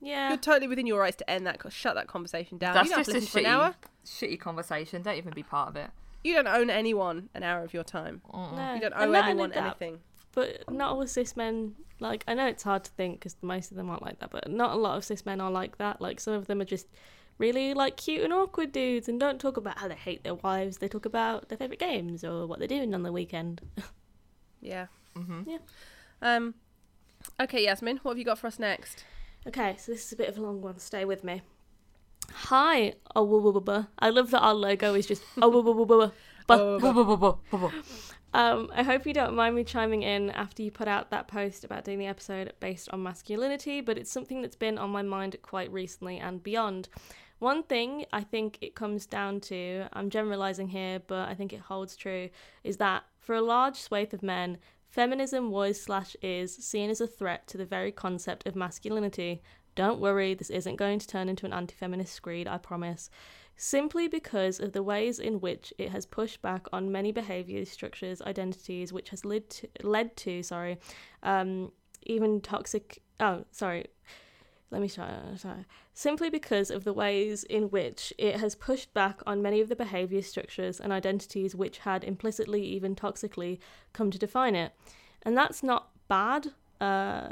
Yeah. 0.00 0.28
You're 0.28 0.38
totally 0.38 0.68
within 0.68 0.86
your 0.86 1.00
rights 1.00 1.16
to 1.16 1.30
end 1.30 1.46
that, 1.46 1.60
shut 1.70 1.94
that 1.96 2.06
conversation 2.06 2.58
down. 2.58 2.74
That's 2.74 2.88
you 2.88 2.94
don't 2.94 3.00
just 3.00 3.08
have 3.08 3.16
a 3.16 3.20
to 3.20 3.24
listen 3.24 3.42
for 3.42 3.46
an 3.46 3.46
hour. 3.46 3.74
shitty, 4.04 4.36
shitty 4.36 4.40
conversation. 4.40 5.02
Don't 5.02 5.16
even 5.16 5.32
be 5.32 5.42
part 5.42 5.68
of 5.68 5.76
it. 5.76 5.90
You 6.24 6.34
don't 6.34 6.46
own 6.46 6.70
anyone 6.70 7.28
an 7.34 7.42
hour 7.42 7.62
of 7.62 7.72
your 7.74 7.84
time. 7.84 8.22
No. 8.32 8.74
You 8.74 8.80
don't 8.80 8.94
owe 8.94 9.12
anyone 9.12 9.50
that, 9.50 9.58
anything. 9.58 10.00
But 10.34 10.70
not 10.70 10.92
all 10.92 11.06
cis 11.06 11.36
men, 11.36 11.74
like, 12.00 12.24
I 12.28 12.34
know 12.34 12.46
it's 12.46 12.62
hard 12.62 12.84
to 12.84 12.90
think 12.92 13.20
because 13.20 13.36
most 13.42 13.70
of 13.70 13.76
them 13.76 13.88
aren't 13.90 14.02
like 14.02 14.18
that, 14.20 14.30
but 14.30 14.50
not 14.50 14.72
a 14.72 14.76
lot 14.76 14.96
of 14.96 15.04
cis 15.04 15.24
men 15.24 15.40
are 15.40 15.50
like 15.50 15.78
that. 15.78 16.00
Like, 16.00 16.20
some 16.20 16.34
of 16.34 16.46
them 16.46 16.60
are 16.60 16.66
just 16.66 16.86
really, 17.38 17.74
like, 17.74 17.96
cute 17.96 18.22
and 18.22 18.32
awkward 18.32 18.72
dudes 18.72 19.08
and 19.08 19.18
don't 19.18 19.40
talk 19.40 19.56
about 19.56 19.78
how 19.78 19.88
they 19.88 19.94
hate 19.94 20.24
their 20.24 20.34
wives. 20.34 20.78
They 20.78 20.88
talk 20.88 21.06
about 21.06 21.48
their 21.48 21.58
favourite 21.58 21.80
games 21.80 22.24
or 22.24 22.46
what 22.46 22.58
they're 22.58 22.68
doing 22.68 22.94
on 22.94 23.02
the 23.02 23.12
weekend. 23.12 23.60
Yeah. 24.60 24.86
hmm 25.16 25.42
Yeah. 25.46 25.58
Um. 26.20 26.54
Okay, 27.40 27.64
Yasmin, 27.64 27.98
what 28.02 28.12
have 28.12 28.18
you 28.18 28.24
got 28.24 28.38
for 28.38 28.48
us 28.48 28.58
next? 28.58 29.04
Okay, 29.46 29.76
so 29.78 29.92
this 29.92 30.04
is 30.06 30.12
a 30.12 30.16
bit 30.16 30.28
of 30.28 30.38
a 30.38 30.42
long 30.42 30.60
one. 30.60 30.78
Stay 30.78 31.04
with 31.04 31.22
me. 31.22 31.42
Hi, 32.32 32.94
oh. 33.14 33.82
I 33.98 34.10
love 34.10 34.30
that 34.32 34.40
our 34.40 34.54
logo 34.54 34.94
is 34.94 35.06
just 35.06 35.22
oh. 35.40 37.38
Um, 38.34 38.70
I 38.74 38.82
hope 38.82 39.06
you 39.06 39.14
don't 39.14 39.34
mind 39.34 39.54
me 39.54 39.64
chiming 39.64 40.02
in 40.02 40.30
after 40.30 40.62
you 40.62 40.70
put 40.70 40.86
out 40.86 41.10
that 41.10 41.28
post 41.28 41.64
about 41.64 41.84
doing 41.84 41.98
the 41.98 42.06
episode 42.06 42.52
based 42.60 42.90
on 42.90 43.02
masculinity, 43.02 43.80
but 43.80 43.96
it's 43.96 44.12
something 44.12 44.42
that's 44.42 44.56
been 44.56 44.76
on 44.76 44.90
my 44.90 45.00
mind 45.02 45.36
quite 45.40 45.72
recently 45.72 46.18
and 46.18 46.42
beyond. 46.42 46.90
One 47.38 47.62
thing 47.62 48.04
I 48.12 48.22
think 48.22 48.58
it 48.60 48.74
comes 48.74 49.06
down 49.06 49.40
to, 49.42 49.86
I'm 49.92 50.10
generalizing 50.10 50.68
here, 50.68 51.00
but 51.06 51.28
I 51.28 51.34
think 51.34 51.52
it 51.52 51.60
holds 51.60 51.96
true, 51.96 52.30
is 52.64 52.78
that 52.78 53.04
for 53.20 53.34
a 53.34 53.42
large 53.42 53.76
swathe 53.76 54.12
of 54.12 54.22
men, 54.22 54.58
feminism 54.88 55.50
was 55.50 55.80
slash 55.80 56.16
is 56.22 56.54
seen 56.54 56.90
as 56.90 57.00
a 57.00 57.06
threat 57.06 57.46
to 57.48 57.58
the 57.58 57.64
very 57.64 57.92
concept 57.92 58.46
of 58.46 58.56
masculinity. 58.56 59.42
Don't 59.74 60.00
worry, 60.00 60.34
this 60.34 60.50
isn't 60.50 60.76
going 60.76 60.98
to 60.98 61.06
turn 61.06 61.28
into 61.28 61.46
an 61.46 61.52
anti 61.52 61.74
feminist 61.74 62.12
screed, 62.12 62.48
I 62.48 62.58
promise 62.58 63.10
simply 63.58 64.06
because 64.06 64.60
of 64.60 64.72
the 64.72 64.82
ways 64.82 65.18
in 65.18 65.40
which 65.40 65.74
it 65.78 65.90
has 65.90 66.06
pushed 66.06 66.40
back 66.40 66.66
on 66.72 66.92
many 66.92 67.12
behaviors, 67.12 67.68
structures, 67.68 68.22
identities, 68.22 68.92
which 68.92 69.10
has 69.10 69.24
led 69.24 69.50
to, 69.50 69.68
led 69.82 70.16
to 70.16 70.42
sorry, 70.42 70.78
um, 71.24 71.70
even 72.04 72.40
toxic. 72.40 73.02
Oh, 73.20 73.44
sorry. 73.50 73.86
Let 74.70 74.82
me 74.82 74.88
try. 74.88 75.10
Sorry. 75.36 75.64
Simply 75.94 76.28
because 76.28 76.70
of 76.70 76.84
the 76.84 76.92
ways 76.92 77.44
in 77.44 77.70
which 77.70 78.12
it 78.18 78.36
has 78.36 78.54
pushed 78.54 78.92
back 78.92 79.20
on 79.26 79.40
many 79.40 79.60
of 79.60 79.68
the 79.68 79.76
behavior 79.76 80.20
structures 80.20 80.78
and 80.78 80.92
identities 80.92 81.54
which 81.54 81.78
had 81.78 82.04
implicitly, 82.04 82.62
even 82.62 82.94
toxically, 82.94 83.58
come 83.92 84.10
to 84.10 84.18
define 84.18 84.54
it. 84.54 84.72
And 85.22 85.36
that's 85.36 85.62
not 85.62 85.88
bad, 86.08 86.48
uh, 86.80 87.30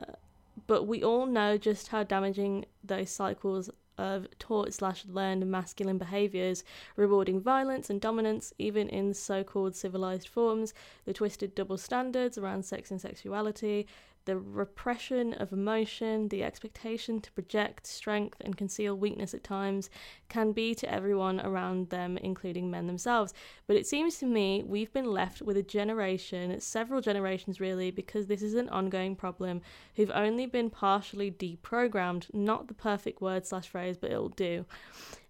but 0.67 0.85
we 0.85 1.05
all 1.05 1.27
know 1.27 1.59
just 1.59 1.89
how 1.89 2.03
damaging 2.03 2.65
those 2.83 3.11
cycles 3.11 3.71
of 3.99 4.27
taught 4.39 4.73
slash 4.73 5.05
learned 5.07 5.51
masculine 5.51 5.99
behaviours, 5.99 6.65
rewarding 6.97 7.41
violence 7.41 7.89
and 7.91 8.01
dominance, 8.01 8.53
even 8.59 8.89
in 8.89 9.15
so 9.15 9.43
called 9.43 9.75
civilized 9.75 10.29
forms, 10.29 10.75
the 11.05 11.13
twisted 11.13 11.55
double 11.55 11.79
standards 11.79 12.37
around 12.37 12.65
sex 12.65 12.91
and 12.91 13.01
sexuality, 13.01 13.87
the 14.27 14.37
repression 14.37 15.33
of 15.35 15.53
emotion, 15.53 16.29
the 16.29 16.45
expectation 16.45 17.21
to 17.21 17.33
project 17.33 17.87
strength 17.87 18.37
and 18.41 18.57
conceal 18.57 18.95
weakness 18.97 19.33
at 19.33 19.43
times, 19.43 19.89
can 20.29 20.53
be 20.53 20.75
to 20.75 20.93
everyone 20.93 21.41
around 21.41 21.89
them, 21.89 22.19
including 22.19 22.71
men 22.71 22.87
themselves. 22.87 23.33
But 23.67 23.77
it 23.77 23.87
seems 23.87 24.19
to 24.19 24.27
me 24.27 24.63
we've 24.67 24.93
been 24.93 25.11
left 25.11 25.41
with 25.41 25.57
a 25.57 25.63
generation, 25.63 26.61
several 26.61 27.01
generations 27.01 27.61
really, 27.61 27.91
because 27.91 28.27
this 28.27 28.43
is 28.43 28.55
an 28.55 28.69
ongoing 28.69 29.17
problem, 29.17 29.63
who've 29.95 30.11
only 30.15 30.47
been 30.47 30.69
partially 30.69 31.31
deprogrammed, 31.31 32.33
not 32.35 32.69
the 32.69 32.75
perfect 32.75 33.21
word 33.21 33.47
slash 33.47 33.69
phrase, 33.69 33.97
but 33.97 34.11
it'll 34.11 34.29
do. 34.29 34.67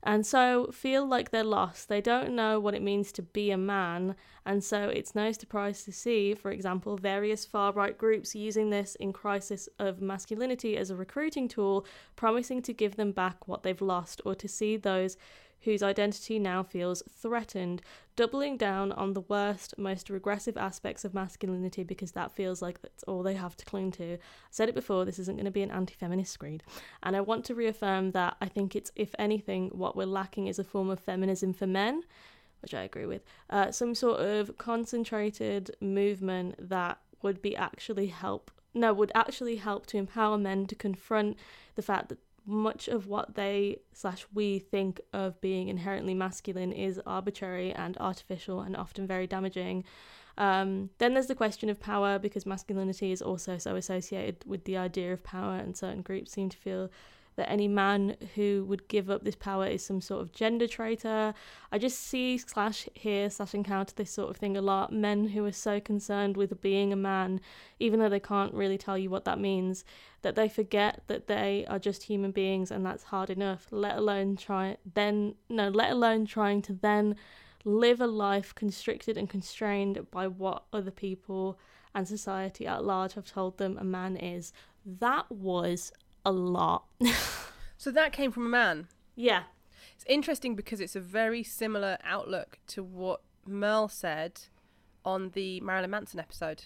And 0.07 0.25
so 0.25 0.69
feel 0.71 1.05
like 1.05 1.33
they're 1.33 1.42
lost. 1.42 1.88
They 1.88 2.01
don't 2.01 2.37
know 2.37 2.61
what 2.61 2.75
it 2.77 2.83
means 2.83 3.11
to 3.11 3.23
be 3.23 3.51
a 3.51 3.57
man, 3.57 4.14
and 4.47 4.62
so 4.62 4.88
it's 4.88 5.16
no 5.16 5.33
surprise 5.33 5.83
to 5.83 5.90
see, 5.90 6.33
for 6.33 6.53
example, 6.53 6.97
various 6.97 7.45
far 7.45 7.73
right 7.73 7.99
groups 7.99 8.33
using 8.33 8.71
this 8.71 8.95
in 8.95 9.12
crisis 9.12 9.69
of 9.81 10.01
masculinity 10.01 10.77
as 10.77 10.90
a 10.90 10.97
recruiting 10.97 11.49
tool, 11.49 11.85
promising 12.14 12.62
to 12.62 12.73
give 12.73 12.95
them 12.95 13.11
back 13.11 13.49
what 13.49 13.64
they've 13.64 13.83
lost 13.83 14.23
or 14.25 14.37
to 14.37 14.47
see 14.47 14.77
those 14.77 15.16
whose 15.67 15.83
identity 15.83 16.39
now 16.39 16.63
feels 16.63 17.03
threatened, 17.11 17.83
doubling 18.15 18.57
down 18.57 18.93
on 18.93 19.13
the 19.13 19.21
worst, 19.23 19.75
most 19.77 20.09
regressive 20.09 20.57
aspects 20.57 21.05
of 21.05 21.13
masculinity 21.13 21.83
because 21.83 22.13
that 22.13 22.31
feels 22.31 22.63
like 22.63 22.81
that's 22.81 23.03
all 23.03 23.23
they 23.23 23.35
have 23.35 23.57
to 23.57 23.65
cling 23.65 23.91
to. 23.91 24.15
I 24.15 24.19
said 24.51 24.69
it 24.69 24.77
before, 24.77 25.05
this 25.05 25.19
isn't 25.19 25.37
going 25.37 25.45
to 25.45 25.51
be 25.51 25.63
an 25.63 25.73
anti 25.73 25.95
feminist 25.95 26.33
screed. 26.33 26.63
And 27.03 27.17
I 27.17 27.21
want 27.21 27.45
to 27.47 27.55
reaffirm 27.55 28.13
that 28.13 28.37
I 28.41 28.47
think 28.47 28.77
it's, 28.77 28.93
if 28.95 29.13
anything, 29.19 29.71
what 29.71 29.97
we're 29.97 30.07
lacking 30.07 30.47
is 30.47 30.61
a 30.61 30.65
form 30.65 30.89
of 30.89 31.01
feminism 31.01 31.53
for 31.53 31.67
men. 31.67 32.03
Which 32.63 32.73
I 32.73 32.83
agree 32.83 33.07
with. 33.07 33.23
Uh, 33.51 33.71
some 33.71 33.95
sort 33.95 34.21
of 34.21 34.57
concentrated 34.57 35.77
movement 35.81 36.71
that 36.71 36.99
would 37.23 37.43
be 37.43 37.57
actually 37.57 38.07
help. 38.07 38.51
No, 38.73 38.95
would 38.95 39.13
actually 39.15 39.57
help 39.57 39.87
to 39.87 39.97
empower 39.97 40.39
men 40.39 40.67
to 40.67 40.75
confront 40.75 41.37
the 41.75 41.83
fact 41.83 42.09
that 42.09 42.19
much 42.47 42.89
of 42.89 43.09
what 43.09 43.35
they 43.35 43.79
slash 43.93 44.25
we 44.33 44.59
think 44.59 45.01
of 45.13 45.41
being 45.41 45.69
inherently 45.69 46.15
masculine 46.15 46.73
is 46.73 47.01
arbitrary 47.05 47.73
and 47.73 47.97
artificial 47.99 48.61
and 48.61 48.77
often 48.77 49.07
very 49.07 49.27
damaging. 49.27 49.85
Um, 50.39 50.91
then 50.99 51.15
there's 51.15 51.27
the 51.27 51.35
question 51.35 51.69
of 51.69 51.81
power 51.81 52.19
because 52.19 52.47
masculinity 52.47 53.11
is 53.11 53.23
also 53.23 53.59
so 53.59 53.75
associated 53.75 54.45
with 54.47 54.65
the 54.65 54.77
idea 54.77 55.13
of 55.13 55.23
power, 55.23 55.57
and 55.57 55.77
certain 55.77 56.03
groups 56.03 56.33
seem 56.33 56.49
to 56.51 56.57
feel 56.57 56.91
that 57.37 57.51
any 57.51 57.68
man 57.68 58.16
who 58.35 58.64
would 58.66 58.88
give 58.88 59.11
up 59.11 59.25
this 59.25 59.37
power 59.37 59.66
is 59.66 59.85
some 59.85 60.01
sort 60.01 60.22
of 60.22 60.33
gender 60.33 60.66
traitor. 60.66 61.35
I 61.70 61.79
just 61.79 62.01
see 62.01 62.38
slash 62.38 62.88
hear 62.94 63.31
slash 63.31 63.55
encounter 63.55 63.94
this 63.94 64.11
sort 64.11 64.31
of 64.31 64.37
thing 64.37 64.57
a 64.57 64.62
lot. 64.62 64.92
Men 64.92 65.29
who 65.29 65.44
are 65.44 65.53
so 65.53 65.79
concerned 65.79 66.37
with 66.37 66.61
being 66.61 66.92
a 66.92 66.96
man, 66.96 67.40
even 67.79 68.01
though 68.01 68.09
they 68.09 68.20
can't 68.20 68.55
really 68.55 68.79
tell 68.79 68.96
you 68.96 69.11
what 69.11 69.25
that 69.27 69.38
means, 69.38 69.85
that 70.22 70.35
they 70.35 70.49
forget 70.49 71.03
that 71.07 71.27
they 71.27 71.66
are 71.68 71.79
just 71.79 72.05
human 72.05 72.31
beings 72.31 72.70
and 72.70 72.85
that's 72.85 73.05
hard 73.05 73.31
enough. 73.31 73.66
Let 73.70 73.96
alone 73.96 74.37
try 74.37 74.79
then 74.94 75.35
no, 75.49 75.68
let 75.68 75.90
alone 75.90 76.27
trying 76.27 76.62
to 76.62 76.72
then 76.72 77.16
live 77.64 78.01
a 78.01 78.07
life 78.07 78.55
constricted 78.55 79.18
and 79.18 79.29
constrained 79.29 80.11
by 80.11 80.27
what 80.27 80.64
other 80.72 80.90
people 80.90 81.59
and 81.94 82.07
society 82.07 82.66
at 82.66 82.85
large 82.85 83.14
have 83.14 83.27
told 83.27 83.59
them 83.59 83.77
a 83.79 83.85
man 83.85 84.16
is. 84.16 84.53
That 84.85 85.31
was 85.31 85.92
a 86.27 86.33
lot. 86.33 86.85
So 87.79 87.91
that 87.93 88.12
came 88.12 88.33
from 88.33 88.47
a 88.47 88.49
man. 88.49 88.89
yeah. 89.15 89.43
It's 89.95 90.05
interesting 90.09 90.57
because 90.57 90.81
it's 90.81 90.97
a 90.97 91.01
very 91.01 91.43
similar 91.43 91.99
outlook 92.03 92.59
to 92.69 92.83
what 92.83 93.21
Merle 93.47 93.89
said 93.89 94.41
on 95.05 95.31
the 95.35 95.61
Marilyn 95.61 95.91
Manson 95.91 96.19
episode. 96.19 96.65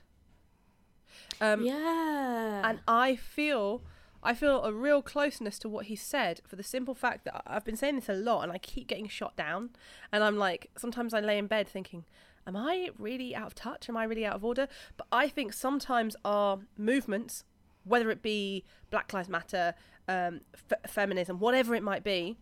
Um, 1.40 1.64
yeah. 1.64 2.62
and 2.64 2.80
I 2.88 3.16
feel 3.16 3.82
I 4.22 4.34
feel 4.34 4.64
a 4.64 4.72
real 4.72 5.02
closeness 5.02 5.58
to 5.60 5.68
what 5.68 5.86
he 5.86 5.96
said 5.96 6.40
for 6.46 6.56
the 6.56 6.62
simple 6.62 6.94
fact 6.94 7.24
that 7.24 7.42
I've 7.46 7.64
been 7.64 7.76
saying 7.76 7.96
this 7.96 8.08
a 8.08 8.14
lot 8.14 8.42
and 8.42 8.52
I 8.52 8.58
keep 8.58 8.86
getting 8.86 9.08
shot 9.08 9.36
down 9.36 9.70
and 10.12 10.22
I'm 10.22 10.36
like 10.38 10.70
sometimes 10.78 11.12
I 11.12 11.20
lay 11.20 11.38
in 11.38 11.46
bed 11.46 11.68
thinking 11.68 12.04
am 12.46 12.56
I 12.56 12.90
really 12.98 13.34
out 13.34 13.48
of 13.48 13.54
touch 13.54 13.88
am 13.88 13.96
I 13.96 14.04
really 14.04 14.24
out 14.24 14.36
of 14.36 14.44
order 14.44 14.68
but 14.96 15.06
I 15.10 15.28
think 15.28 15.52
sometimes 15.52 16.16
our 16.24 16.60
movements 16.76 17.44
whether 17.84 18.10
it 18.10 18.22
be 18.22 18.64
Black 18.90 19.12
Lives 19.12 19.28
Matter, 19.28 19.74
um, 20.08 20.40
f- 20.70 20.90
feminism, 20.90 21.38
whatever 21.38 21.74
it 21.74 21.82
might 21.82 22.04
be, 22.04 22.36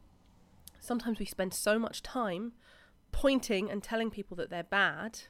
sometimes 0.78 1.18
we 1.18 1.26
spend 1.26 1.54
so 1.54 1.78
much 1.78 2.02
time 2.02 2.52
pointing 3.12 3.70
and 3.70 3.82
telling 3.82 4.10
people 4.10 4.36
that 4.36 4.50
they're 4.50 4.62
bad 4.62 5.20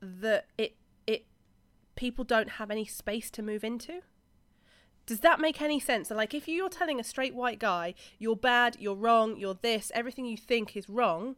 that 0.00 0.46
it 0.56 0.76
it 1.06 1.26
people 1.94 2.24
don't 2.24 2.50
have 2.50 2.70
any 2.70 2.84
space 2.84 3.30
to 3.30 3.42
move 3.42 3.64
into. 3.64 4.02
Does 5.06 5.20
that 5.20 5.40
make 5.40 5.62
any 5.62 5.78
sense? 5.78 6.10
Like, 6.10 6.34
if 6.34 6.48
you're 6.48 6.68
telling 6.68 6.98
a 6.98 7.04
straight 7.04 7.34
white 7.34 7.60
guy, 7.60 7.94
you're 8.18 8.34
bad, 8.36 8.76
you're 8.80 8.96
wrong, 8.96 9.36
you're 9.36 9.54
this, 9.54 9.92
everything 9.94 10.26
you 10.26 10.36
think 10.36 10.76
is 10.76 10.88
wrong, 10.88 11.36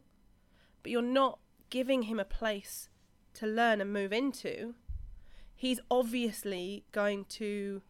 but 0.81 0.91
you're 0.91 1.03
not 1.03 1.37
giving 1.69 2.03
him 2.03 2.19
a 2.19 2.25
place 2.25 2.89
to 3.35 3.45
learn 3.45 3.79
and 3.79 3.93
move 3.93 4.11
into, 4.11 4.73
he's 5.59 5.79
obviously 5.91 6.83
going 6.91 7.25
to. 7.25 7.81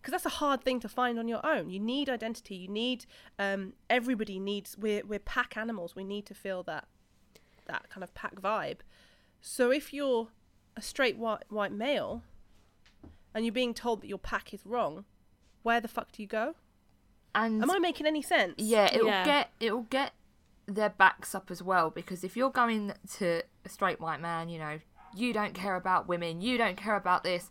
Because 0.00 0.12
that's 0.12 0.26
a 0.34 0.38
hard 0.38 0.62
thing 0.62 0.78
to 0.80 0.88
find 0.88 1.18
on 1.18 1.26
your 1.26 1.44
own. 1.44 1.68
You 1.68 1.80
need 1.80 2.08
identity. 2.08 2.54
You 2.54 2.68
need. 2.68 3.06
Um, 3.40 3.72
everybody 3.90 4.38
needs. 4.38 4.78
We're 4.78 5.04
we're 5.04 5.18
pack 5.18 5.56
animals. 5.56 5.96
We 5.96 6.04
need 6.04 6.26
to 6.26 6.34
feel 6.34 6.62
that, 6.62 6.86
that 7.66 7.90
kind 7.90 8.04
of 8.04 8.14
pack 8.14 8.36
vibe. 8.40 8.78
So 9.40 9.72
if 9.72 9.92
you're 9.92 10.28
a 10.76 10.82
straight 10.82 11.18
white 11.18 11.42
white 11.48 11.72
male, 11.72 12.22
and 13.34 13.44
you're 13.44 13.52
being 13.52 13.74
told 13.74 14.00
that 14.02 14.06
your 14.08 14.18
pack 14.18 14.54
is 14.54 14.64
wrong, 14.64 15.04
where 15.64 15.80
the 15.80 15.88
fuck 15.88 16.12
do 16.12 16.22
you 16.22 16.28
go? 16.28 16.54
And 17.34 17.60
Am 17.62 17.70
I 17.70 17.78
making 17.80 18.06
any 18.06 18.22
sense? 18.22 18.54
yeah, 18.58 18.86
it'll 18.94 19.08
Yeah. 19.08 19.24
get 19.24 19.50
it'll 19.58 19.82
get 19.82 20.12
their 20.66 20.90
backs 20.90 21.34
up 21.34 21.50
as 21.50 21.62
well 21.62 21.90
because 21.90 22.22
if 22.24 22.36
you're 22.36 22.50
going 22.50 22.92
to 23.18 23.42
a 23.64 23.68
straight 23.68 24.00
white 24.00 24.20
man, 24.20 24.48
you 24.48 24.58
know, 24.58 24.78
you 25.16 25.32
don't 25.32 25.54
care 25.54 25.76
about 25.76 26.08
women, 26.08 26.40
you 26.40 26.58
don't 26.58 26.76
care 26.76 26.96
about 26.96 27.24
this, 27.24 27.50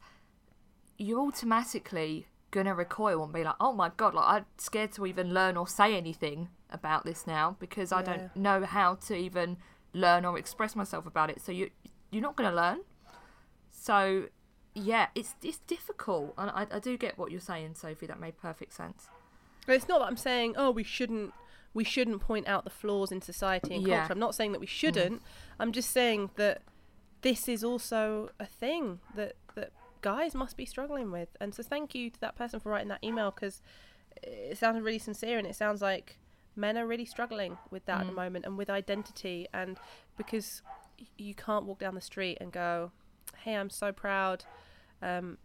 you're 0.97 1.19
automatically 1.19 2.27
gonna 2.51 2.73
recoil 2.73 3.23
and 3.23 3.33
be 3.33 3.43
like, 3.43 3.55
oh 3.59 3.73
my 3.73 3.91
god, 3.97 4.13
like 4.13 4.25
I'm 4.27 4.45
scared 4.57 4.91
to 4.93 5.05
even 5.05 5.33
learn 5.33 5.57
or 5.57 5.67
say 5.67 5.95
anything 5.95 6.49
about 6.69 7.05
this 7.05 7.27
now 7.27 7.55
because 7.59 7.91
I 7.91 7.99
Yeah. 7.99 8.05
don't 8.05 8.35
know 8.35 8.65
how 8.65 8.95
to 8.95 9.15
even 9.15 9.57
learn 9.93 10.25
or 10.25 10.37
express 10.37 10.75
myself 10.75 11.05
about 11.05 11.29
it. 11.29 11.41
So 11.41 11.51
you 11.51 11.71
you're 12.11 12.21
not 12.21 12.35
gonna 12.35 12.55
learn. 12.55 12.79
So 13.71 14.27
yeah, 14.73 15.07
it's 15.15 15.35
it's 15.41 15.59
difficult, 15.59 16.33
and 16.37 16.49
I, 16.51 16.67
I 16.71 16.79
do 16.79 16.97
get 16.97 17.17
what 17.17 17.31
you're 17.31 17.39
saying, 17.39 17.75
Sophie. 17.75 18.07
That 18.07 18.19
made 18.19 18.37
perfect 18.37 18.73
sense. 18.73 19.09
But 19.65 19.75
It's 19.75 19.87
not 19.87 19.99
that 19.99 20.05
I'm 20.05 20.17
saying, 20.17 20.55
oh, 20.57 20.71
we 20.71 20.83
shouldn't 20.83 21.33
we 21.73 21.83
shouldn't 21.83 22.21
point 22.21 22.47
out 22.47 22.63
the 22.63 22.69
flaws 22.69 23.11
in 23.11 23.21
society 23.21 23.75
and 23.75 23.85
Yeah. 23.85 23.99
culture. 23.99 24.13
I'm 24.13 24.19
not 24.19 24.35
saying 24.35 24.53
that 24.53 24.59
we 24.59 24.67
mm. 24.67 24.69
shouldn't. 24.69 25.21
I'm 25.59 25.71
just 25.71 25.91
saying 25.91 26.29
that 26.35 26.61
this 27.25 27.47
is 27.47 27.63
also 27.63 28.29
a 28.39 28.45
thing 28.45 28.99
that 29.15 29.33
that 29.55 29.71
guys 30.01 30.35
must 30.35 30.55
be 30.55 30.65
struggling 30.65 31.11
with. 31.11 31.29
And 31.41 31.55
so 31.55 31.63
thank 31.63 31.95
you 31.95 32.11
to 32.11 32.19
that 32.21 32.35
person 32.35 32.59
for 32.59 32.69
writing 32.69 32.89
that 32.89 33.03
email 33.03 33.31
because 33.31 33.63
it 34.21 34.59
sounded 34.59 34.83
really 34.83 34.99
sincere 34.99 35.39
and 35.39 35.47
it 35.47 35.55
sounds 35.55 35.81
like 35.81 36.19
men 36.55 36.77
are 36.77 36.85
really 36.85 37.03
struggling 37.03 37.57
with 37.71 37.83
that 37.87 38.01
at 38.01 38.05
the 38.05 38.13
moment 38.13 38.45
and 38.45 38.59
with 38.59 38.69
identity 38.69 39.47
and 39.55 39.77
because 40.17 40.61
you 41.17 41.33
can't 41.33 41.65
walk 41.65 41.79
down 41.79 41.95
the 41.95 42.01
street 42.01 42.37
and 42.39 42.51
go, 42.51 42.91
"Hey, 43.39 43.55
I'm 43.55 43.71
so 43.71 43.91
proud." 43.91 44.45
Um, 45.01 45.39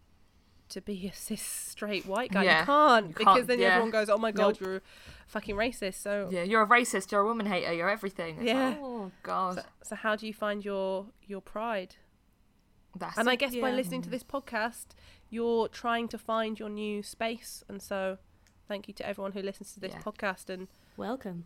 to 0.71 0.81
be 0.81 1.07
a 1.11 1.13
cis 1.13 1.41
straight 1.41 2.05
white 2.05 2.31
guy, 2.31 2.43
Yeah. 2.43 2.59
you 2.61 2.65
can't 2.65 3.07
You 3.07 3.13
because 3.13 3.35
can't, 3.37 3.47
then 3.47 3.59
yeah. 3.59 3.67
everyone 3.67 3.91
goes, 3.91 4.09
"Oh 4.09 4.17
my 4.17 4.31
god, 4.31 4.57
Nope. 4.59 4.61
you're 4.61 4.81
fucking 5.27 5.55
racist." 5.55 5.95
So, 5.95 6.29
Yeah, 6.31 6.43
you're 6.43 6.63
a 6.63 6.67
racist. 6.67 7.11
You're 7.11 7.21
a 7.21 7.25
woman 7.25 7.45
hater. 7.45 7.71
You're 7.73 7.89
everything. 7.89 8.35
It's 8.37 8.45
Yeah. 8.45 8.69
Like, 8.69 8.77
oh 8.81 9.11
God. 9.23 9.55
so, 9.55 9.61
so 9.83 9.95
how 9.95 10.15
do 10.15 10.25
you 10.27 10.33
find 10.33 10.65
your 10.65 11.07
your 11.25 11.41
pride? 11.41 11.95
That's 12.97 13.17
and 13.17 13.29
I 13.29 13.33
it. 13.33 13.39
guess 13.39 13.55
by 13.55 13.71
listening 13.71 14.01
to 14.01 14.09
this 14.09 14.23
podcast, 14.23 14.87
you're 15.29 15.67
trying 15.69 16.07
to 16.09 16.17
find 16.17 16.59
your 16.59 16.67
new 16.69 17.01
space. 17.03 17.63
And 17.69 17.81
so, 17.81 18.17
thank 18.67 18.87
you 18.89 18.93
to 18.95 19.07
everyone 19.07 19.31
who 19.31 19.41
listens 19.41 19.73
to 19.73 19.79
this 19.79 19.93
Yeah. 19.93 20.01
podcast 20.01 20.49
and 20.49 20.67
Welcome. 20.97 21.45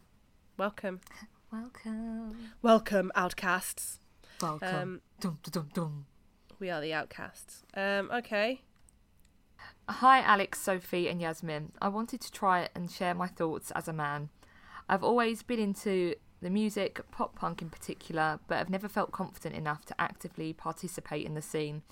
welcome, 0.58 1.02
welcome, 1.52 2.50
welcome, 2.64 3.12
outcasts. 3.16 4.00
welcome. 4.42 4.76
Um, 4.76 5.02
dum, 5.20 5.38
dum, 5.44 5.52
dum, 5.52 5.70
dum. 5.74 6.06
we 6.60 6.70
are 6.72 6.82
the 6.82 6.94
outcasts. 6.94 7.64
Um, 7.76 8.10
okay. 8.12 8.62
Hi, 9.88 10.22
Alex, 10.22 10.60
Sophie, 10.60 11.08
and 11.08 11.22
Yasmin. 11.22 11.72
I 11.80 11.90
wanted 11.90 12.20
to 12.22 12.32
try 12.32 12.70
and 12.74 12.90
share 12.90 13.14
my 13.14 13.28
thoughts 13.28 13.70
as 13.76 13.88
a 13.88 13.94
man. 13.94 14.30
I've 14.90 15.04
always 15.04 15.44
been 15.44 15.60
into 15.60 16.16
the 16.42 16.50
music, 16.50 17.00
pop 17.12 17.36
punk 17.36 17.62
in 17.62 17.70
particular, 17.70 18.40
but 18.48 18.58
I've 18.58 18.70
never 18.72 18.90
felt 18.90 19.12
confident 19.12 19.54
enough 19.54 19.86
to 19.86 20.02
actively 20.02 20.54
participate 20.54 21.24
in 21.24 21.36
the 21.36 21.42
scene. 21.42 21.84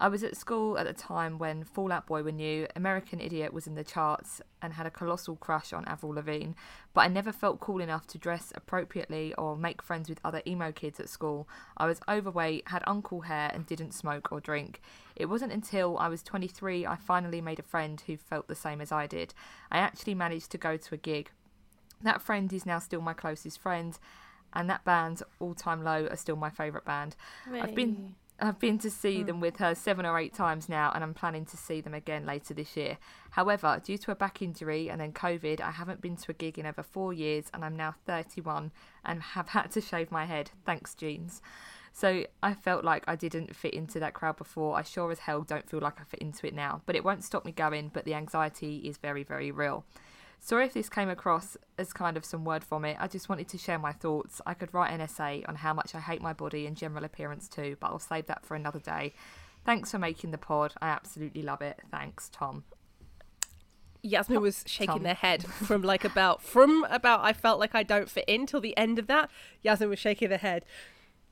I 0.00 0.08
was 0.08 0.24
at 0.24 0.36
school 0.36 0.76
at 0.76 0.86
the 0.86 0.92
time 0.92 1.38
when 1.38 1.62
Fall 1.62 1.92
Out 1.92 2.06
Boy 2.06 2.22
were 2.22 2.32
new, 2.32 2.66
American 2.74 3.20
Idiot 3.20 3.52
was 3.52 3.66
in 3.66 3.76
the 3.76 3.84
charts, 3.84 4.40
and 4.60 4.72
had 4.72 4.86
a 4.86 4.90
colossal 4.90 5.36
crush 5.36 5.72
on 5.72 5.84
Avril 5.84 6.14
Lavigne, 6.14 6.52
but 6.94 7.02
I 7.02 7.08
never 7.08 7.30
felt 7.32 7.60
cool 7.60 7.80
enough 7.80 8.06
to 8.08 8.18
dress 8.18 8.52
appropriately 8.56 9.34
or 9.34 9.56
make 9.56 9.82
friends 9.82 10.08
with 10.08 10.20
other 10.24 10.42
emo 10.46 10.72
kids 10.72 10.98
at 10.98 11.08
school. 11.08 11.48
I 11.76 11.86
was 11.86 12.00
overweight, 12.08 12.68
had 12.68 12.82
uncle 12.86 13.22
hair, 13.22 13.50
and 13.54 13.66
didn't 13.66 13.92
smoke 13.92 14.32
or 14.32 14.40
drink. 14.40 14.80
It 15.14 15.26
wasn't 15.26 15.52
until 15.52 15.96
I 15.98 16.08
was 16.08 16.22
23 16.22 16.86
I 16.86 16.96
finally 16.96 17.40
made 17.40 17.60
a 17.60 17.62
friend 17.62 18.02
who 18.06 18.16
felt 18.16 18.48
the 18.48 18.54
same 18.54 18.80
as 18.80 18.90
I 18.90 19.06
did. 19.06 19.32
I 19.70 19.78
actually 19.78 20.14
managed 20.14 20.50
to 20.52 20.58
go 20.58 20.76
to 20.76 20.94
a 20.94 20.98
gig. 20.98 21.30
That 22.02 22.20
friend 22.20 22.52
is 22.52 22.66
now 22.66 22.80
still 22.80 23.00
my 23.00 23.14
closest 23.14 23.60
friend, 23.60 23.96
and 24.52 24.68
that 24.68 24.84
band's 24.84 25.22
All 25.38 25.54
Time 25.54 25.84
Low 25.84 26.06
are 26.10 26.16
still 26.16 26.36
my 26.36 26.50
favourite 26.50 26.84
band. 26.84 27.14
I've 27.52 27.74
been 27.74 28.14
I've 28.40 28.58
been 28.58 28.78
to 28.78 28.90
see 28.90 29.20
hmm. 29.20 29.26
them 29.26 29.40
with 29.40 29.58
her 29.58 29.74
seven 29.74 30.04
or 30.04 30.18
eight 30.18 30.34
times 30.34 30.68
now, 30.68 30.90
and 30.94 31.04
I'm 31.04 31.14
planning 31.14 31.44
to 31.46 31.56
see 31.56 31.80
them 31.80 31.94
again 31.94 32.26
later 32.26 32.52
this 32.52 32.76
year. 32.76 32.98
However, 33.30 33.80
due 33.84 33.98
to 33.98 34.10
a 34.10 34.16
back 34.16 34.42
injury 34.42 34.90
and 34.90 35.00
then 35.00 35.12
COVID, 35.12 35.60
I 35.60 35.70
haven't 35.70 36.00
been 36.00 36.16
to 36.16 36.32
a 36.32 36.34
gig 36.34 36.58
in 36.58 36.66
over 36.66 36.82
four 36.82 37.12
years, 37.12 37.46
and 37.54 37.64
I'm 37.64 37.76
now 37.76 37.94
31 38.06 38.72
and 39.04 39.22
have 39.22 39.48
had 39.48 39.70
to 39.72 39.80
shave 39.80 40.10
my 40.10 40.24
head. 40.24 40.50
Thanks, 40.66 40.94
genes. 40.94 41.40
So 41.92 42.24
I 42.42 42.54
felt 42.54 42.84
like 42.84 43.04
I 43.06 43.14
didn't 43.14 43.54
fit 43.54 43.72
into 43.72 44.00
that 44.00 44.14
crowd 44.14 44.36
before. 44.36 44.76
I 44.76 44.82
sure 44.82 45.12
as 45.12 45.20
hell 45.20 45.42
don't 45.42 45.70
feel 45.70 45.78
like 45.78 46.00
I 46.00 46.04
fit 46.04 46.20
into 46.20 46.44
it 46.44 46.54
now. 46.54 46.82
But 46.86 46.96
it 46.96 47.04
won't 47.04 47.22
stop 47.22 47.44
me 47.44 47.52
going, 47.52 47.92
but 47.94 48.04
the 48.04 48.14
anxiety 48.14 48.78
is 48.78 48.96
very, 48.96 49.22
very 49.22 49.52
real. 49.52 49.84
Sorry 50.44 50.66
if 50.66 50.74
this 50.74 50.90
came 50.90 51.08
across 51.08 51.56
as 51.78 51.94
kind 51.94 52.18
of 52.18 52.24
some 52.26 52.44
word 52.44 52.64
vomit. 52.64 52.98
I 53.00 53.08
just 53.08 53.30
wanted 53.30 53.48
to 53.48 53.56
share 53.56 53.78
my 53.78 53.92
thoughts. 53.92 54.42
I 54.44 54.52
could 54.52 54.74
write 54.74 54.92
an 54.92 55.00
essay 55.00 55.42
on 55.48 55.54
how 55.54 55.72
much 55.72 55.94
I 55.94 56.00
hate 56.00 56.20
my 56.20 56.34
body 56.34 56.66
and 56.66 56.76
general 56.76 57.02
appearance 57.02 57.48
too, 57.48 57.78
but 57.80 57.86
I'll 57.86 57.98
save 57.98 58.26
that 58.26 58.44
for 58.44 58.54
another 58.54 58.78
day. 58.78 59.14
Thanks 59.64 59.90
for 59.90 59.98
making 59.98 60.32
the 60.32 60.36
pod. 60.36 60.74
I 60.82 60.88
absolutely 60.88 61.40
love 61.40 61.62
it. 61.62 61.80
Thanks, 61.90 62.28
Tom. 62.28 62.64
Yasmin 64.02 64.42
was 64.42 64.64
shaking 64.66 64.96
Tom. 64.96 65.02
their 65.02 65.14
head 65.14 65.46
from 65.46 65.80
like 65.80 66.04
about 66.04 66.42
from 66.42 66.84
about 66.90 67.24
I 67.24 67.32
felt 67.32 67.58
like 67.58 67.74
I 67.74 67.82
don't 67.82 68.10
fit 68.10 68.26
in 68.28 68.44
till 68.44 68.60
the 68.60 68.76
end 68.76 68.98
of 68.98 69.06
that. 69.06 69.30
Yasmin 69.62 69.88
was 69.88 69.98
shaking 69.98 70.28
their 70.28 70.36
head. 70.36 70.66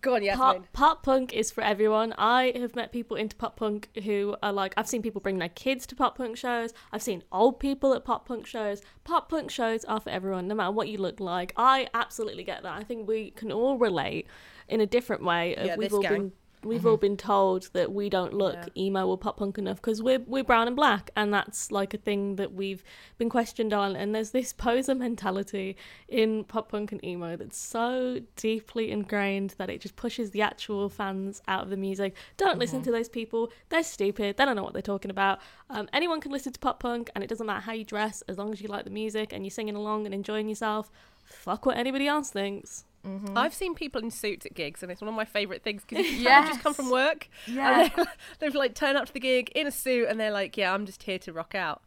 Go 0.02 0.16
on, 0.16 0.22
Yasmin. 0.24 0.38
Pop, 0.38 0.72
pop 0.72 1.02
punk 1.04 1.32
is 1.32 1.52
for 1.52 1.62
everyone. 1.62 2.12
I 2.18 2.52
have 2.56 2.74
met 2.74 2.90
people 2.90 3.16
into 3.16 3.36
pop 3.36 3.56
punk 3.56 3.88
who 4.02 4.36
are 4.42 4.52
like, 4.52 4.74
I've 4.76 4.88
seen 4.88 5.00
people 5.00 5.20
bring 5.20 5.38
their 5.38 5.48
kids 5.48 5.86
to 5.86 5.96
pop 5.96 6.18
punk 6.18 6.36
shows. 6.36 6.74
I've 6.90 7.02
seen 7.02 7.22
old 7.30 7.60
people 7.60 7.94
at 7.94 8.04
pop 8.04 8.26
punk 8.26 8.46
shows. 8.46 8.82
Pop 9.04 9.30
punk 9.30 9.50
shows 9.50 9.84
are 9.84 10.00
for 10.00 10.10
everyone, 10.10 10.48
no 10.48 10.56
matter 10.56 10.72
what 10.72 10.88
you 10.88 10.98
look 10.98 11.20
like. 11.20 11.52
I 11.56 11.88
absolutely 11.94 12.42
get 12.42 12.64
that. 12.64 12.76
I 12.76 12.82
think 12.82 13.06
we 13.06 13.30
can 13.30 13.52
all 13.52 13.78
relate 13.78 14.26
in 14.68 14.80
a 14.80 14.86
different 14.86 15.22
way. 15.22 15.54
Yeah, 15.56 15.76
we've 15.76 15.94
all 15.94 16.02
gang. 16.02 16.12
been 16.12 16.32
we've 16.64 16.86
all 16.86 16.96
been 16.96 17.16
told 17.16 17.70
that 17.72 17.92
we 17.92 18.08
don't 18.08 18.32
look 18.32 18.54
Yeah. 18.54 18.84
emo 18.84 19.06
or 19.06 19.18
pop 19.18 19.36
punk 19.36 19.58
enough 19.58 19.76
because 19.76 20.02
we're 20.02 20.20
we're 20.20 20.44
brown 20.44 20.66
and 20.66 20.76
black, 20.76 21.10
and 21.16 21.32
that's 21.32 21.70
like 21.72 21.92
a 21.94 21.98
thing 21.98 22.36
that 22.36 22.52
we've 22.52 22.82
been 23.18 23.28
questioned 23.28 23.72
on. 23.72 23.96
And 23.96 24.14
there's 24.14 24.30
this 24.30 24.52
poser 24.52 24.94
mentality 24.94 25.76
in 26.08 26.44
pop 26.44 26.70
punk 26.70 26.92
and 26.92 27.04
emo 27.04 27.36
that's 27.36 27.58
so 27.58 28.20
deeply 28.36 28.90
ingrained 28.90 29.54
that 29.58 29.70
it 29.70 29.80
just 29.80 29.96
pushes 29.96 30.30
the 30.30 30.42
actual 30.42 30.88
fans 30.88 31.42
out 31.48 31.62
of 31.64 31.70
the 31.70 31.76
music. 31.76 32.14
Don't 32.36 32.58
listen 32.58 32.82
to 32.82 32.90
those 32.90 33.08
people; 33.08 33.50
they're 33.68 33.82
stupid. 33.82 34.36
They 34.36 34.44
don't 34.44 34.56
know 34.56 34.62
what 34.62 34.72
they're 34.72 34.82
talking 34.82 35.10
about. 35.10 35.40
Um, 35.70 35.88
anyone 35.92 36.20
can 36.20 36.32
listen 36.32 36.52
to 36.52 36.60
pop 36.60 36.80
punk, 36.80 37.10
and 37.14 37.24
it 37.24 37.28
doesn't 37.28 37.46
matter 37.46 37.60
how 37.62 37.72
you 37.72 37.84
dress 37.84 38.22
as 38.28 38.38
long 38.38 38.52
as 38.52 38.60
you 38.60 38.68
like 38.68 38.84
the 38.84 38.90
music 38.90 39.32
and 39.32 39.44
you're 39.44 39.50
singing 39.50 39.76
along 39.76 40.06
and 40.06 40.14
enjoying 40.14 40.48
yourself. 40.48 40.90
Fuck 41.24 41.66
what 41.66 41.76
anybody 41.76 42.06
else 42.06 42.30
thinks. 42.30 42.84
Mm-hmm. 43.06 43.36
I've 43.36 43.54
seen 43.54 43.74
people 43.74 44.00
in 44.00 44.10
suits 44.10 44.46
at 44.46 44.54
gigs, 44.54 44.82
and 44.82 44.92
it's 44.92 45.00
one 45.00 45.08
of 45.08 45.14
my 45.14 45.24
favourite 45.24 45.62
things 45.62 45.82
because 45.86 46.06
you 46.06 46.24
kind 46.24 46.44
of 46.44 46.50
just 46.50 46.62
come 46.62 46.74
from 46.74 46.90
work. 46.90 47.28
Yeah. 47.46 47.88
They've 48.38 48.54
like 48.54 48.74
turn 48.74 48.96
up 48.96 49.06
to 49.06 49.12
the 49.12 49.20
gig 49.20 49.50
in 49.54 49.66
a 49.66 49.72
suit, 49.72 50.08
and 50.08 50.20
they're 50.20 50.30
like, 50.30 50.56
"Yeah, 50.56 50.72
I'm 50.72 50.86
just 50.86 51.02
here 51.02 51.18
to 51.20 51.32
rock 51.32 51.54
out." 51.54 51.82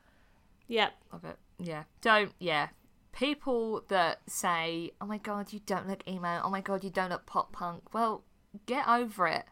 Yep. 0.68 0.94
Love 1.14 1.26
it. 1.26 1.38
Yeah. 1.60 1.84
Don't, 2.02 2.32
yeah. 2.40 2.70
People 3.12 3.84
that 3.88 4.20
say, 4.28 4.92
oh 5.00 5.06
my 5.06 5.18
god, 5.18 5.54
you 5.54 5.62
don't 5.66 5.88
look 5.88 6.04
emo. 6.08 6.42
Oh 6.44 6.50
my 6.50 6.62
god, 6.62 6.84
you 6.84 6.90
don't 6.90 7.10
look 7.10 7.26
pop 7.26 7.54
punk. 7.54 7.94
Well, 7.94 8.24
get 8.66 8.88
over 8.88 9.28
it. 9.28 9.46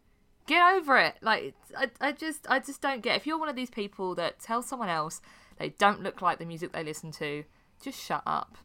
Get 0.45 0.73
over 0.73 0.97
it. 0.97 1.15
Like, 1.21 1.55
I, 1.77 1.89
I 2.01 2.11
just, 2.11 2.45
I 2.49 2.59
just 2.59 2.81
don't 2.81 3.01
get. 3.01 3.15
If 3.15 3.25
you're 3.25 3.39
one 3.39 3.49
of 3.49 3.55
these 3.55 3.69
people 3.69 4.15
that 4.15 4.39
tell 4.39 4.61
someone 4.61 4.89
else 4.89 5.21
they 5.57 5.69
don't 5.69 6.03
look 6.03 6.21
like 6.21 6.39
the 6.39 6.45
music 6.45 6.73
they 6.73 6.83
listen 6.83 7.11
to, 7.13 7.45
just 7.81 8.01
shut 8.01 8.23
up. 8.25 8.57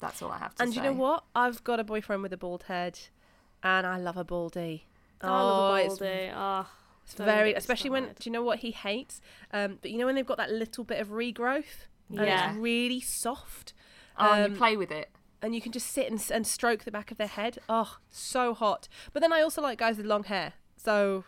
That's 0.00 0.20
all 0.22 0.30
I 0.30 0.38
have 0.38 0.54
to 0.56 0.62
And 0.62 0.72
say. 0.72 0.78
And 0.80 0.86
you 0.86 0.92
know 0.92 0.98
what? 1.00 1.24
I've 1.34 1.62
got 1.64 1.80
a 1.80 1.84
boyfriend 1.84 2.22
with 2.22 2.32
a 2.32 2.36
bald 2.36 2.64
head, 2.64 2.98
and 3.62 3.86
I 3.86 3.96
love 3.98 4.16
a 4.16 4.24
baldy. 4.24 4.86
I 5.20 5.28
love 5.28 5.74
a 5.78 5.84
it's 5.84 5.98
baldy. 5.98 6.30
Oh, 6.34 6.66
It's 7.04 7.14
Don't 7.14 7.26
very, 7.26 7.50
get 7.52 7.58
especially 7.58 7.90
when. 7.90 8.04
Do 8.04 8.12
you 8.24 8.30
know 8.32 8.42
what 8.42 8.58
he 8.60 8.70
hates? 8.72 9.20
Um, 9.52 9.78
but 9.80 9.90
you 9.90 9.98
know 9.98 10.06
when 10.06 10.14
they've 10.14 10.26
got 10.26 10.36
that 10.38 10.50
little 10.50 10.84
bit 10.84 11.00
of 11.00 11.08
regrowth 11.08 11.86
and 12.10 12.18
Yeah. 12.26 12.50
it's 12.50 12.58
really 12.58 13.00
soft, 13.00 13.72
Oh, 14.18 14.32
and 14.32 14.44
Um, 14.44 14.50
you 14.52 14.56
play 14.58 14.76
with 14.76 14.90
it. 14.90 15.10
and 15.42 15.54
you 15.54 15.60
can 15.60 15.72
just 15.72 15.86
sit 15.88 16.10
and, 16.10 16.22
and 16.30 16.46
stroke 16.46 16.84
the 16.84 16.90
back 16.90 17.10
of 17.10 17.16
their 17.18 17.26
head. 17.26 17.58
Oh, 17.68 17.96
so 18.10 18.54
hot. 18.54 18.88
But 19.12 19.20
then 19.20 19.32
I 19.32 19.40
also 19.42 19.60
like 19.62 19.78
guys 19.78 19.96
with 19.96 20.06
long 20.06 20.24
hair. 20.24 20.54
So 20.76 21.24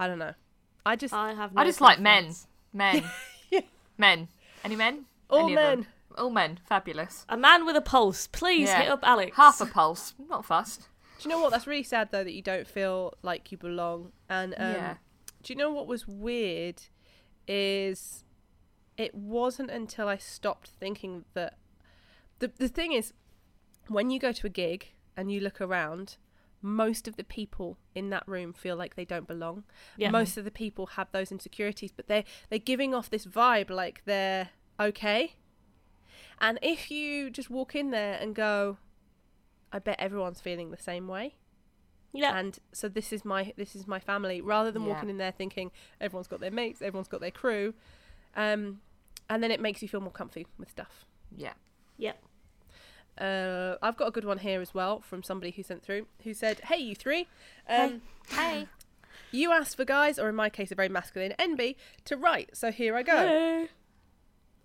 I 0.00 0.08
don't 0.08 0.18
know. 0.18 0.34
I 0.84 0.96
just 0.96 1.14
I 1.14 1.32
have. 1.34 1.52
I 1.56 1.62
no 1.62 1.68
just 1.68 1.80
like 1.80 2.00
men. 2.00 2.24
preference. 2.24 2.46
Men. 2.72 3.04
Men. 3.98 4.28
Any 4.64 4.74
men? 4.76 5.04
all 5.30 5.40
Any 5.44 5.52
of 5.54 5.58
them? 5.60 5.78
men. 5.80 5.86
All 6.18 6.30
men. 6.30 6.60
Fabulous. 6.68 7.24
A 7.28 7.36
man 7.36 7.64
with 7.66 7.76
a 7.76 7.80
pulse. 7.80 8.26
Please 8.26 8.68
Yeah. 8.68 8.82
hit 8.82 8.90
up 8.90 9.00
Alex. 9.02 9.36
Half 9.36 9.60
a 9.60 9.66
pulse. 9.66 10.14
Not 10.28 10.44
fast. 10.44 10.88
Do 11.18 11.28
you 11.28 11.34
know 11.34 11.40
what? 11.40 11.50
That's 11.52 11.66
really 11.66 11.82
sad 11.82 12.08
though 12.10 12.24
that 12.24 12.32
you 12.32 12.42
don't 12.42 12.66
feel 12.66 13.14
like 13.22 13.52
you 13.52 13.58
belong. 13.58 14.12
And 14.28 14.54
um, 14.54 14.74
Yeah. 14.74 14.94
do 15.42 15.52
you 15.52 15.56
know 15.56 15.70
what 15.72 15.86
was 15.86 16.06
weird? 16.06 16.82
Is 17.48 18.24
it 18.96 19.14
wasn't 19.14 19.70
until 19.70 20.08
I 20.08 20.16
stopped 20.16 20.68
thinking 20.68 21.24
that 21.34 21.58
the 22.38 22.48
the 22.58 22.68
thing 22.68 22.92
is 22.92 23.12
when 23.88 24.10
you 24.10 24.18
go 24.18 24.32
to 24.32 24.46
a 24.46 24.50
gig 24.50 24.88
and 25.16 25.30
you 25.32 25.40
look 25.40 25.60
around, 25.60 26.16
most 26.60 27.08
of 27.08 27.16
the 27.16 27.24
people 27.24 27.78
in 27.94 28.10
that 28.10 28.26
room 28.28 28.52
feel 28.52 28.76
like 28.76 28.94
they 28.94 29.04
don't 29.04 29.26
belong. 29.26 29.64
Yeah. 29.96 30.10
Most 30.10 30.36
of 30.36 30.44
the 30.44 30.50
people 30.50 30.86
have 30.98 31.10
those 31.12 31.32
insecurities, 31.32 31.92
but 31.92 32.06
they 32.06 32.24
they're 32.48 32.58
giving 32.58 32.94
off 32.94 33.10
this 33.10 33.26
vibe 33.26 33.70
like 33.70 34.02
they're 34.04 34.50
okay. 34.78 35.34
And 36.40 36.58
if 36.62 36.90
you 36.90 37.30
just 37.30 37.50
walk 37.50 37.74
in 37.74 37.90
there 37.90 38.14
and 38.20 38.34
go, 38.34 38.78
I 39.72 39.78
bet 39.78 39.96
everyone's 39.98 40.40
feeling 40.40 40.70
the 40.70 40.76
same 40.76 41.08
way. 41.08 41.34
Yeah. 42.12 42.36
And 42.38 42.58
so 42.72 42.88
this 42.88 43.12
is 43.12 43.24
my 43.24 43.52
this 43.56 43.74
is 43.74 43.86
my 43.86 43.98
family. 43.98 44.40
Rather 44.40 44.70
than 44.70 44.82
Yeah. 44.82 44.88
walking 44.88 45.08
in 45.08 45.16
there 45.18 45.32
thinking 45.32 45.70
everyone's 46.00 46.28
got 46.28 46.40
their 46.40 46.50
mates, 46.50 46.82
everyone's 46.82 47.08
got 47.08 47.20
their 47.20 47.30
crew, 47.30 47.72
um, 48.36 48.80
and 49.30 49.42
then 49.42 49.50
it 49.50 49.60
makes 49.60 49.80
you 49.80 49.88
feel 49.88 50.00
more 50.00 50.10
comfy 50.12 50.46
with 50.58 50.68
stuff. 50.70 51.06
Yeah. 51.34 51.54
yeah. 51.96 52.12
Uh, 53.18 53.76
I've 53.82 53.96
got 53.96 54.08
a 54.08 54.10
good 54.10 54.24
one 54.24 54.38
here 54.38 54.60
as 54.60 54.72
well 54.74 55.00
from 55.00 55.22
somebody 55.22 55.50
who 55.52 55.62
sent 55.62 55.82
through 55.82 56.06
who 56.24 56.32
said, 56.34 56.60
"Hey, 56.60 56.78
you 56.78 56.94
three, 56.94 57.28
um, 57.68 58.02
Hey. 58.30 58.68
you 59.30 59.52
asked 59.52 59.76
for 59.76 59.84
guys, 59.84 60.18
or 60.18 60.28
in 60.28 60.34
my 60.34 60.48
case, 60.50 60.72
a 60.72 60.74
very 60.74 60.88
masculine 60.88 61.34
NB, 61.38 61.76
to 62.06 62.16
write. 62.16 62.56
So 62.56 62.70
here 62.72 62.96
I 62.96 63.02
go. 63.02 63.16
Hey. 63.16 63.68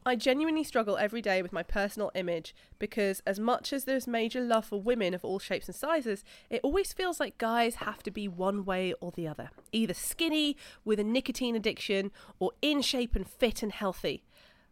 I 0.08 0.16
genuinely 0.16 0.64
struggle 0.64 0.96
every 0.96 1.22
day 1.22 1.42
with 1.42 1.52
my 1.52 1.64
personal 1.64 2.12
image 2.16 2.56
because, 2.80 3.22
as 3.28 3.42
much 3.42 3.74
as 3.74 3.84
there's 3.84 4.08
major 4.08 4.40
love 4.40 4.64
for 4.64 4.82
women 4.82 5.14
of 5.14 5.26
all 5.26 5.38
shapes 5.38 5.68
and 5.68 5.76
sizes, 5.76 6.24
it 6.50 6.62
always 6.64 6.94
feels 6.94 7.20
like 7.20 7.38
guys 7.38 7.76
have 7.76 8.02
to 8.04 8.12
be 8.12 8.26
one 8.26 8.64
way 8.64 8.94
or 9.02 9.12
the 9.12 9.28
other 9.28 9.50
either 9.74 9.94
skinny 9.94 10.56
with 10.86 10.98
a 10.98 11.04
nicotine 11.04 11.58
addiction 11.58 12.12
or 12.40 12.54
in 12.62 12.82
shape 12.82 13.18
and 13.18 13.28
fit 13.28 13.62
and 13.62 13.74
healthy. 13.74 14.24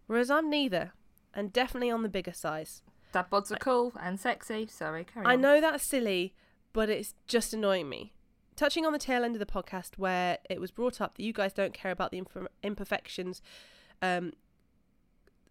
Whereas 0.07 0.31
I'm 0.31 0.49
neither, 0.49 0.93
and 1.33 1.51
definitely 1.51 1.91
on 1.91 2.01
the 2.01 2.07
bigger 2.07 2.31
size. 2.31 2.81
Dad 3.11 3.29
bods 3.29 3.51
are 3.51 3.57
cool 3.57 3.91
and 4.01 4.17
sexy. 4.17 4.67
Sorry, 4.67 5.03
carry 5.03 5.25
I 5.25 5.33
on. 5.33 5.41
know 5.41 5.59
that's 5.59 5.83
silly, 5.83 6.33
but 6.71 6.89
it's 6.89 7.13
just 7.27 7.53
annoying 7.53 7.89
me. 7.89 8.13
Touching 8.55 8.85
on 8.85 8.93
the 8.93 8.99
tail 8.99 9.25
end 9.25 9.35
of 9.35 9.39
the 9.39 9.45
podcast 9.45 9.97
where 9.97 10.37
it 10.49 10.61
was 10.61 10.71
brought 10.71 11.01
up 11.01 11.17
that 11.17 11.23
you 11.23 11.33
guys 11.33 11.51
don't 11.51 11.73
care 11.73 11.91
about 11.91 12.11
the 12.11 12.21
imper- 12.21 12.47
imperfections, 12.63 13.41
um, 14.01 14.31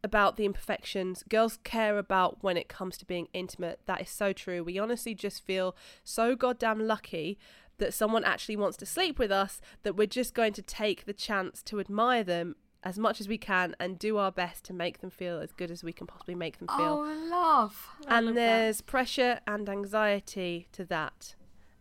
about 0.05 0.37
the 0.37 0.45
imperfections. 0.45 1.25
Girls 1.29 1.59
care 1.65 1.99
about 1.99 2.39
when 2.43 2.57
it 2.57 2.69
comes 2.69 2.97
to 2.99 3.05
being 3.05 3.27
intimate. 3.33 3.81
That 3.87 4.03
is 4.03 4.11
so 4.11 4.33
true. 4.33 4.63
We 4.63 4.79
honestly 4.79 5.15
just 5.15 5.43
feel 5.45 5.75
so 6.05 6.37
goddamn 6.37 6.87
lucky 6.87 7.39
that 7.79 7.93
someone 7.93 8.23
actually 8.23 8.57
wants 8.57 8.77
to 8.77 8.87
sleep 8.87 9.19
with 9.19 9.33
us 9.33 9.61
that 9.83 9.97
we're 9.97 10.07
just 10.07 10.35
going 10.35 10.53
to 10.53 10.63
take 10.63 11.07
the 11.07 11.13
chance 11.13 11.61
to 11.65 11.81
admire 11.81 12.23
them 12.23 12.55
as 12.85 12.99
much 12.99 13.19
as 13.19 13.27
we 13.27 13.39
can 13.39 13.75
and 13.81 13.99
do 13.99 14.19
our 14.19 14.31
best 14.31 14.63
to 14.67 14.73
make 14.75 15.01
them 15.01 15.09
feel 15.11 15.41
as 15.41 15.51
good 15.53 15.71
as 15.71 15.83
we 15.83 15.93
can 15.93 16.07
possibly 16.07 16.35
make 16.35 16.59
them 16.59 16.69
feel 16.69 17.03
Oh, 17.03 17.29
love. 17.31 17.89
I 18.07 18.19
and 18.19 18.27
love 18.27 18.35
that. 18.37 18.41
there's 18.41 18.81
pressure 18.83 19.41
and 19.47 19.69
anxiety 19.71 20.69
to 20.73 20.85
that. 20.85 21.35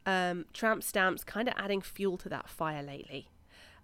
Um, 0.06 0.46
tramp 0.54 0.82
stamps 0.84 1.24
kind 1.24 1.48
of 1.48 1.54
adding 1.58 1.82
fuel 1.82 2.18
to 2.18 2.30
that 2.30 2.50
fire 2.50 2.82
lately, 2.84 3.28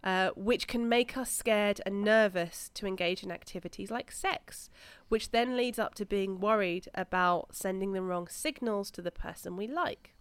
uh, 0.04 0.30
which 0.36 0.68
can 0.68 0.88
make 0.88 1.18
us 1.18 1.32
scared 1.32 1.82
and 1.86 2.04
nervous 2.04 2.70
to 2.74 2.86
engage 2.88 3.24
in 3.24 3.32
activities 3.32 3.92
like 3.92 4.12
sex, 4.12 4.70
which 5.10 5.32
then 5.32 5.58
leads 5.58 5.80
up 5.80 5.96
to 5.96 6.06
being 6.06 6.40
worried 6.40 6.88
about 6.96 7.48
sending 7.56 7.94
the 7.94 8.02
wrong 8.02 8.28
signals 8.28 8.90
to 8.92 9.02
the 9.02 9.12
person 9.12 9.58
we 9.58 9.68
like. 9.68 10.16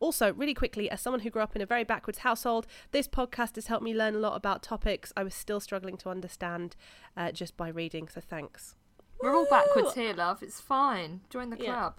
Also, 0.00 0.32
really 0.32 0.54
quickly, 0.54 0.88
as 0.90 1.00
someone 1.00 1.20
who 1.20 1.28
grew 1.30 1.42
up 1.42 1.54
in 1.54 1.60
a 1.60 1.66
very 1.66 1.84
backwards 1.84 2.18
household, 2.18 2.66
this 2.92 3.06
podcast 3.08 3.56
has 3.56 3.66
helped 3.66 3.84
me 3.84 3.92
learn 3.92 4.14
a 4.14 4.18
lot 4.18 4.34
about 4.36 4.62
topics 4.62 5.12
I 5.16 5.22
was 5.24 5.34
still 5.34 5.60
struggling 5.60 5.96
to 5.98 6.08
understand 6.08 6.76
uh, 7.16 7.30
just 7.32 7.56
by 7.56 7.68
reading, 7.68 8.08
so 8.08 8.20
thanks. 8.20 8.74
We're 9.20 9.34
all 9.34 9.46
backwards 9.50 9.94
here, 9.94 10.14
love. 10.14 10.42
It's 10.42 10.60
fine. 10.60 11.20
Join 11.30 11.50
the 11.50 11.58
Yeah. 11.58 11.72
club. 11.72 11.98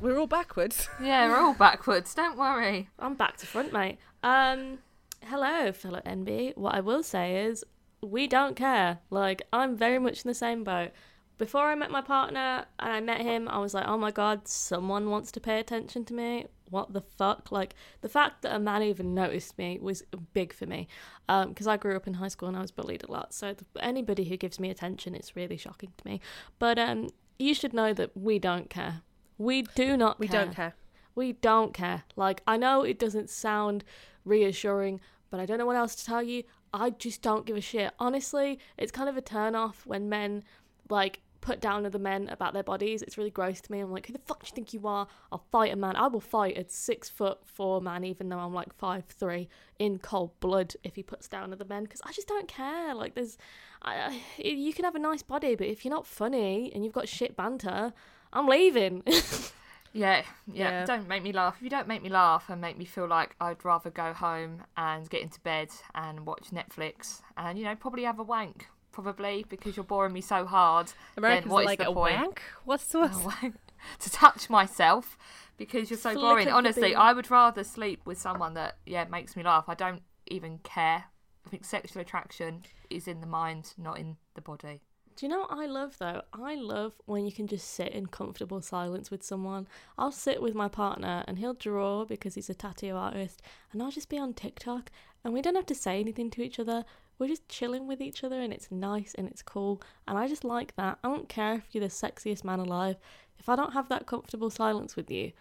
We're 0.00 0.18
all 0.18 0.26
backwards. 0.26 0.88
Yeah, 1.02 1.28
we're 1.28 1.38
all 1.40 1.54
backwards. 1.54 2.14
Don't 2.14 2.36
worry. 2.36 2.90
I'm 2.98 3.14
back 3.14 3.38
to 3.38 3.46
front, 3.46 3.72
mate. 3.72 3.98
Um, 4.22 4.78
hello, 5.26 5.72
fellow 5.72 6.00
NB. 6.06 6.56
What 6.56 6.74
I 6.74 6.80
will 6.80 7.02
say 7.02 7.44
is, 7.44 7.64
we 8.02 8.26
don't 8.26 8.56
care. 8.56 8.98
Like, 9.10 9.42
I'm 9.52 9.76
very 9.76 9.98
much 9.98 10.24
in 10.24 10.28
the 10.28 10.34
same 10.34 10.64
boat. 10.64 10.90
Before 11.38 11.64
I 11.64 11.74
met 11.74 11.90
my 11.90 12.00
partner 12.00 12.64
and 12.78 12.92
I 12.92 13.00
met 13.00 13.20
him, 13.20 13.48
I 13.48 13.58
was 13.58 13.74
like, 13.74 13.86
oh 13.86 13.98
my 13.98 14.10
god, 14.10 14.48
someone 14.48 15.10
wants 15.10 15.30
to 15.32 15.40
pay 15.40 15.58
attention 15.58 16.04
to 16.06 16.14
me. 16.14 16.46
What 16.70 16.92
the 16.92 17.02
fuck? 17.02 17.52
Like, 17.52 17.74
the 18.00 18.08
fact 18.08 18.42
that 18.42 18.54
a 18.54 18.58
man 18.58 18.82
even 18.82 19.14
noticed 19.14 19.58
me 19.58 19.78
was 19.80 20.02
big 20.32 20.52
for 20.52 20.66
me. 20.66 20.88
Because 21.28 21.66
I 21.66 21.76
grew 21.76 21.96
up 21.96 22.06
in 22.06 22.14
high 22.14 22.28
school 22.28 22.48
and 22.48 22.56
I 22.56 22.62
was 22.62 22.70
bullied 22.70 23.04
a 23.04 23.12
lot. 23.12 23.34
So, 23.34 23.48
th- 23.52 23.64
anybody 23.80 24.24
who 24.24 24.36
gives 24.36 24.58
me 24.58 24.70
attention, 24.70 25.14
it's 25.14 25.36
really 25.36 25.56
shocking 25.56 25.92
to 25.96 26.06
me. 26.06 26.20
But 26.58 26.78
um, 26.78 27.08
you 27.38 27.52
should 27.54 27.74
know 27.74 27.92
that 27.92 28.16
we 28.16 28.38
don't 28.38 28.70
care. 28.70 29.02
We 29.38 29.62
do 29.62 29.96
not 29.96 30.18
We 30.18 30.28
care. 30.28 30.44
don't 30.44 30.54
care. 30.54 30.74
We 31.14 31.32
don't 31.32 31.74
care. 31.74 32.04
Like, 32.14 32.42
I 32.46 32.56
know 32.56 32.82
it 32.82 32.98
doesn't 32.98 33.28
sound 33.30 33.84
reassuring, 34.24 35.00
but 35.30 35.40
I 35.40 35.46
don't 35.46 35.58
know 35.58 35.66
what 35.66 35.76
else 35.76 35.94
to 35.96 36.04
tell 36.04 36.22
you. 36.22 36.44
I 36.72 36.90
just 36.90 37.22
don't 37.22 37.46
give 37.46 37.56
a 37.56 37.60
shit. 37.60 37.92
Honestly, 37.98 38.58
it's 38.76 38.92
kind 38.92 39.08
of 39.08 39.16
a 39.16 39.22
turn 39.22 39.54
off 39.54 39.86
when 39.86 40.08
men, 40.08 40.44
like, 40.88 41.20
put 41.40 41.60
down 41.60 41.86
other 41.86 41.98
men 41.98 42.28
about 42.28 42.54
their 42.54 42.64
bodies. 42.64 43.02
It's 43.02 43.16
really 43.16 43.30
gross 43.30 43.60
to 43.60 43.72
me. 43.72 43.78
I'm 43.78 43.92
like, 43.92 44.06
who 44.06 44.12
the 44.12 44.18
fuck 44.18 44.42
do 44.42 44.48
you 44.48 44.54
think 44.54 44.72
you 44.72 44.86
are? 44.86 45.06
I'll 45.30 45.44
fight 45.52 45.72
a 45.72 45.76
man. 45.76 45.94
I 45.94 46.08
will 46.08 46.20
fight 46.20 46.58
a 46.58 46.68
six 46.68 47.08
foot 47.08 47.38
four 47.44 47.80
man, 47.80 48.04
even 48.04 48.28
though 48.28 48.38
I'm 48.38 48.52
like 48.52 48.74
five 48.74 49.04
three, 49.04 49.48
in 49.78 49.98
cold 49.98 50.38
blood 50.40 50.74
if 50.82 50.96
he 50.96 51.04
puts 51.04 51.28
down 51.28 51.52
other 51.52 51.64
men, 51.64 51.84
because 51.84 52.02
I 52.04 52.12
just 52.12 52.26
don't 52.26 52.48
care. 52.48 52.94
Like, 52.94 53.14
there's, 53.14 53.38
I, 53.82 54.20
you 54.38 54.72
can 54.72 54.84
have 54.84 54.96
a 54.96 55.00
nice 55.00 55.22
body, 55.22 55.54
but 55.54 55.68
if 55.68 55.84
you're 55.84 55.94
not 55.94 56.06
funny 56.06 56.72
and 56.74 56.84
you've 56.84 56.92
got 56.92 57.08
shit 57.08 57.36
banter, 57.36 57.92
I'm 58.32 58.48
leaving. 58.48 59.04
Yeah, 59.96 60.22
yeah, 60.52 60.70
Yeah. 60.70 60.86
Don't 60.86 61.08
make 61.08 61.22
me 61.22 61.32
laugh. 61.32 61.56
If 61.56 61.62
you 61.62 61.70
don't 61.70 61.88
make 61.88 62.02
me 62.02 62.08
laugh 62.08 62.48
and 62.48 62.60
make 62.60 62.76
me 62.76 62.84
feel 62.84 63.08
like 63.08 63.34
I'd 63.40 63.64
rather 63.64 63.90
go 63.90 64.12
home 64.12 64.62
and 64.76 65.08
get 65.08 65.22
into 65.22 65.40
bed 65.40 65.70
and 65.94 66.26
watch 66.26 66.50
Netflix 66.50 67.22
and 67.36 67.58
you 67.58 67.64
know 67.64 67.74
probably 67.74 68.04
have 68.04 68.18
a 68.18 68.22
wank, 68.22 68.66
probably 68.92 69.44
because 69.48 69.76
you're 69.76 69.84
boring 69.84 70.12
me 70.12 70.20
so 70.20 70.44
hard. 70.44 70.92
Americans 71.16 71.44
then 71.44 71.52
what 71.52 71.60
are 71.60 71.62
is 71.62 71.66
like 71.66 71.78
the 71.78 71.90
a 71.90 71.94
point? 71.94 72.16
wank. 72.16 72.42
What's 72.64 72.86
the 72.88 72.98
wank. 73.00 73.56
to 74.00 74.10
touch 74.10 74.50
myself 74.50 75.16
because 75.56 75.90
you're 75.90 75.98
so 75.98 76.12
Flick 76.12 76.22
boring. 76.22 76.48
Honestly. 76.48 76.94
I 76.94 77.12
would 77.12 77.30
rather 77.30 77.64
sleep 77.64 78.00
with 78.04 78.18
someone 78.18 78.54
that 78.54 78.76
yeah 78.84 79.04
makes 79.04 79.36
me 79.36 79.42
laugh. 79.42 79.64
I 79.68 79.74
don't 79.74 80.02
even 80.26 80.58
care. 80.58 81.04
I 81.46 81.48
think 81.48 81.64
sexual 81.64 82.02
attraction 82.02 82.64
is 82.90 83.06
in 83.06 83.20
the 83.20 83.26
mind, 83.26 83.72
not 83.78 83.98
in 83.98 84.16
the 84.34 84.40
body. 84.40 84.82
Do 85.16 85.24
you 85.24 85.30
know 85.30 85.40
what 85.40 85.52
I 85.52 85.64
love 85.64 85.96
though? 85.98 86.22
I 86.34 86.56
love 86.56 86.92
when 87.06 87.24
you 87.24 87.32
can 87.32 87.46
just 87.46 87.70
sit 87.70 87.88
in 87.92 88.06
comfortable 88.06 88.60
silence 88.60 89.10
with 89.10 89.22
someone. 89.22 89.66
I'll 89.96 90.12
sit 90.12 90.42
with 90.42 90.54
my 90.54 90.68
partner 90.68 91.24
and 91.26 91.38
he'll 91.38 91.54
draw 91.54 92.04
because 92.04 92.34
he's 92.34 92.50
a 92.50 92.54
tattoo 92.54 92.94
artist, 92.94 93.40
and 93.72 93.82
I'll 93.82 93.90
just 93.90 94.10
be 94.10 94.18
on 94.18 94.34
TikTok 94.34 94.90
and 95.24 95.32
we 95.32 95.40
don't 95.40 95.54
have 95.56 95.66
to 95.66 95.74
say 95.74 95.98
anything 95.98 96.30
to 96.32 96.42
each 96.42 96.58
other. 96.58 96.84
We're 97.18 97.28
just 97.28 97.48
chilling 97.48 97.86
with 97.86 98.02
each 98.02 98.22
other 98.22 98.40
and 98.40 98.52
it's 98.52 98.70
nice 98.70 99.14
and 99.16 99.26
it's 99.26 99.40
cool. 99.40 99.80
And 100.06 100.18
I 100.18 100.28
just 100.28 100.44
like 100.44 100.76
that. 100.76 100.98
I 101.02 101.08
don't 101.08 101.30
care 101.30 101.54
if 101.54 101.74
you're 101.74 101.80
the 101.80 101.88
sexiest 101.88 102.44
man 102.44 102.60
alive. 102.60 102.96
If 103.38 103.48
I 103.48 103.56
don't 103.56 103.72
have 103.72 103.88
that 103.88 104.06
comfortable 104.06 104.50
silence 104.50 104.96
with 104.96 105.10
you, 105.10 105.32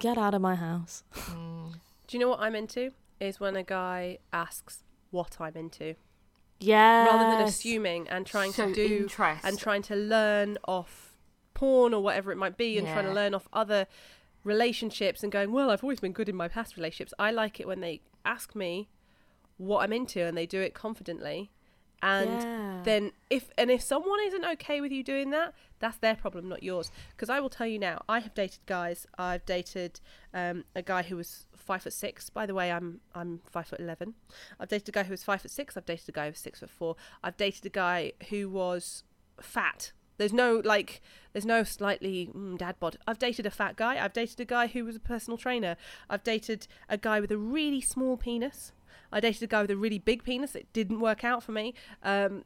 get 0.00 0.16
out 0.16 0.32
of 0.32 0.40
my 0.40 0.54
house. 0.54 1.04
Mm. 1.12 1.74
Do 2.06 2.16
you 2.16 2.18
know 2.18 2.30
what 2.30 2.40
I'm 2.40 2.54
into? 2.54 2.92
Is 3.20 3.38
when 3.38 3.56
a 3.56 3.62
guy 3.62 4.18
asks 4.32 4.84
what 5.10 5.36
I'm 5.38 5.54
into, 5.54 5.96
Yeah. 6.60 7.04
rather 7.04 7.30
than 7.30 7.40
assuming 7.46 8.08
and 8.08 8.26
trying 8.26 8.52
Show 8.52 8.66
to 8.68 8.74
do 8.74 8.96
interest. 9.02 9.44
and 9.44 9.58
trying 9.58 9.82
to 9.82 9.94
learn 9.96 10.58
off 10.66 11.14
porn 11.54 11.92
or 11.94 12.02
whatever 12.02 12.30
it 12.32 12.36
might 12.36 12.56
be, 12.56 12.78
and 12.78 12.86
trying 12.86 13.04
to 13.04 13.12
learn 13.12 13.34
off 13.34 13.48
other 13.52 13.86
relationships 14.44 15.22
and 15.22 15.30
going, 15.32 15.52
well, 15.52 15.70
I've 15.70 15.82
always 15.82 16.00
been 16.00 16.12
good 16.12 16.28
in 16.28 16.36
my 16.36 16.48
past 16.48 16.76
relationships. 16.76 17.12
I 17.18 17.30
like 17.30 17.60
it 17.60 17.66
when 17.66 17.80
they 17.80 18.00
ask 18.24 18.54
me 18.54 18.88
what 19.56 19.82
I'm 19.82 19.92
into 19.92 20.22
and 20.24 20.36
they 20.36 20.46
do 20.46 20.60
it 20.60 20.74
confidently. 20.74 21.50
And 22.00 22.40
Yeah. 22.42 22.82
then 22.84 23.10
if 23.28 23.50
and 23.58 23.72
if 23.72 23.82
someone 23.82 24.20
isn't 24.26 24.44
okay 24.44 24.80
with 24.80 24.92
you 24.92 25.02
doing 25.02 25.30
that, 25.30 25.52
that's 25.80 25.96
their 25.98 26.14
problem, 26.14 26.48
not 26.48 26.62
yours. 26.62 26.92
Because 27.10 27.28
I 27.28 27.40
will 27.40 27.50
tell 27.50 27.66
you 27.66 27.78
now, 27.80 28.02
I 28.08 28.20
have 28.20 28.34
dated 28.34 28.60
guys. 28.66 29.04
I've 29.18 29.44
dated 29.44 29.98
um, 30.32 30.64
a 30.76 30.82
guy 30.82 31.02
who 31.02 31.16
was 31.16 31.46
five 31.68 31.82
foot 31.82 31.92
six. 31.92 32.30
By 32.30 32.44
the 32.46 32.54
way, 32.54 32.72
I'm 32.76 32.88
I'm 33.14 33.40
five 33.54 33.66
foot 33.68 33.80
eleven. 33.80 34.14
I've 34.58 34.70
dated 34.74 34.88
a 34.88 34.92
guy 34.92 35.04
who 35.04 35.12
was 35.12 35.22
five 35.22 35.40
foot 35.42 35.50
six. 35.50 35.76
I've 35.76 35.90
dated 35.92 36.08
a 36.08 36.12
guy 36.18 36.24
who 36.24 36.30
was 36.36 36.38
six 36.48 36.60
foot 36.60 36.70
four. 36.70 36.96
I've 37.22 37.36
dated 37.36 37.64
a 37.66 37.74
guy 37.86 38.12
who 38.30 38.48
was 38.48 39.04
fat. 39.40 39.92
There's 40.16 40.32
no 40.32 40.62
like, 40.64 41.00
there's 41.32 41.46
no 41.46 41.62
slightly 41.62 42.30
mm, 42.34 42.58
dad 42.58 42.76
bod. 42.80 42.96
I've 43.06 43.20
dated 43.20 43.46
a 43.46 43.50
fat 43.50 43.76
guy. 43.76 44.02
I've 44.02 44.12
dated 44.12 44.40
a 44.40 44.44
guy 44.56 44.66
who 44.66 44.84
was 44.84 44.96
a 44.96 45.00
personal 45.12 45.38
trainer. 45.38 45.76
I've 46.10 46.24
dated 46.24 46.66
a 46.88 46.96
guy 46.96 47.20
with 47.20 47.30
a 47.30 47.38
really 47.38 47.82
small 47.82 48.16
penis. 48.16 48.72
I 49.12 49.20
dated 49.20 49.42
a 49.42 49.46
guy 49.46 49.60
with 49.62 49.70
a 49.70 49.76
really 49.76 50.00
big 50.10 50.24
penis. 50.24 50.54
It 50.54 50.66
didn't 50.72 51.00
work 51.00 51.22
out 51.22 51.42
for 51.42 51.52
me. 51.52 51.74
Um, 52.02 52.44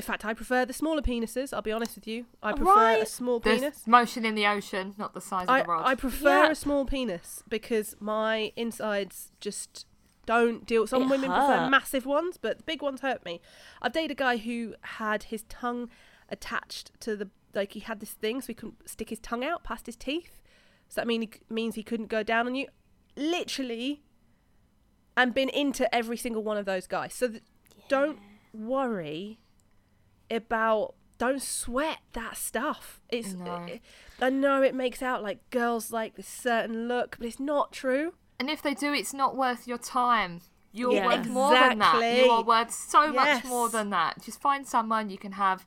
in 0.00 0.06
fact, 0.06 0.24
I 0.24 0.34
prefer 0.34 0.64
the 0.64 0.72
smaller 0.72 1.02
penises. 1.02 1.52
I'll 1.52 1.62
be 1.62 1.72
honest 1.72 1.94
with 1.94 2.06
you. 2.06 2.26
I 2.42 2.52
prefer 2.52 3.02
a 3.02 3.06
small 3.06 3.38
There's 3.40 3.60
penis. 3.60 3.86
motion 3.86 4.24
in 4.24 4.34
the 4.34 4.46
ocean, 4.46 4.94
not 4.98 5.14
the 5.14 5.20
size 5.20 5.44
of 5.44 5.50
I, 5.50 5.62
the 5.62 5.68
rod. 5.68 5.86
I 5.86 5.94
prefer 5.94 6.44
Yeah. 6.44 6.50
a 6.50 6.54
small 6.54 6.84
penis 6.84 7.42
because 7.48 7.94
my 8.00 8.52
insides 8.56 9.32
just 9.40 9.86
don't 10.26 10.66
deal. 10.66 10.86
Some 10.86 11.02
It 11.04 11.08
women 11.10 11.30
prefer 11.30 11.68
massive 11.68 12.06
ones, 12.06 12.36
but 12.36 12.58
the 12.58 12.64
big 12.64 12.82
ones 12.82 13.00
hurt 13.00 13.24
me. 13.24 13.40
I've 13.82 13.92
dated 13.92 14.12
a 14.12 14.14
guy 14.14 14.36
who 14.38 14.74
had 14.82 15.24
his 15.24 15.42
tongue 15.48 15.90
attached 16.28 16.92
to 17.00 17.16
the 17.16 17.28
like 17.52 17.72
he 17.72 17.80
had 17.80 17.98
this 18.00 18.12
thing 18.12 18.40
so 18.40 18.46
he 18.48 18.54
couldn't 18.54 18.88
stick 18.88 19.10
his 19.10 19.18
tongue 19.18 19.44
out 19.44 19.64
past 19.64 19.86
his 19.86 19.96
teeth. 19.96 20.40
Does 20.88 20.94
that 20.96 21.06
mean 21.06 21.22
he 21.22 21.30
means 21.48 21.74
he 21.74 21.82
couldn't 21.82 22.08
go 22.08 22.22
down 22.22 22.46
on 22.46 22.54
you? 22.54 22.66
Literally, 23.16 24.02
and 25.16 25.34
been 25.34 25.48
into 25.48 25.92
every 25.94 26.16
single 26.16 26.42
one 26.42 26.56
of 26.56 26.64
those 26.64 26.86
guys. 26.86 27.12
So 27.12 27.28
th- 27.28 27.42
don't 27.88 28.18
worry 28.52 29.38
about. 30.30 30.94
Don't 31.18 31.42
sweat 31.42 31.98
that 32.14 32.36
stuff. 32.38 33.00
It's. 33.10 33.34
No. 33.34 33.64
it- 33.64 33.82
I 34.22 34.30
know 34.30 34.62
it 34.62 34.74
makes 34.74 35.02
out 35.02 35.22
like 35.22 35.48
girls 35.50 35.90
like 35.92 36.14
this 36.16 36.26
certain 36.26 36.88
look, 36.88 37.16
but 37.18 37.26
it's 37.26 37.40
not 37.40 37.72
true. 37.72 38.14
And 38.38 38.48
if 38.50 38.62
they 38.62 38.74
do, 38.74 38.92
it's 38.92 39.12
not 39.14 39.36
worth 39.36 39.66
your 39.66 39.78
time. 39.78 40.40
You're 40.72 40.92
Yeah. 40.92 41.06
worth 41.06 41.26
more 41.26 41.52
than 41.52 41.78
that. 41.78 42.16
You 42.16 42.30
are 42.30 42.42
worth 42.42 42.70
so 42.70 43.12
much 43.12 43.44
more 43.44 43.68
than 43.68 43.90
that. 43.90 44.22
Just 44.22 44.40
find 44.40 44.66
someone 44.66 45.10
you 45.10 45.18
can 45.18 45.32
have 45.32 45.66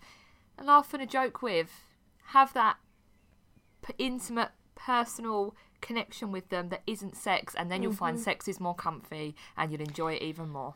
a 0.57 0.63
laugh 0.63 0.93
and 0.93 1.03
a 1.03 1.05
joke 1.05 1.41
with. 1.41 1.69
Have 2.27 2.53
that 2.53 2.77
p- 3.81 3.93
intimate, 3.97 4.51
personal 4.75 5.55
connection 5.81 6.31
with 6.31 6.49
them 6.49 6.69
that 6.69 6.81
isn't 6.87 7.15
sex, 7.15 7.53
and 7.55 7.69
then 7.69 7.83
you'll 7.83 7.91
find 7.93 8.17
Mm-hmm. 8.17 8.23
sex 8.23 8.47
is 8.47 8.59
more 8.59 8.73
comfy 8.75 9.35
and 9.57 9.71
you'll 9.71 9.81
enjoy 9.81 10.13
it 10.13 10.21
even 10.21 10.49
more. 10.49 10.75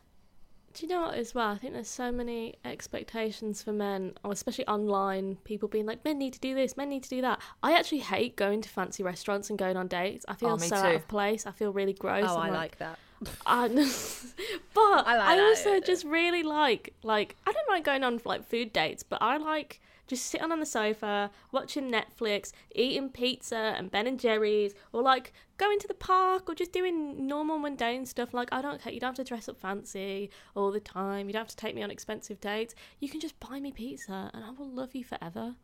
Do 0.74 0.86
you 0.86 0.92
know 0.92 1.00
what 1.02 1.14
as 1.14 1.34
well? 1.34 1.48
I 1.50 1.58
think 1.58 1.72
there's 1.72 1.88
so 1.88 2.12
many 2.12 2.54
expectations 2.64 3.62
for 3.62 3.72
men, 3.72 4.12
or 4.22 4.32
especially 4.32 4.66
online, 4.68 5.36
people 5.44 5.68
being 5.68 5.86
like, 5.86 6.04
men 6.04 6.18
need 6.18 6.34
to 6.34 6.40
do 6.40 6.54
this, 6.54 6.76
men 6.76 6.88
need 6.88 7.02
to 7.02 7.08
do 7.08 7.20
that. 7.22 7.40
I 7.62 7.72
actually 7.72 7.98
hate 8.00 8.36
going 8.36 8.60
to 8.62 8.68
fancy 8.68 9.02
restaurants 9.02 9.50
and 9.50 9.58
going 9.58 9.76
on 9.76 9.88
dates. 9.88 10.24
I 10.28 10.34
feel 10.34 10.50
Oh, 10.50 10.56
so 10.58 10.76
out 10.76 10.94
of 10.94 11.08
place. 11.08 11.46
I 11.46 11.50
feel 11.52 11.72
really 11.72 11.94
gross. 11.94 12.24
Oh, 12.28 12.38
I'm 12.38 12.52
I 12.52 12.56
like 12.56 12.78
that. 12.78 12.98
I 13.46 13.66
but 14.74 14.80
I 14.80 15.16
I, 15.16 15.16
like 15.16 15.26
that, 15.36 15.40
also 15.40 15.72
yeah. 15.74 15.80
just 15.80 16.04
really 16.04 16.44
like 16.44 16.94
like 17.02 17.34
I 17.46 17.52
don't 17.52 17.68
mind 17.68 17.84
going 17.84 18.04
on 18.04 18.20
like 18.24 18.44
food 18.48 18.72
dates, 18.72 19.02
but 19.02 19.20
I 19.20 19.38
like 19.38 19.80
just 20.08 20.26
sitting 20.26 20.50
on 20.50 20.60
the 20.60 20.66
sofa 20.66 21.30
watching 21.52 21.90
Netflix, 21.90 22.52
eating 22.74 23.10
pizza 23.10 23.74
and 23.76 23.90
Ben 23.90 24.06
and 24.06 24.18
Jerry's, 24.18 24.74
or 24.92 25.02
like 25.02 25.32
going 25.56 25.78
to 25.78 25.86
the 25.86 25.94
park 25.94 26.48
or 26.48 26.54
just 26.54 26.72
doing 26.72 27.26
normal 27.26 27.58
mundane 27.58 28.06
stuff. 28.06 28.34
Like 28.34 28.48
I 28.50 28.60
don't 28.60 28.80
care. 28.80 28.92
You 28.92 29.00
don't 29.00 29.16
have 29.16 29.16
to 29.16 29.24
dress 29.24 29.48
up 29.48 29.58
fancy 29.58 30.30
all 30.54 30.72
the 30.72 30.80
time. 30.80 31.28
You 31.28 31.32
don't 31.32 31.40
have 31.40 31.48
to 31.48 31.56
take 31.56 31.74
me 31.74 31.82
on 31.82 31.90
expensive 31.90 32.40
dates. 32.40 32.74
You 32.98 33.08
can 33.08 33.20
just 33.20 33.38
buy 33.38 33.60
me 33.60 33.70
pizza 33.70 34.30
and 34.34 34.44
I 34.44 34.50
will 34.50 34.70
love 34.70 34.94
you 34.94 35.04
forever. 35.04 35.54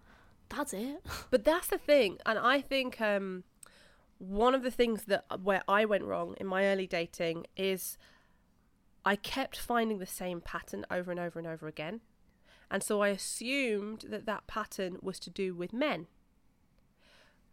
That's 0.49 0.73
it. 0.73 1.03
But 1.31 1.45
that's 1.45 1.67
the 1.67 1.79
thing, 1.79 2.19
and 2.27 2.39
I 2.39 2.61
think 2.61 3.01
um, 3.01 3.45
one 4.19 4.55
of 4.55 4.63
the 4.63 4.71
things 4.71 5.05
that 5.05 5.25
where 5.43 5.63
I 5.67 5.85
went 5.85 6.05
wrong 6.05 6.35
in 6.39 6.47
my 6.47 6.67
early 6.67 6.87
dating 6.87 7.47
is 7.57 7.99
I 9.05 9.17
kept 9.17 9.59
finding 9.59 9.99
the 9.99 10.07
same 10.07 10.41
pattern 10.41 10.87
over 10.91 11.11
and 11.11 11.21
over 11.21 11.39
and 11.39 11.49
over 11.49 11.67
again, 11.67 12.01
and 12.75 12.83
so 12.83 13.01
I 13.03 13.09
assumed 13.09 14.05
that 14.09 14.27
that 14.27 14.47
pattern 14.49 14.99
was 15.01 15.19
to 15.21 15.31
do 15.31 15.55
with 15.55 15.73
men, 15.73 16.09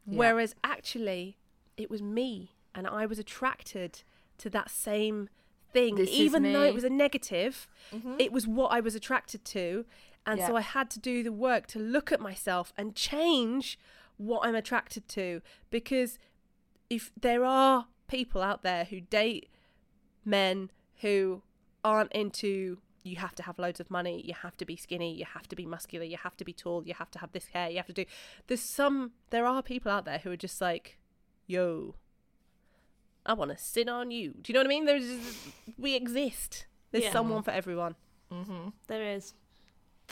Yeah. 0.08 0.18
whereas 0.18 0.56
actually 0.64 1.38
it 1.78 1.90
was 1.92 2.02
me, 2.02 2.56
and 2.74 2.88
I 2.88 3.06
was 3.06 3.20
attracted 3.20 4.02
to 4.40 4.50
that 4.50 4.70
same 4.72 5.30
thing, 5.74 5.96
This 5.96 6.10
even 6.10 6.44
though 6.52 6.64
it 6.64 6.74
was 6.74 6.84
a 6.84 6.90
negative. 6.90 7.68
Mm-hmm. 7.92 8.16
It 8.20 8.32
was 8.32 8.48
what 8.48 8.72
I 8.72 8.80
was 8.80 8.96
attracted 8.96 9.46
to, 9.46 9.86
and 10.26 10.40
so 10.42 10.56
I 10.56 10.62
had 10.62 10.90
to 10.92 11.00
do 11.00 11.24
the 11.24 11.32
work 11.32 11.68
to 11.68 11.80
look 11.80 12.12
at 12.12 12.20
myself 12.20 12.74
and 12.78 12.96
change 12.96 13.78
what 14.18 14.46
I'm 14.46 14.56
attracted 14.56 15.08
to. 15.10 15.42
Because 15.70 16.18
if 16.90 17.12
there 17.20 17.46
are 17.46 17.88
people 18.08 18.42
out 18.42 18.64
there 18.64 18.86
who 18.86 19.02
date 19.02 19.50
men 20.26 20.72
who 21.02 21.42
aren't 21.84 22.12
into 22.12 22.80
you 23.04 23.16
have 23.18 23.34
to 23.36 23.44
have 23.44 23.58
loads 23.60 23.80
of 23.80 23.90
money, 23.90 24.22
you 24.26 24.34
have 24.34 24.56
to 24.58 24.66
be 24.66 24.76
skinny, 24.76 25.14
you 25.16 25.26
have 25.26 25.48
to 25.48 25.56
be 25.56 25.66
muscular, 25.66 26.06
you 26.06 26.18
have 26.18 26.38
to 26.38 26.46
be 26.46 26.54
tall, 26.54 26.84
you 26.86 26.94
have 26.94 27.10
to 27.12 27.20
have 27.20 27.32
this 27.32 27.48
hair, 27.48 27.70
you 27.70 27.78
have 27.78 27.88
to 27.88 27.94
do 27.94 28.06
there's 28.48 28.62
some 28.62 29.12
there 29.32 29.46
are 29.46 29.62
people 29.64 29.92
out 29.92 30.06
there 30.06 30.20
who 30.20 30.32
are 30.32 30.38
just 30.38 30.62
like, 30.62 30.98
yo, 31.48 31.96
I 33.26 33.34
want 33.34 33.52
to 33.52 33.58
sit 33.58 33.88
on 33.88 34.10
you. 34.12 34.34
Do 34.42 34.52
you 34.52 34.54
know 34.54 34.62
what 34.62 34.68
I 34.68 34.70
mean? 34.70 34.86
There's 34.86 35.20
we 35.78 35.96
exist. 35.96 36.66
There's 36.92 37.06
Yeah. 37.06 37.12
someone 37.14 37.44
for 37.44 37.52
everyone 37.52 37.96
There 38.88 39.04
is. 39.16 39.34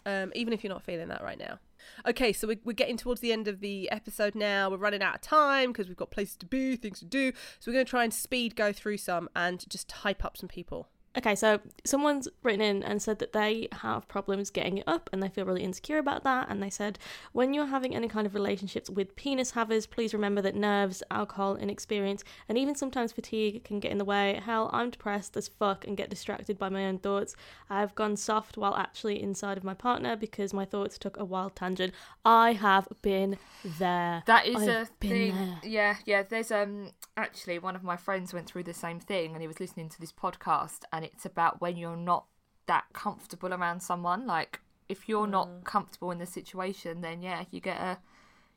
um, 0.05 0.31
even 0.35 0.53
if 0.53 0.63
you're 0.63 0.73
not 0.73 0.83
feeling 0.83 1.07
that 1.09 1.21
right 1.23 1.37
now. 1.37 1.59
Okay, 2.05 2.33
so 2.33 2.47
we're, 2.47 2.59
we're 2.63 2.73
getting 2.73 2.97
towards 2.97 3.21
the 3.21 3.31
end 3.31 3.47
of 3.47 3.59
the 3.61 3.89
episode 3.89 4.35
now. 4.35 4.69
We're 4.69 4.77
running 4.77 5.01
out 5.01 5.15
of 5.15 5.21
time 5.21 5.71
because 5.71 5.87
we've 5.87 5.97
got 5.97 6.11
places 6.11 6.35
to 6.37 6.45
be, 6.45 6.75
things 6.75 6.99
to 6.99 7.05
do. 7.05 7.31
So 7.59 7.69
we're 7.71 7.73
going 7.75 7.85
to 7.85 7.89
try 7.89 8.03
and 8.03 8.13
speed 8.13 8.55
go 8.55 8.71
through 8.73 8.97
some 8.97 9.29
and 9.35 9.67
just 9.69 9.91
hype 9.91 10.23
up 10.23 10.37
some 10.37 10.49
people. 10.49 10.89
Okay, 11.17 11.33
so 11.33 11.59
someone's 11.85 12.27
written 12.43 12.61
in 12.61 12.83
and 12.83 13.01
said 13.01 13.17
that 13.17 13.33
they 13.33 13.67
have 13.71 14.07
problems 14.07 14.51
getting 14.51 14.77
it 14.77 14.83
up 14.85 15.09
and 15.11 15.23
they 15.23 15.27
feel 15.27 15.43
really 15.43 15.63
insecure 15.63 15.97
about 15.97 16.23
that. 16.23 16.47
And 16.49 16.61
they 16.61 16.69
said, 16.69 16.99
when 17.33 17.53
you're 17.53 17.65
having 17.65 17.95
any 17.95 18.07
kind 18.07 18.27
of 18.27 18.35
relationships 18.35 18.91
with 18.91 19.15
penis 19.15 19.51
havers, 19.51 19.87
please 19.87 20.13
remember 20.13 20.41
that 20.43 20.55
nerves, 20.55 21.01
alcohol, 21.09 21.55
inexperience, 21.55 22.23
and 22.47 22.59
even 22.59 22.75
sometimes 22.75 23.11
fatigue 23.11 23.63
can 23.63 23.79
get 23.79 23.91
in 23.91 23.97
the 23.97 24.05
way. 24.05 24.39
Hell, 24.45 24.69
I'm 24.71 24.91
depressed 24.91 25.35
as 25.35 25.47
fuck 25.47 25.85
and 25.87 25.97
get 25.97 26.11
distracted 26.11 26.59
by 26.59 26.69
my 26.69 26.85
own 26.85 26.99
thoughts. 26.99 27.35
I've 27.71 27.95
gone 27.95 28.15
soft 28.15 28.55
while 28.55 28.75
actually 28.75 29.21
inside 29.21 29.57
of 29.57 29.63
my 29.63 29.73
partner 29.73 30.15
because 30.15 30.53
my 30.53 30.65
thoughts 30.65 30.99
took 30.99 31.17
a 31.17 31.25
wild 31.25 31.55
tangent. 31.55 31.93
I 32.23 32.53
have 32.53 32.87
been 33.01 33.37
there. 33.63 34.21
That 34.27 34.45
is 34.45 34.57
I've 34.57 34.67
a 34.69 34.85
thing. 35.01 35.33
there. 35.33 35.59
Yeah, 35.63 35.95
yeah. 36.05 36.23
There's 36.23 36.51
um 36.51 36.91
actually 37.17 37.57
one 37.59 37.75
of 37.75 37.83
my 37.83 37.97
friends 37.97 38.33
went 38.33 38.47
through 38.47 38.63
the 38.63 38.73
same 38.73 38.99
thing, 38.99 39.33
and 39.33 39.41
he 39.41 39.47
was 39.47 39.59
listening 39.59 39.89
to 39.89 39.99
this 39.99 40.13
podcast, 40.13 40.81
and 40.93 41.08
it's 41.13 41.25
about 41.25 41.61
when 41.61 41.77
you're 41.77 41.97
not 41.97 42.25
that 42.67 42.85
comfortable 42.93 43.53
around 43.53 43.81
someone. 43.81 44.25
Like 44.27 44.61
if 44.87 45.07
you're 45.09 45.27
Mm. 45.27 45.31
not 45.31 45.63
comfortable 45.63 46.11
in 46.11 46.19
the 46.19 46.25
situation, 46.25 47.01
then 47.01 47.21
yeah, 47.21 47.45
you 47.51 47.59
get 47.59 47.79
a 47.79 47.99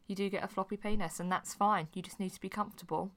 you 0.08 0.14
do 0.16 0.28
get 0.28 0.42
a 0.44 0.48
floppy 0.48 0.76
penis, 0.76 1.20
and 1.20 1.30
that's 1.30 1.54
fine. 1.54 1.88
You 1.94 2.02
just 2.02 2.18
need 2.20 2.30
to 2.34 2.40
be 2.40 2.48
comfortable. 2.48 3.10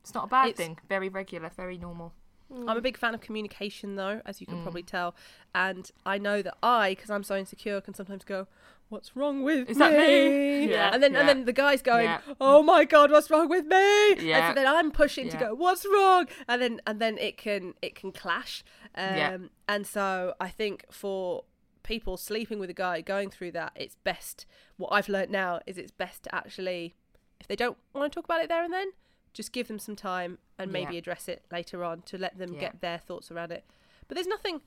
It's 0.00 0.14
not 0.14 0.24
a 0.24 0.26
bad 0.28 0.48
It's- 0.48 0.56
thing. 0.66 0.78
Very 0.88 1.08
regular, 1.08 1.50
very 1.50 1.76
normal. 1.78 2.12
I'm 2.52 2.76
a 2.76 2.80
big 2.80 2.96
fan 2.96 3.14
of 3.14 3.20
communication, 3.20 3.94
though, 3.94 4.20
as 4.26 4.40
you 4.40 4.46
can 4.48 4.56
Mm. 4.58 4.62
probably 4.64 4.82
tell. 4.82 5.14
And 5.54 5.88
I 6.04 6.18
know 6.18 6.42
that 6.42 6.56
I, 6.64 6.94
because 6.96 7.08
I'm 7.08 7.22
so 7.22 7.36
insecure, 7.36 7.80
can 7.80 7.94
sometimes 7.94 8.24
go, 8.24 8.48
"What's 8.88 9.14
wrong 9.14 9.44
with 9.44 9.70
Is 9.70 9.76
me?" 9.76 9.84
that 9.84 9.92
me? 9.96 10.70
Yeah, 10.70 10.90
and 10.92 11.00
then 11.00 11.14
and 11.14 11.28
then 11.28 11.44
the 11.44 11.52
guy's 11.52 11.80
going, 11.80 12.06
Yeah. 12.06 12.20
"Oh 12.40 12.60
my 12.64 12.84
god, 12.84 13.12
what's 13.12 13.30
wrong 13.30 13.48
with 13.48 13.66
me?" 13.66 14.12
And 14.14 14.22
Yeah. 14.22 14.48
so 14.50 14.54
then 14.56 14.66
I'm 14.66 14.90
pushing 14.90 15.28
to 15.28 15.36
go, 15.36 15.54
"What's 15.54 15.86
wrong?" 15.86 16.26
And 16.48 16.60
then 16.60 16.80
and 16.88 16.98
then 17.00 17.18
it 17.18 17.36
can 17.36 17.74
it 17.82 17.94
can 17.94 18.10
clash. 18.10 18.64
Um, 18.94 19.16
Yeah. 19.16 19.38
And 19.68 19.86
so 19.86 20.34
I 20.40 20.48
think 20.48 20.84
for 20.90 21.44
people 21.82 22.16
sleeping 22.16 22.58
with 22.58 22.70
a 22.70 22.74
guy 22.74 23.00
going 23.00 23.30
through 23.30 23.52
that, 23.52 23.72
it's 23.74 23.96
best. 23.96 24.46
What 24.76 24.88
I've 24.92 25.08
learnt 25.08 25.30
now 25.30 25.60
is 25.66 25.78
it's 25.78 25.90
best 25.90 26.24
to 26.24 26.34
actually, 26.34 26.94
if 27.40 27.46
they 27.48 27.56
don't 27.56 27.78
want 27.94 28.12
to 28.12 28.14
talk 28.16 28.24
about 28.24 28.42
it 28.42 28.48
there 28.48 28.62
and 28.64 28.72
then, 28.72 28.88
just 29.32 29.52
give 29.52 29.68
them 29.68 29.78
some 29.78 29.96
time 29.96 30.38
and 30.58 30.72
maybe 30.72 30.94
Yeah. 30.94 30.98
address 30.98 31.28
it 31.28 31.44
later 31.52 31.84
on 31.84 32.02
to 32.02 32.18
let 32.18 32.36
them 32.38 32.54
Yeah. 32.54 32.60
get 32.60 32.80
their 32.80 32.98
thoughts 32.98 33.30
around 33.30 33.52
it. 33.52 33.64
But 34.08 34.16
there's 34.16 34.26
nothing 34.26 34.60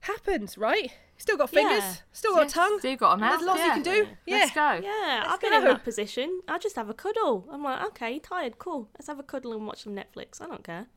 happens, 0.00 0.58
right? 0.58 0.92
Still 1.16 1.36
got 1.36 1.52
Yeah. 1.52 1.68
fingers, 1.68 2.02
still 2.12 2.34
got 2.34 2.42
Yes, 2.42 2.50
a 2.50 2.54
tongue. 2.54 2.78
Still 2.80 2.96
got 2.96 3.12
a 3.12 3.16
mouth. 3.18 3.30
There's 3.38 3.46
lots 3.46 3.60
yeah. 3.60 3.66
you 3.66 3.72
can 3.72 3.82
do. 3.84 4.08
Yeah. 4.26 4.36
Let's 4.38 4.50
go. 4.52 4.72
Yeah, 4.82 5.18
Let's 5.22 5.28
I've 5.34 5.40
been 5.40 5.54
in 5.54 5.64
that 5.64 5.84
position. 5.84 6.40
I 6.48 6.58
just 6.58 6.74
have 6.74 6.90
a 6.90 6.94
cuddle. 6.94 7.48
I'm 7.50 7.62
like, 7.62 7.82
okay, 7.90 8.18
tired, 8.18 8.58
cool. 8.58 8.88
Let's 8.94 9.06
have 9.06 9.20
a 9.20 9.22
cuddle 9.22 9.52
and 9.52 9.64
watch 9.66 9.84
some 9.84 9.94
Netflix. 9.94 10.40
I 10.40 10.46
don't 10.46 10.64
care. 10.64 10.88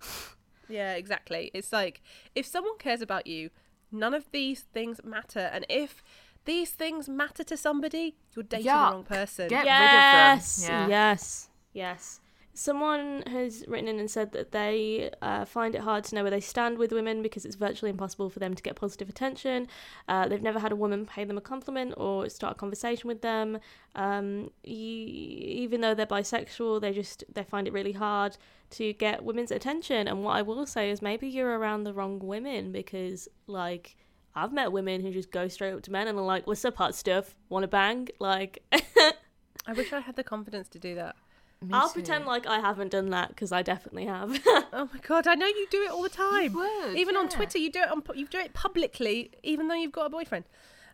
Yeah, 0.68 0.94
exactly. 0.94 1.50
It's 1.54 1.72
like 1.72 2.02
if 2.34 2.46
someone 2.46 2.78
cares 2.78 3.02
about 3.02 3.26
you, 3.26 3.50
none 3.90 4.14
of 4.14 4.30
these 4.32 4.62
things 4.62 5.00
matter. 5.04 5.50
And 5.52 5.64
if 5.68 6.02
these 6.44 6.70
things 6.70 7.08
matter 7.08 7.44
to 7.44 7.56
somebody, 7.56 8.16
you're 8.34 8.42
dating 8.42 8.66
Yuck. 8.66 8.88
the 8.88 8.94
wrong 8.94 9.04
person. 9.04 9.48
Get 9.48 9.64
yes, 9.64 10.60
rid 10.60 10.64
of 10.64 10.70
them. 10.70 10.90
Yeah. 10.90 11.10
yes, 11.10 11.48
yes. 11.72 12.20
Someone 12.56 13.24
has 13.26 13.64
written 13.66 13.88
in 13.88 13.98
and 13.98 14.08
said 14.08 14.30
that 14.30 14.52
they 14.52 15.10
uh, 15.20 15.44
find 15.44 15.74
it 15.74 15.80
hard 15.80 16.04
to 16.04 16.14
know 16.14 16.22
where 16.22 16.30
they 16.30 16.40
stand 16.40 16.78
with 16.78 16.92
women 16.92 17.20
because 17.20 17.44
it's 17.44 17.56
virtually 17.56 17.90
impossible 17.90 18.30
for 18.30 18.38
them 18.38 18.54
to 18.54 18.62
get 18.62 18.76
positive 18.76 19.08
attention. 19.08 19.66
Uh, 20.06 20.28
they've 20.28 20.40
never 20.40 20.60
had 20.60 20.70
a 20.70 20.76
woman 20.76 21.04
pay 21.04 21.24
them 21.24 21.36
a 21.36 21.40
compliment 21.40 21.94
or 21.96 22.28
start 22.28 22.52
a 22.52 22.54
conversation 22.54 23.08
with 23.08 23.22
them. 23.22 23.58
Um, 23.96 24.50
y- 24.64 24.70
even 24.70 25.80
though 25.80 25.94
they're 25.94 26.06
bisexual, 26.06 26.80
they 26.80 26.92
just 26.92 27.24
they 27.32 27.42
find 27.42 27.66
it 27.66 27.72
really 27.72 27.92
hard 27.92 28.36
to 28.70 28.92
get 28.92 29.24
women's 29.24 29.50
attention. 29.50 30.06
And 30.06 30.22
what 30.22 30.36
I 30.36 30.42
will 30.42 30.64
say 30.64 30.90
is 30.90 31.02
maybe 31.02 31.26
you're 31.26 31.58
around 31.58 31.84
the 31.84 31.92
wrong 31.92 32.18
women 32.20 32.72
because 32.72 33.28
like. 33.46 33.96
I've 34.36 34.52
met 34.52 34.72
women 34.72 35.00
who 35.00 35.12
just 35.12 35.30
go 35.30 35.46
straight 35.46 35.74
up 35.74 35.82
to 35.82 35.92
men 35.92 36.08
and 36.08 36.18
are 36.18 36.24
like, 36.24 36.44
"What's 36.44 36.64
up, 36.64 36.74
hot 36.74 36.96
stuff? 36.96 37.36
Want 37.50 37.62
to 37.62 37.68
bang?" 37.68 38.08
Like, 38.18 38.64
I 38.72 39.72
wish 39.76 39.92
I 39.92 40.00
had 40.00 40.16
the 40.16 40.24
confidence 40.24 40.68
to 40.70 40.80
do 40.80 40.96
that. 40.96 41.14
Me 41.62 41.70
I'll 41.72 41.88
too. 41.88 41.94
pretend 41.94 42.26
like 42.26 42.46
I 42.46 42.60
haven't 42.60 42.90
done 42.90 43.10
that 43.10 43.28
because 43.28 43.50
I 43.52 43.62
definitely 43.62 44.06
have. 44.06 44.38
Oh 44.76 44.88
my 44.92 44.98
god, 45.06 45.26
I 45.28 45.34
know 45.36 45.46
you 45.46 45.66
do 45.70 45.82
it 45.82 45.90
all 45.90 46.02
the 46.02 46.08
time. 46.08 46.52
would, 46.52 46.96
even 46.96 47.16
on. 47.16 47.28
Twitter, 47.28 47.58
you 47.58 47.70
do 47.70 47.80
it 47.80 47.88
on 47.90 48.02
you 48.16 48.26
do 48.26 48.38
it 48.38 48.52
publicly, 48.54 49.30
even 49.44 49.68
though 49.68 49.74
you've 49.76 49.92
got 49.92 50.06
a 50.06 50.10
boyfriend. 50.10 50.44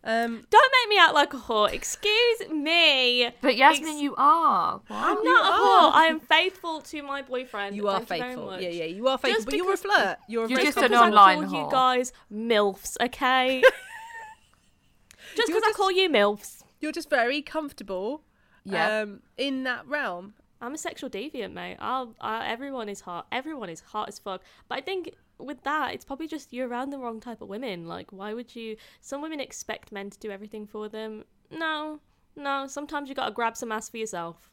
Um, 0.04 0.44
Don't 0.50 0.72
make 0.82 0.88
me 0.90 0.98
out 0.98 1.12
like 1.14 1.32
a 1.34 1.38
whore. 1.38 1.70
Excuse 1.72 2.48
me. 2.50 3.30
But 3.42 3.56
Yasmin, 3.56 3.88
Ex- 3.90 4.00
you 4.00 4.14
are. 4.16 4.80
Why? 4.86 5.10
I'm 5.10 5.16
you 5.18 5.24
not 5.24 5.44
a 5.44 5.48
are. 5.52 5.58
whole. 5.58 5.92
I 5.94 6.04
am 6.06 6.20
faithful 6.20 6.80
to 6.82 7.02
my 7.02 7.20
boyfriend. 7.22 7.74
you 7.76 7.88
are 7.88 8.00
Thank 8.00 8.22
faithful. 8.22 8.46
much. 8.46 8.62
yeah, 8.62 8.68
yeah, 8.68 8.84
you 8.84 9.08
are 9.08 9.18
faithful. 9.18 9.36
Just 9.38 9.46
but 9.46 9.56
you're 9.56 9.72
a 9.72 9.76
flirt. 9.76 10.18
You're 10.28 10.48
You're 10.48 10.60
flirt. 10.60 10.74
just 10.74 10.78
an 10.78 10.94
online 10.94 11.38
I 11.44 11.46
call 11.46 11.52
you 11.58 11.64
whore. 11.66 11.70
guys 11.70 12.12
milfs, 12.32 12.96
okay? 13.00 13.62
just 15.36 15.48
because 15.48 15.62
I 15.66 15.72
call 15.74 15.90
you 15.92 16.08
milfs. 16.08 16.62
You're 16.80 16.92
just 16.92 17.10
very 17.10 17.42
comfortable. 17.42 18.22
Yeah. 18.64 19.00
Um, 19.00 19.20
in 19.36 19.64
that 19.64 19.86
realm. 19.86 20.34
I'm 20.60 20.74
a 20.74 20.78
sexual 20.78 21.08
deviant, 21.10 21.52
mate. 21.52 21.76
I'll, 21.80 22.14
I, 22.20 22.46
everyone 22.46 22.88
is 22.88 23.00
hot. 23.02 23.26
Everyone 23.32 23.70
is 23.70 23.80
hot 23.80 24.08
as 24.08 24.18
fuck. 24.18 24.42
But 24.68 24.78
I 24.78 24.80
think 24.82 25.14
with 25.38 25.62
that, 25.64 25.94
it's 25.94 26.04
probably 26.04 26.26
just 26.28 26.52
you're 26.52 26.68
around 26.68 26.90
the 26.90 26.98
wrong 26.98 27.18
type 27.20 27.40
of 27.40 27.48
women. 27.48 27.86
Like, 27.86 28.12
why 28.12 28.34
would 28.34 28.54
you? 28.54 28.76
Some 29.00 29.22
women 29.22 29.40
expect 29.40 29.90
men 29.92 30.10
to 30.10 30.18
do 30.18 30.30
everything 30.30 30.66
for 30.66 30.88
them. 30.88 31.24
No, 31.50 32.00
no. 32.36 32.66
Sometimes 32.66 33.08
you 33.08 33.14
gotta 33.14 33.32
grab 33.32 33.56
some 33.56 33.72
ass 33.72 33.88
for 33.88 33.96
yourself. 33.96 34.50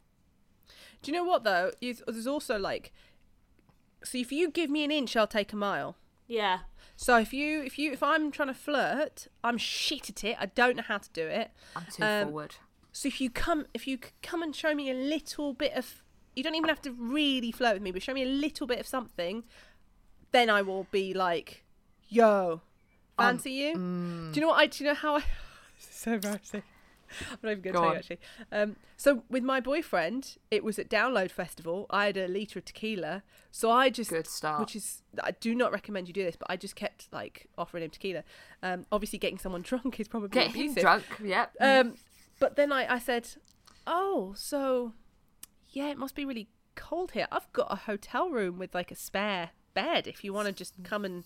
Do 1.02 1.12
you 1.12 1.18
know 1.18 1.24
what 1.26 1.44
though? 1.44 1.72
There's 1.82 2.28
also 2.28 2.58
like, 2.58 2.94
so 4.04 4.18
if 4.18 4.32
you 4.32 4.50
give 4.50 4.70
me 4.70 4.84
an 4.84 4.92
inch, 4.92 5.16
I'll 5.16 5.28
take 5.28 5.52
a 5.54 5.56
mile. 5.58 5.98
Yeah. 6.28 6.60
So 6.96 7.18
if 7.18 7.32
you 7.34 7.62
if 7.62 7.78
you 7.78 7.92
if 7.92 8.02
I'm 8.02 8.32
trying 8.32 8.48
to 8.50 8.54
flirt, 8.54 9.28
I'm 9.44 9.58
shit 9.58 10.10
at 10.10 10.24
it. 10.24 10.38
I 10.40 10.48
don't 10.48 10.78
know 10.78 10.84
how 10.84 10.98
to 10.98 11.10
do 11.12 11.28
it. 11.28 11.52
I'm 11.76 11.86
too 11.92 12.04
Um, 12.04 12.26
forward. 12.28 12.56
So 12.98 13.08
if 13.08 13.22
you 13.22 13.30
come 13.30 13.68
if 13.76 13.86
you 13.86 14.00
come 14.24 14.42
and 14.42 14.56
show 14.56 14.74
me 14.74 14.90
a 14.90 14.94
little 14.96 15.54
bit 15.54 15.74
of 15.74 16.04
you 16.36 16.42
don't 16.42 16.56
even 16.56 16.68
have 16.70 16.82
to 16.82 16.92
really 16.92 17.52
flirt 17.52 17.74
with 17.76 17.84
me, 17.84 17.92
but 17.92 18.02
show 18.02 18.14
me 18.14 18.24
a 18.24 18.28
little 18.28 18.66
bit 18.66 18.80
of 18.80 18.88
something, 18.88 19.44
then 20.32 20.50
I 20.50 20.64
will 20.64 20.88
be 20.90 21.14
like, 21.14 21.64
"Yo, 22.10 22.62
fancy 23.16 23.52
you?" 23.52 23.74
Do 23.76 24.32
you 24.34 24.42
know 24.42 24.48
what 24.48 24.58
I? 24.60 24.66
Do 24.66 24.84
you 24.84 24.90
know 24.90 24.96
how 24.96 25.18
I? 25.18 25.20
this 25.78 25.90
is 25.92 25.96
so 25.96 26.14
embarrassing. 26.14 26.64
I'm 27.32 27.38
not 27.42 27.52
even 27.52 27.62
going 27.62 27.74
to 27.76 27.80
Go 27.80 27.80
tell 27.80 27.84
you 27.84 27.90
on. 27.92 27.98
actually. 27.98 28.20
Um, 28.52 28.76
so 28.98 29.24
with 29.30 29.44
my 29.44 29.62
boyfriend, 29.62 30.38
it 30.52 30.64
was 30.64 30.78
at 30.78 30.90
Download 30.90 31.32
Festival. 31.32 31.86
I 31.90 32.08
had 32.08 32.18
a 32.18 32.28
liter 32.28 32.60
of 32.60 32.66
tequila, 32.66 33.24
so 33.52 33.72
I 33.72 33.90
just 33.90 34.10
Good 34.10 34.28
start. 34.28 34.60
which 34.60 34.76
is 34.76 35.04
I 35.24 35.32
do 35.32 35.54
not 35.56 35.72
recommend 35.72 36.08
you 36.08 36.14
do 36.14 36.24
this, 36.24 36.36
but 36.36 36.48
I 36.50 36.58
just 36.58 36.76
kept 36.76 37.08
like 37.14 37.48
offering 37.58 37.84
him 37.84 37.92
tequila. 37.92 38.24
Um, 38.64 38.86
obviously, 38.92 39.20
getting 39.20 39.38
someone 39.38 39.62
drunk 39.72 40.00
is 40.00 40.08
probably 40.08 40.30
Get 40.30 40.48
him 40.48 40.62
abusive. 40.62 40.82
drunk. 40.82 41.04
Yep. 41.24 41.56
Um, 41.62 41.94
but 42.40 42.56
then 42.56 42.72
I, 42.72 42.96
I 42.96 43.00
said, 43.00 43.30
"Oh, 43.86 44.34
so 44.36 44.94
yeah, 45.70 45.90
it 45.90 45.98
must 45.98 46.16
be 46.16 46.26
really 46.26 46.48
cold 46.76 47.12
here. 47.12 47.28
I've 47.32 47.52
got 47.54 47.72
a 47.72 47.76
hotel 47.76 48.30
room 48.30 48.58
with 48.58 48.74
like 48.74 48.92
a 48.92 48.96
spare 48.96 49.52
bed. 49.74 50.08
If 50.08 50.24
you 50.24 50.34
want 50.34 50.48
to 50.48 50.54
just 50.54 50.74
come 50.84 51.06
and 51.06 51.24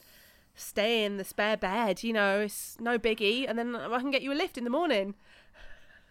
stay 0.55 1.03
in 1.03 1.17
the 1.17 1.23
spare 1.23 1.57
bed, 1.57 2.03
you 2.03 2.13
know, 2.13 2.41
it's 2.41 2.77
no 2.79 2.97
biggie. 2.99 3.45
And 3.47 3.57
then 3.57 3.75
I 3.75 3.99
can 3.99 4.11
get 4.11 4.21
you 4.21 4.31
a 4.31 4.35
lift 4.35 4.57
in 4.57 4.63
the 4.63 4.69
morning." 4.69 5.15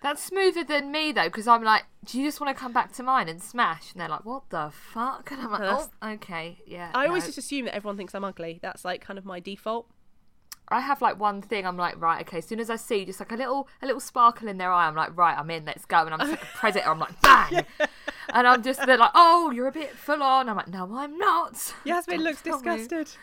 That's 0.03 0.23
smoother 0.23 0.65
than 0.65 0.91
me 0.91 1.13
though, 1.13 1.25
because 1.25 1.47
I'm 1.47 1.63
like, 1.63 1.85
do 2.05 2.19
you 2.19 2.27
just 2.27 2.41
want 2.41 2.57
to 2.57 2.59
come 2.59 2.73
back 2.73 2.93
to 2.93 3.03
mine 3.03 3.29
and 3.29 3.43
smash? 3.43 3.93
And 3.93 4.01
they're 4.01 4.09
like, 4.09 4.25
what 4.25 4.49
the 4.49 4.73
fuck? 4.73 5.31
And 5.31 5.43
I'm 5.43 5.53
like, 5.53 5.61
oh, 5.63 5.91
okay, 6.15 6.63
yeah. 6.67 6.91
I 6.95 7.07
always 7.07 7.27
just 7.27 7.37
assume 7.37 7.67
that 7.67 7.75
everyone 7.75 7.99
thinks 7.99 8.15
I'm 8.15 8.25
ugly. 8.25 8.59
That's 8.63 8.83
like 8.83 9.03
kind 9.03 9.19
of 9.19 9.27
my 9.27 9.41
default. 9.41 9.91
I 10.71 10.81
have 10.81 11.03
like 11.03 11.19
one 11.19 11.43
thing. 11.43 11.67
I'm 11.67 11.77
like, 11.77 12.01
right, 12.01 12.21
okay. 12.27 12.39
As 12.39 12.47
soon 12.47 12.61
as 12.61 12.71
I 12.71 12.77
see 12.77 13.05
just 13.05 13.19
like 13.21 13.33
a 13.33 13.37
little, 13.37 13.69
a 13.83 13.87
little 13.87 14.01
sparkle 14.01 14.47
in 14.49 14.59
their 14.59 14.71
eye, 14.71 14.87
I'm 14.87 14.95
like, 14.95 15.17
right, 15.17 15.37
I'm 15.37 15.51
in. 15.51 15.65
Let's 15.65 15.85
go. 15.85 15.99
And 16.05 16.11
I'm 16.15 16.21
just 16.21 16.31
like 16.33 16.43
a 16.43 16.57
predator. 16.59 16.89
I'm 16.91 16.99
like, 16.99 17.21
bang. 17.23 17.65
And 18.33 18.47
I'm 18.47 18.63
just 18.63 18.87
they're 18.87 18.97
like, 18.97 19.11
oh, 19.17 19.51
you're 19.51 19.67
a 19.67 19.73
bit 19.73 19.91
full 19.97 20.23
on. 20.23 20.49
I'm 20.49 20.55
like, 20.55 20.69
no, 20.69 20.89
I'm 20.95 21.19
not. 21.19 21.75
Yasmin 21.85 22.19
Don't 22.19 22.25
looks 22.25 22.43
tell 22.43 22.61
me. 22.61 22.77
disgusted. 22.77 23.17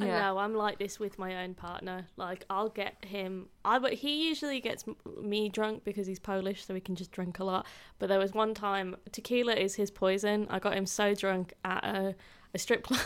I 0.00 0.06
Yeah. 0.06 0.20
know 0.22 0.38
I'm 0.38 0.54
like 0.54 0.78
this 0.80 0.98
with 0.98 1.20
my 1.20 1.44
own 1.44 1.54
partner. 1.54 2.08
Like 2.16 2.44
I'll 2.50 2.68
get 2.68 2.96
him. 3.04 3.46
I 3.64 3.78
but 3.78 3.92
he 3.92 4.26
usually 4.28 4.60
gets 4.60 4.84
me 5.22 5.48
drunk 5.50 5.84
because 5.84 6.08
he's 6.08 6.18
Polish, 6.18 6.64
so 6.66 6.74
he 6.74 6.80
can 6.80 6.96
just 6.96 7.12
drink 7.12 7.38
a 7.38 7.44
lot. 7.44 7.64
But 8.00 8.08
there 8.08 8.18
was 8.18 8.32
one 8.34 8.52
time 8.54 8.96
tequila 9.12 9.54
is 9.54 9.76
his 9.76 9.92
poison. 9.92 10.48
I 10.50 10.58
got 10.58 10.74
him 10.74 10.86
so 10.86 11.14
drunk 11.14 11.54
at 11.64 11.84
a, 11.84 12.16
a 12.52 12.58
strip 12.58 12.82
club. 12.88 13.00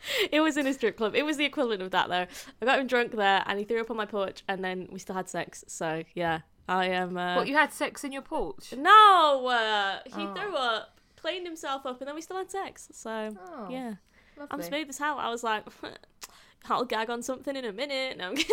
it 0.32 0.40
was 0.40 0.56
in 0.56 0.66
a 0.66 0.72
strip 0.74 0.96
club. 0.96 1.14
It 1.14 1.24
was 1.24 1.36
the 1.36 1.44
equivalent 1.44 1.82
of 1.82 1.90
that 1.92 2.08
though. 2.08 2.26
I 2.62 2.64
got 2.64 2.78
him 2.78 2.86
drunk 2.86 3.12
there, 3.12 3.42
and 3.46 3.58
he 3.58 3.64
threw 3.64 3.80
up 3.80 3.90
on 3.90 3.96
my 3.96 4.06
porch, 4.06 4.42
and 4.48 4.62
then 4.64 4.88
we 4.90 4.98
still 4.98 5.14
had 5.14 5.28
sex. 5.28 5.64
So 5.68 6.02
yeah, 6.14 6.40
I 6.68 6.86
am. 6.86 7.16
Uh, 7.16 7.36
What 7.36 7.48
you 7.48 7.54
had 7.56 7.72
sex 7.72 8.04
in 8.04 8.12
your 8.12 8.22
porch? 8.22 8.72
no, 8.76 9.46
uh, 9.46 9.98
he 10.06 10.22
Oh. 10.22 10.34
threw 10.34 10.54
up, 10.56 11.00
cleaned 11.16 11.46
himself 11.46 11.84
up, 11.86 12.00
and 12.00 12.08
then 12.08 12.14
we 12.14 12.20
still 12.20 12.36
had 12.36 12.50
sex. 12.50 12.88
So 12.92 13.34
Oh, 13.38 13.68
yeah. 13.70 13.94
I'm 14.50 14.62
smooth 14.62 14.88
as 14.88 14.98
hell. 14.98 15.18
I 15.18 15.30
was 15.30 15.42
like, 15.42 15.64
I'll 16.70 16.84
gag 16.84 17.10
on 17.10 17.22
something 17.22 17.56
in 17.56 17.64
a 17.64 17.72
minute. 17.72 18.18
No, 18.18 18.30
I'm 18.30 18.36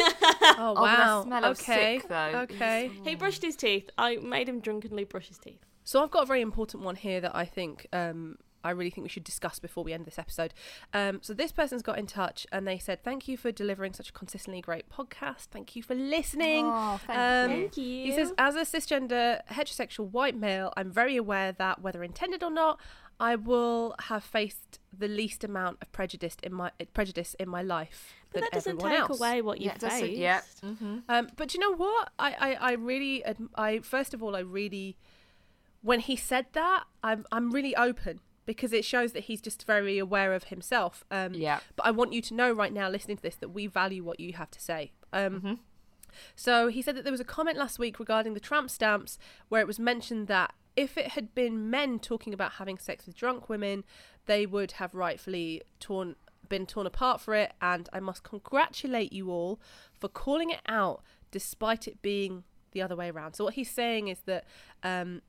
Oh 0.57 0.73
Oh, 0.77 0.81
wow. 0.81 1.23
smell 1.23 1.45
okay. 1.47 1.99
sick, 1.99 2.09
though. 2.09 2.45
Okay. 2.49 2.89
he 3.03 3.15
brushed 3.15 3.43
his 3.43 3.55
teeth. 3.55 3.89
I 3.97 4.15
made 4.17 4.47
him 4.49 4.61
drunkenly 4.61 5.03
brush 5.03 5.27
his 5.27 5.37
teeth. 5.37 5.59
So 5.83 6.01
I've 6.01 6.09
got 6.11 6.23
a 6.23 6.25
very 6.25 6.41
important 6.41 6.83
one 6.83 6.95
here 6.95 7.21
that 7.21 7.35
I 7.35 7.45
think 7.45 7.85
um, 7.93 8.37
I 8.65 8.71
really 8.71 8.89
think 8.89 9.03
we 9.05 9.09
should 9.09 9.23
discuss 9.23 9.59
before 9.59 9.83
we 9.83 9.93
end 9.93 10.05
this 10.05 10.19
episode. 10.19 10.53
Um, 10.93 11.19
so 11.21 11.33
this 11.33 11.51
person's 11.51 11.81
got 11.81 11.97
in 11.97 12.07
touch 12.07 12.45
and 12.51 12.67
they 12.67 12.77
said, 12.77 13.03
"Thank 13.03 13.27
you 13.27 13.37
for 13.37 13.51
delivering 13.51 13.93
such 13.93 14.09
a 14.09 14.13
consistently 14.13 14.61
great 14.61 14.89
podcast. 14.89 15.45
Thank 15.51 15.75
you 15.75 15.83
for 15.83 15.95
listening." 15.95 16.65
Oh, 16.67 16.99
thank 17.05 17.19
Um, 17.19 17.51
you. 17.51 17.57
Thank 17.63 17.77
you. 17.77 18.03
He 18.05 18.11
says, 18.13 18.33
"As 18.37 18.55
a 18.55 18.61
cisgender 18.61 19.41
heterosexual 19.51 20.09
white 20.11 20.35
male, 20.35 20.73
I'm 20.75 20.91
very 20.91 21.15
aware 21.15 21.51
that 21.53 21.81
whether 21.81 22.03
intended 22.03 22.43
or 22.43 22.51
not, 22.51 22.79
I 23.19 23.35
will 23.35 23.95
have 24.09 24.23
faced 24.25 24.79
the 24.97 25.07
least 25.07 25.43
amount 25.45 25.77
of 25.81 25.91
prejudice 25.93 26.35
in 26.43 26.53
my 26.53 26.71
prejudice 26.93 27.33
in 27.39 27.47
my 27.47 27.61
life 27.61 28.13
but 28.33 28.41
that 28.41 28.51
doesn't 28.51 28.79
take 28.79 28.99
else." 28.99 29.17
away 29.17 29.41
what 29.41 29.61
you 29.61 29.67
Yeah, 29.67 29.77
faced. 29.89 30.11
yeah. 30.11 30.41
Mm-hmm. 30.61 30.97
Um, 31.07 31.29
but 31.37 31.53
you 31.53 31.59
know 31.61 31.73
what? 31.73 32.11
I, 32.19 32.31
I, 32.47 32.53
I 32.55 32.71
really, 32.73 33.23
adm- 33.25 33.47
I 33.55 33.79
first 33.79 34.13
of 34.13 34.21
all, 34.21 34.35
I 34.35 34.39
really, 34.39 34.97
when 35.81 36.01
he 36.01 36.17
said 36.17 36.47
that, 36.51 36.83
I'm, 37.01 37.25
I'm 37.31 37.51
really 37.51 37.73
open 37.77 38.19
because 38.45 38.73
it 38.73 38.85
shows 38.85 39.11
that 39.13 39.25
he's 39.25 39.41
just 39.41 39.65
very 39.65 39.97
aware 39.97 40.33
of 40.33 40.45
himself. 40.45 41.03
Um, 41.11 41.33
Yeah. 41.33 41.59
But 41.75 41.85
I 41.85 41.91
want 41.91 42.13
you 42.13 42.21
to 42.21 42.33
know 42.33 42.51
right 42.51 42.71
now, 42.73 42.89
listening 42.89 43.17
to 43.17 43.23
this, 43.23 43.35
that 43.37 43.49
we 43.49 43.67
value 43.67 44.03
what 44.03 44.19
you 44.19 44.33
have 44.33 44.51
to 44.51 44.61
say. 44.61 44.91
Um, 45.13 45.41
Mhm. 45.41 45.59
So 46.35 46.67
he 46.67 46.81
said 46.81 46.95
that 46.95 47.03
there 47.03 47.11
was 47.11 47.19
a 47.19 47.25
comment 47.25 47.57
last 47.57 47.77
week 47.79 47.99
regarding 47.99 48.33
the 48.33 48.39
tramp 48.39 48.69
stamps 48.69 49.17
where 49.49 49.61
it 49.61 49.67
was 49.67 49.79
mentioned 49.79 50.27
that 50.27 50.53
if 50.75 50.97
it 50.97 51.09
had 51.09 51.33
been 51.35 51.69
men 51.69 51.99
talking 51.99 52.33
about 52.33 52.53
having 52.53 52.77
sex 52.77 53.05
with 53.05 53.15
drunk 53.15 53.49
women, 53.49 53.83
they 54.25 54.45
would 54.45 54.73
have 54.73 54.93
rightfully 54.93 55.61
torn 55.79 56.15
been 56.47 56.67
torn 56.67 56.85
apart 56.85 57.19
for 57.19 57.33
it 57.33 57.53
and 57.59 57.89
I 57.91 57.99
must 57.99 58.21
congratulate 58.21 59.11
you 59.11 59.31
all 59.31 59.59
for 59.99 60.07
calling 60.07 60.51
it 60.51 60.61
out 60.67 61.01
despite 61.31 61.87
it 61.87 62.03
being 62.03 62.43
the 62.71 62.83
other 62.83 62.95
way 62.95 63.09
around. 63.09 63.33
So 63.33 63.43
what 63.45 63.55
he's 63.55 63.71
saying 63.71 64.09
is 64.09 64.19
that 64.27 64.45
um, 64.83 65.23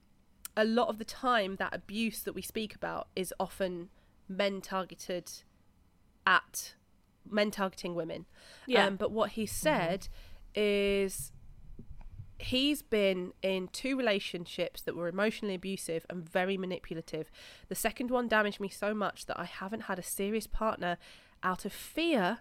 a 0.57 0.65
lot 0.65 0.89
of 0.89 0.99
the 0.99 1.05
time 1.05 1.57
that 1.57 1.75
abuse 1.75 2.21
that 2.23 2.35
we 2.35 2.43
speak 2.43 2.75
about 2.75 3.09
is 3.15 3.33
often 3.39 3.91
men 4.29 4.61
targeted 4.61 5.31
at 6.27 6.75
men 7.31 7.51
targeting 7.51 7.95
women. 7.95 8.27
Yeah. 8.67 8.87
Um, 8.87 8.97
but 8.97 9.11
what 9.11 9.31
he 9.33 9.47
said 9.47 10.09
is 10.55 11.33
he's 12.39 12.83
been 12.83 13.33
in 13.43 13.69
two 13.69 13.97
relationships 13.97 14.83
that 14.83 14.95
were 14.97 15.09
emotionally 15.09 15.55
abusive 15.55 16.05
and 16.11 16.29
very 16.29 16.57
manipulative. 16.57 17.31
The 17.69 17.75
second 17.75 18.11
one 18.11 18.29
damaged 18.29 18.61
me 18.61 18.69
so 18.69 18.95
much 18.95 19.27
that 19.27 19.39
I 19.39 19.45
haven't 19.45 19.83
had 19.83 19.99
a 19.99 20.03
serious 20.03 20.47
partner 20.47 20.99
out 21.43 21.65
of 21.65 21.73
fear 21.73 22.39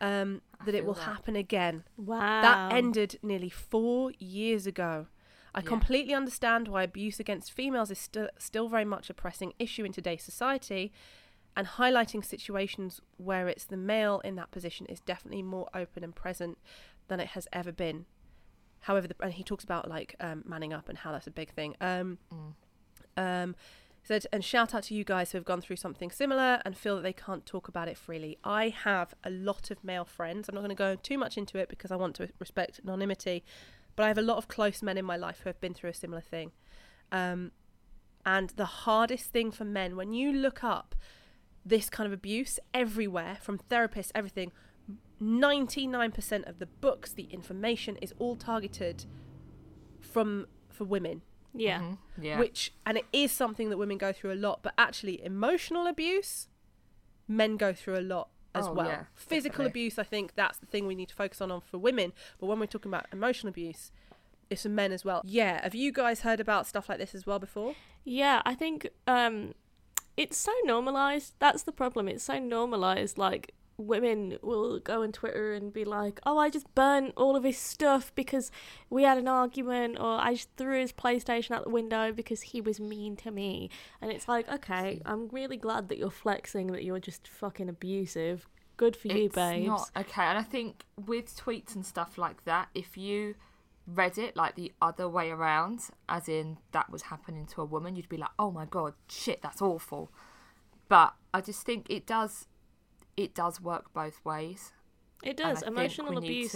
um, 0.00 0.42
that 0.64 0.74
it 0.74 0.84
will 0.84 0.94
that. 0.94 1.02
happen 1.02 1.36
again. 1.36 1.84
wow. 1.96 2.42
That 2.42 2.72
ended 2.72 3.18
nearly 3.22 3.50
four 3.50 4.12
years 4.18 4.66
ago. 4.66 5.06
I 5.54 5.60
Yeah. 5.60 5.66
completely 5.66 6.14
understand 6.14 6.68
why 6.68 6.82
abuse 6.82 7.20
against 7.20 7.52
females 7.52 7.90
is 7.90 7.98
st- 7.98 8.30
still 8.38 8.68
very 8.68 8.84
much 8.84 9.10
a 9.10 9.14
pressing 9.14 9.52
issue 9.58 9.84
in 9.84 9.92
today's 9.92 10.22
society, 10.22 10.92
and 11.54 11.66
highlighting 11.66 12.24
situations 12.24 13.00
where 13.18 13.46
it's 13.48 13.64
the 13.66 13.76
male 13.76 14.20
in 14.20 14.36
that 14.36 14.50
position 14.50 14.86
is 14.86 15.00
definitely 15.00 15.42
more 15.42 15.68
open 15.74 16.02
and 16.02 16.14
present 16.16 16.56
than 17.08 17.20
it 17.20 17.28
has 17.28 17.46
ever 17.52 17.70
been. 17.72 18.06
However, 18.80 19.06
the, 19.06 19.14
and 19.20 19.34
he 19.34 19.44
talks 19.44 19.62
about 19.62 19.88
like 19.88 20.16
um, 20.18 20.42
manning 20.46 20.72
up 20.72 20.88
and 20.88 20.96
how 20.98 21.12
that's 21.12 21.26
a 21.26 21.30
big 21.30 21.50
thing. 21.52 21.76
Um, 21.80 22.18
Mm. 22.32 22.54
um, 23.18 23.56
said, 24.04 24.26
and 24.32 24.42
shout 24.44 24.74
out 24.74 24.82
to 24.84 24.94
you 24.94 25.04
guys 25.04 25.30
who 25.30 25.38
have 25.38 25.44
gone 25.44 25.60
through 25.60 25.76
something 25.76 26.10
similar 26.10 26.60
and 26.64 26.76
feel 26.76 26.96
that 26.96 27.02
they 27.02 27.12
can't 27.12 27.46
talk 27.46 27.68
about 27.68 27.86
it 27.86 27.96
freely. 27.96 28.36
I 28.42 28.70
have 28.70 29.14
a 29.22 29.30
lot 29.30 29.70
of 29.70 29.84
male 29.84 30.04
friends. 30.04 30.48
I'm 30.48 30.54
not 30.56 30.62
going 30.62 30.70
to 30.70 30.74
go 30.74 30.96
too 30.96 31.18
much 31.18 31.36
into 31.38 31.58
it 31.58 31.68
because 31.68 31.92
I 31.92 31.96
want 31.96 32.16
to 32.16 32.30
respect 32.40 32.80
anonymity, 32.82 33.44
but 33.96 34.04
I 34.04 34.08
have 34.08 34.18
a 34.18 34.22
lot 34.22 34.36
of 34.38 34.48
close 34.48 34.82
men 34.82 34.96
in 34.98 35.04
my 35.04 35.16
life 35.16 35.40
who 35.42 35.48
have 35.48 35.60
been 35.60 35.74
through 35.74 35.90
a 35.90 35.94
similar 35.94 36.20
thing. 36.22 36.52
Um, 37.10 37.52
and 38.24 38.50
the 38.50 38.64
hardest 38.64 39.26
thing 39.32 39.50
for 39.50 39.64
men, 39.64 39.96
when 39.96 40.12
you 40.12 40.32
look 40.32 40.62
up 40.64 40.94
this 41.64 41.88
kind 41.90 42.06
of 42.06 42.12
abuse 42.12 42.58
everywhere, 42.72 43.38
from 43.40 43.58
therapists, 43.58 44.10
everything, 44.14 44.52
99% 45.20 46.48
of 46.48 46.58
the 46.58 46.66
books, 46.66 47.12
the 47.12 47.24
information 47.24 47.96
is 47.96 48.12
all 48.18 48.34
targeted 48.36 49.04
from 50.00 50.46
for 50.68 50.84
women 50.84 51.22
Yeah. 51.54 51.80
Mhm. 51.80 51.98
Yeah. 52.20 52.38
which 52.38 52.72
and 52.84 52.98
it 52.98 53.04
is 53.12 53.30
something 53.30 53.70
that 53.70 53.76
women 53.76 53.98
go 53.98 54.12
through 54.12 54.32
a 54.32 54.40
lot 54.48 54.62
but 54.62 54.72
actually 54.76 55.22
emotional 55.22 55.86
abuse 55.86 56.48
men 57.28 57.56
go 57.56 57.72
through 57.72 57.98
a 57.98 58.00
lot 58.00 58.30
as 58.54 58.66
Oh, 58.66 58.72
well 58.72 58.86
yeah, 58.86 59.04
physical 59.14 59.64
definitely. 59.64 59.70
abuse 59.70 59.98
i 59.98 60.02
think 60.02 60.34
that's 60.34 60.58
the 60.58 60.66
thing 60.66 60.86
we 60.86 60.94
need 60.94 61.08
to 61.08 61.14
focus 61.14 61.40
on, 61.40 61.50
on 61.50 61.60
for 61.60 61.78
women 61.78 62.12
but 62.38 62.46
when 62.46 62.58
we're 62.60 62.66
talking 62.66 62.90
about 62.90 63.06
emotional 63.12 63.48
abuse 63.48 63.90
it's 64.50 64.62
for 64.62 64.68
men 64.68 64.92
as 64.92 65.04
well 65.04 65.22
yeah 65.24 65.62
have 65.62 65.74
you 65.74 65.90
guys 65.92 66.20
heard 66.20 66.40
about 66.40 66.66
stuff 66.66 66.88
like 66.88 66.98
this 66.98 67.14
as 67.14 67.26
well 67.26 67.38
before 67.38 67.74
Yeah, 68.04 68.42
I 68.44 68.54
think 68.54 68.88
um 69.06 69.54
it's 70.16 70.36
so 70.36 70.52
normalized. 70.64 71.34
That's 71.38 71.62
the 71.62 71.72
problem. 71.72 72.06
It's 72.08 72.24
so 72.24 72.38
normalized 72.38 73.16
like 73.16 73.54
women 73.76 74.38
will 74.42 74.78
go 74.78 75.02
on 75.02 75.12
Twitter 75.12 75.52
and 75.52 75.72
be 75.72 75.84
like, 75.84 76.20
"Oh, 76.24 76.38
I 76.38 76.50
just 76.50 76.72
burnt 76.74 77.12
all 77.16 77.36
of 77.36 77.44
his 77.44 77.58
stuff 77.58 78.12
because 78.14 78.50
we 78.90 79.02
had 79.02 79.18
an 79.18 79.28
argument 79.28 79.98
or 79.98 80.20
I 80.20 80.34
just 80.34 80.50
threw 80.56 80.80
his 80.80 80.92
PlayStation 80.92 81.52
out 81.52 81.64
the 81.64 81.70
window 81.70 82.12
because 82.12 82.42
he 82.42 82.60
was 82.60 82.80
mean 82.80 83.16
to 83.16 83.30
me." 83.30 83.70
And 84.00 84.10
it's 84.10 84.28
like, 84.28 84.48
"Okay, 84.48 85.00
I'm 85.04 85.28
really 85.28 85.56
glad 85.56 85.88
that 85.88 85.98
you're 85.98 86.10
flexing 86.10 86.68
that 86.68 86.84
you're 86.84 87.00
just 87.00 87.26
fucking 87.28 87.68
abusive. 87.68 88.48
Good 88.76 88.96
for 88.96 89.08
you, 89.08 89.28
babe. 89.28 89.34
babes." 89.34 89.66
not 89.66 89.90
okay. 89.96 90.22
And 90.22 90.38
I 90.38 90.42
think 90.42 90.84
with 91.06 91.36
tweets 91.36 91.74
and 91.74 91.84
stuff 91.84 92.18
like 92.18 92.44
that, 92.44 92.68
if 92.74 92.96
you 92.96 93.34
read 93.86 94.16
it 94.16 94.36
like 94.36 94.54
the 94.54 94.72
other 94.80 95.08
way 95.08 95.30
around, 95.30 95.90
as 96.08 96.28
in 96.28 96.58
that 96.70 96.90
was 96.90 97.02
happening 97.02 97.46
to 97.46 97.60
a 97.60 97.64
woman, 97.64 97.96
you'd 97.96 98.08
be 98.08 98.16
like, 98.16 98.30
"Oh 98.38 98.50
my 98.50 98.64
god, 98.64 98.94
shit, 99.08 99.42
that's 99.42 99.60
awful." 99.62 100.10
But 100.88 101.14
I 101.32 101.40
just 101.40 101.64
think 101.64 101.86
it 101.88 102.06
does, 102.06 102.46
it 103.16 103.34
does 103.34 103.60
work 103.60 103.92
both 103.92 104.24
ways. 104.24 104.72
It 105.22 105.36
does. 105.36 105.60
think 105.60 105.70
Emotional 105.72 106.18
abuse 106.18 106.54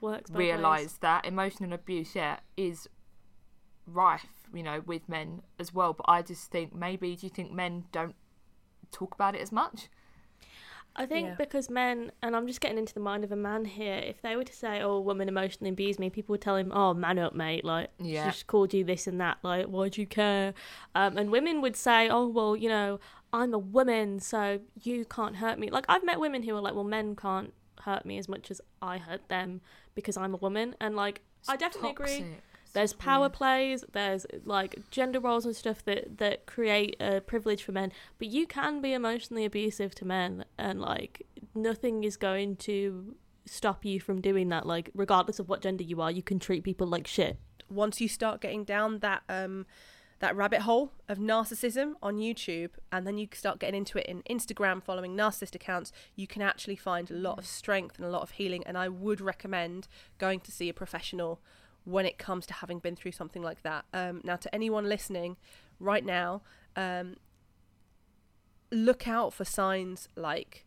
works 0.00 0.30
both 0.30 0.38
ways. 0.38 0.48
realize 0.48 0.98
that 0.98 1.24
emotional 1.24 1.72
abuse, 1.72 2.14
yeah, 2.16 2.40
is 2.56 2.88
rife, 3.86 4.26
you 4.52 4.62
know, 4.62 4.82
with 4.86 5.08
men 5.08 5.42
as 5.58 5.72
well. 5.72 5.92
But 5.92 6.06
I 6.08 6.22
just 6.22 6.50
think 6.50 6.74
maybe 6.74 7.14
do 7.16 7.26
you 7.26 7.30
think 7.30 7.52
men 7.52 7.84
don't 7.92 8.14
talk 8.90 9.14
about 9.14 9.34
it 9.34 9.40
as 9.40 9.52
much? 9.52 9.88
I 10.96 11.06
think 11.06 11.28
Yeah. 11.28 11.34
because 11.36 11.70
men, 11.70 12.10
and 12.22 12.34
I'm 12.34 12.48
just 12.48 12.60
getting 12.60 12.76
into 12.78 12.92
the 12.92 12.98
mind 12.98 13.22
of 13.22 13.30
a 13.30 13.36
man 13.36 13.64
here, 13.66 13.98
if 13.98 14.20
they 14.20 14.34
were 14.34 14.42
to 14.42 14.52
say, 14.52 14.80
oh, 14.82 14.92
a 14.94 15.00
woman 15.00 15.28
emotionally 15.28 15.70
abused 15.70 16.00
me, 16.00 16.10
people 16.10 16.32
would 16.32 16.40
tell 16.40 16.56
him, 16.56 16.72
oh, 16.74 16.92
man 16.92 17.20
up, 17.20 17.34
mate. 17.34 17.64
Like, 17.64 17.90
Yeah. 18.00 18.24
she 18.24 18.30
just 18.30 18.46
called 18.48 18.74
you 18.74 18.82
this 18.82 19.06
and 19.06 19.20
that. 19.20 19.38
Like, 19.44 19.66
why'd 19.66 19.96
you 19.96 20.06
care? 20.08 20.54
Um, 20.96 21.16
and 21.16 21.30
women 21.30 21.60
would 21.60 21.76
say, 21.76 22.08
oh, 22.08 22.26
well, 22.26 22.56
you 22.56 22.68
know, 22.68 22.98
I'm 23.32 23.52
a 23.52 23.58
woman, 23.58 24.20
so 24.20 24.60
you 24.82 25.04
can't 25.04 25.36
hurt 25.36 25.58
me. 25.58 25.70
Like, 25.70 25.84
I've 25.88 26.04
met 26.04 26.18
women 26.20 26.42
who 26.42 26.56
are 26.56 26.60
like, 26.60 26.74
well, 26.74 26.84
men 26.84 27.14
can't 27.14 27.52
hurt 27.82 28.04
me 28.06 28.18
as 28.18 28.28
much 28.28 28.50
as 28.50 28.60
I 28.80 28.98
hurt 28.98 29.28
them 29.28 29.60
because 29.94 30.16
I'm 30.16 30.34
a 30.34 30.38
woman. 30.38 30.74
And, 30.80 30.96
like, 30.96 31.20
I 31.48 31.56
definitely 31.56 31.90
agree. 31.90 32.18
Toxic. 32.18 32.42
There's 32.74 32.92
power 32.92 33.30
plays, 33.30 33.82
there's 33.92 34.26
like 34.44 34.78
gender 34.90 35.20
roles 35.20 35.46
and 35.46 35.56
stuff 35.56 35.82
that 35.86 36.18
that 36.18 36.44
create 36.44 36.96
a 37.00 37.22
privilege 37.22 37.62
for 37.62 37.72
men, 37.72 37.92
but 38.18 38.28
you 38.28 38.46
can 38.46 38.82
be 38.82 38.92
emotionally 38.92 39.46
abusive 39.46 39.94
to 39.96 40.04
men 40.04 40.44
and 40.58 40.78
like 40.78 41.26
nothing 41.54 42.04
is 42.04 42.18
going 42.18 42.56
to 42.56 43.16
stop 43.46 43.86
you 43.86 43.98
from 43.98 44.20
doing 44.20 44.50
that 44.50 44.66
like 44.66 44.90
regardless 44.94 45.38
of 45.38 45.48
what 45.48 45.62
gender 45.62 45.82
you 45.82 46.02
are, 46.02 46.10
you 46.10 46.22
can 46.22 46.38
treat 46.38 46.62
people 46.62 46.86
like 46.86 47.06
shit. 47.06 47.38
once 47.70 48.00
you 48.00 48.08
start 48.08 48.40
getting 48.40 48.64
down 48.64 48.98
that 49.00 49.22
um 49.28 49.66
that 50.20 50.34
rabbit 50.34 50.62
hole 50.62 50.92
of 51.08 51.18
narcissism 51.18 51.94
on 52.02 52.16
YouTube 52.16 52.70
and 52.90 53.06
then 53.06 53.18
you 53.18 53.28
start 53.32 53.58
getting 53.60 53.78
into 53.78 53.98
it 53.98 54.06
in 54.06 54.22
Instagram 54.22 54.82
following 54.82 55.16
narcissist 55.16 55.54
accounts 55.54 55.92
you 56.16 56.26
can 56.26 56.42
actually 56.42 56.76
find 56.76 57.10
a 57.10 57.14
lot 57.14 57.38
of 57.38 57.46
strength 57.46 57.96
and 57.96 58.04
a 58.04 58.10
lot 58.10 58.22
of 58.22 58.32
healing 58.32 58.62
and 58.66 58.76
I 58.76 58.88
would 58.88 59.20
recommend 59.20 59.86
going 60.18 60.40
to 60.40 60.52
see 60.52 60.68
a 60.68 60.74
professional 60.74 61.40
when 61.84 62.04
it 62.04 62.18
comes 62.18 62.46
to 62.46 62.54
having 62.54 62.80
been 62.80 62.96
through 62.96 63.12
something 63.12 63.42
like 63.42 63.62
that. 63.62 63.84
Um, 63.94 64.20
now 64.24 64.36
to 64.36 64.54
anyone 64.54 64.88
listening 64.88 65.36
right 65.78 66.04
now 66.04 66.42
um, 66.76 67.16
look 68.70 69.06
out 69.06 69.32
for 69.32 69.44
signs 69.44 70.08
like 70.16 70.66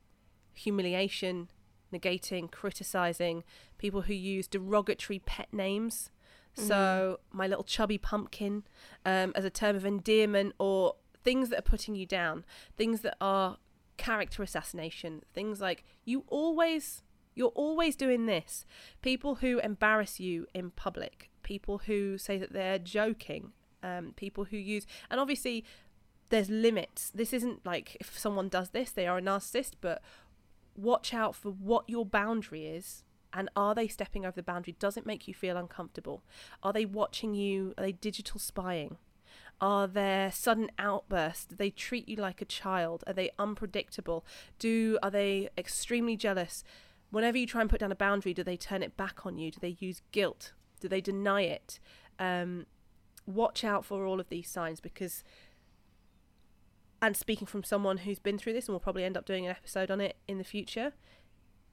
humiliation 0.53 1.49
negating 1.93 2.49
criticizing 2.49 3.43
people 3.77 4.03
who 4.03 4.13
use 4.13 4.47
derogatory 4.47 5.19
pet 5.19 5.47
names 5.51 6.09
so 6.53 7.19
my 7.31 7.47
little 7.47 7.63
chubby 7.63 7.97
pumpkin 7.97 8.63
um, 9.05 9.31
as 9.35 9.45
a 9.45 9.49
term 9.49 9.75
of 9.75 9.85
endearment 9.85 10.53
or 10.59 10.95
things 11.23 11.49
that 11.49 11.59
are 11.59 11.63
putting 11.63 11.95
you 11.95 12.05
down 12.05 12.43
things 12.77 13.01
that 13.01 13.15
are 13.21 13.57
character 13.97 14.43
assassination 14.43 15.21
things 15.33 15.61
like 15.61 15.83
you 16.03 16.23
always 16.27 17.03
you're 17.33 17.49
always 17.49 17.95
doing 17.95 18.25
this. 18.25 18.65
People 19.01 19.35
who 19.35 19.59
embarrass 19.59 20.19
you 20.19 20.47
in 20.53 20.71
public 20.71 21.29
people 21.43 21.79
who 21.79 22.19
say 22.19 22.37
that 22.37 22.53
they're 22.53 22.77
joking 22.77 23.51
um, 23.81 24.13
people 24.15 24.43
who 24.45 24.57
use 24.57 24.85
and 25.09 25.19
obviously 25.19 25.65
there's 26.29 26.49
limits. 26.49 27.09
This 27.09 27.33
isn't 27.33 27.65
like 27.65 27.97
if 27.99 28.17
someone 28.17 28.47
does 28.47 28.69
this 28.69 28.91
they 28.91 29.07
are 29.07 29.17
a 29.17 29.21
narcissist 29.21 29.71
but 29.81 30.01
watch 30.75 31.13
out 31.13 31.35
for 31.35 31.51
what 31.51 31.83
your 31.89 32.05
boundary 32.05 32.67
is 32.67 33.03
and 33.34 33.49
are 33.55 33.75
they 33.75 33.88
stepping 33.88 34.25
over 34.25 34.36
the 34.36 34.43
boundary? 34.43 34.75
Does 34.79 34.97
it 34.97 35.05
make 35.05 35.27
you 35.27 35.34
feel 35.34 35.57
uncomfortable? 35.57 36.23
Are 36.63 36.73
they 36.73 36.86
watching 36.86 37.34
you? 37.34 37.73
Are 37.77 37.84
they 37.84 37.91
digital 37.91 38.39
spying? 38.39 38.97
Are 39.59 39.88
there 39.88 40.32
sudden 40.32 40.71
outbursts? 40.79 41.45
Do 41.45 41.55
they 41.55 41.69
treat 41.69 42.09
you 42.09 42.17
like 42.17 42.41
a 42.41 42.45
child? 42.45 43.03
Are 43.05 43.13
they 43.13 43.32
unpredictable? 43.38 44.25
Do 44.57 44.97
are 45.03 45.11
they 45.11 45.49
extremely 45.57 46.17
jealous? 46.17 46.63
Whenever 47.11 47.38
you 47.38 47.45
try 47.45 47.61
and 47.61 47.69
put 47.69 47.79
down 47.79 47.91
a 47.91 47.95
boundary 47.95 48.34
do 48.34 48.43
they 48.43 48.57
turn 48.57 48.82
it 48.82 48.97
back 48.97 49.25
on 49.25 49.38
you? 49.38 49.51
Do 49.51 49.59
they 49.61 49.77
use 49.79 50.01
guilt? 50.11 50.53
Do 50.79 50.88
they 50.88 51.01
deny 51.01 51.43
it? 51.43 51.79
Um, 52.17 52.65
watch 53.27 53.63
out 53.63 53.86
for 53.86 54.05
all 54.05 54.19
of 54.19 54.29
these 54.29 54.49
signs 54.49 54.79
because 54.79 55.23
and 57.03 57.15
speaking 57.15 57.47
from 57.47 57.63
someone 57.63 57.99
who's 57.99 58.19
been 58.19 58.38
through 58.38 58.53
this 58.53 58.67
and 58.67 58.73
will 58.73 58.79
probably 58.79 59.03
end 59.03 59.17
up 59.17 59.25
doing 59.25 59.45
an 59.45 59.51
episode 59.51 59.89
on 59.91 60.01
it 60.01 60.17
in 60.27 60.38
the 60.38 60.43
future 60.43 60.93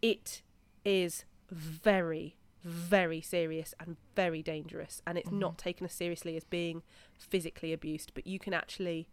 it 0.01 0.43
is 0.85 1.25
very 1.51 2.37
very 2.65 3.21
serious 3.21 3.73
and 3.79 3.97
very 4.17 4.43
dangerous 4.43 5.01
and 5.07 5.17
it's 5.17 5.31
not 5.31 5.57
taken 5.57 5.85
as 5.87 5.93
seriously 5.93 6.37
as 6.37 6.43
being 6.45 6.83
physically 7.17 7.73
abused 7.73 8.13
but 8.15 8.27
you 8.27 8.39
can 8.39 8.53
actually 8.53 9.09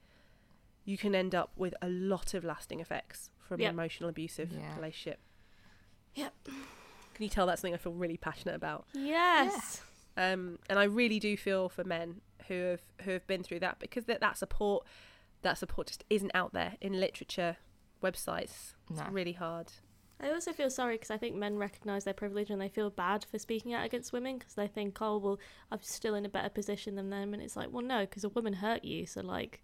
you 0.84 0.98
can 0.98 1.14
end 1.14 1.34
up 1.36 1.52
with 1.56 1.74
a 1.82 1.88
lot 1.88 2.34
of 2.34 2.44
lasting 2.44 2.80
effects 2.80 3.30
from 3.40 3.62
Yep. 3.62 3.70
an 3.70 3.76
emotional 3.76 4.10
abusive 4.10 4.52
Yeah. 4.52 4.76
relationship 4.76 5.20
Yep. 6.16 6.34
can 6.46 7.24
you 7.24 7.30
tell 7.30 7.46
that's 7.46 7.62
something 7.62 7.74
i 7.76 7.78
feel 7.78 7.94
really 7.94 8.18
passionate 8.18 8.56
about 8.56 8.88
Yes. 8.94 9.82
um, 10.18 10.58
and 10.70 10.80
I 10.80 10.86
really 10.86 11.20
do 11.20 11.38
feel 11.38 11.70
for 11.70 11.84
men 11.84 12.22
who 12.48 12.54
have 12.72 12.82
who 13.04 13.12
have 13.12 13.28
been 13.28 13.44
through 13.44 13.60
that 13.60 13.80
because 13.80 14.06
that 14.06 14.22
that 14.22 14.38
support 14.38 14.86
that 15.44 15.58
support 15.58 15.88
just 15.88 16.04
isn't 16.10 16.32
out 16.34 16.54
there 16.54 16.74
in 16.82 17.00
literature 17.00 17.58
websites. 18.02 18.74
It's 18.90 19.02
really 19.12 19.34
hard. 19.34 19.72
I 20.20 20.32
also 20.32 20.54
feel 20.54 20.70
sorry 20.70 20.96
because 20.96 21.12
I 21.12 21.18
think 21.18 21.36
men 21.36 21.58
recognize 21.58 22.06
their 22.06 22.14
privilege 22.14 22.50
and 22.50 22.62
they 22.62 22.70
feel 22.70 22.90
bad 22.90 23.26
for 23.30 23.38
speaking 23.38 23.74
out 23.74 23.86
against 23.86 24.14
women 24.14 24.38
because 24.38 24.54
they 24.54 24.68
think, 24.68 25.02
oh, 25.02 25.18
well, 25.18 25.40
I'm 25.72 25.82
still 25.82 26.16
in 26.16 26.26
a 26.26 26.30
better 26.30 26.50
position 26.50 26.96
than 26.96 27.10
them. 27.10 27.34
And 27.34 27.44
it's 27.44 27.56
like, 27.56 27.70
well, 27.72 27.84
no, 27.84 28.02
because 28.02 28.24
a 28.24 28.30
woman 28.30 28.54
hurt 28.54 28.86
you. 28.86 29.06
So, 29.06 29.22
like, 29.22 29.62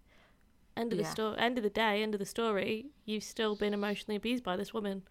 end 0.76 0.92
of 0.92 0.98
the 0.98 1.04
story, 1.04 1.38
end 1.38 1.58
of 1.58 1.64
the 1.64 1.70
day, 1.70 2.02
end 2.02 2.14
of 2.14 2.18
the 2.18 2.26
story, 2.26 2.86
you've 3.04 3.24
still 3.24 3.56
been 3.56 3.74
emotionally 3.74 4.16
abused 4.16 4.44
by 4.44 4.56
this 4.56 4.74
woman. 4.74 5.02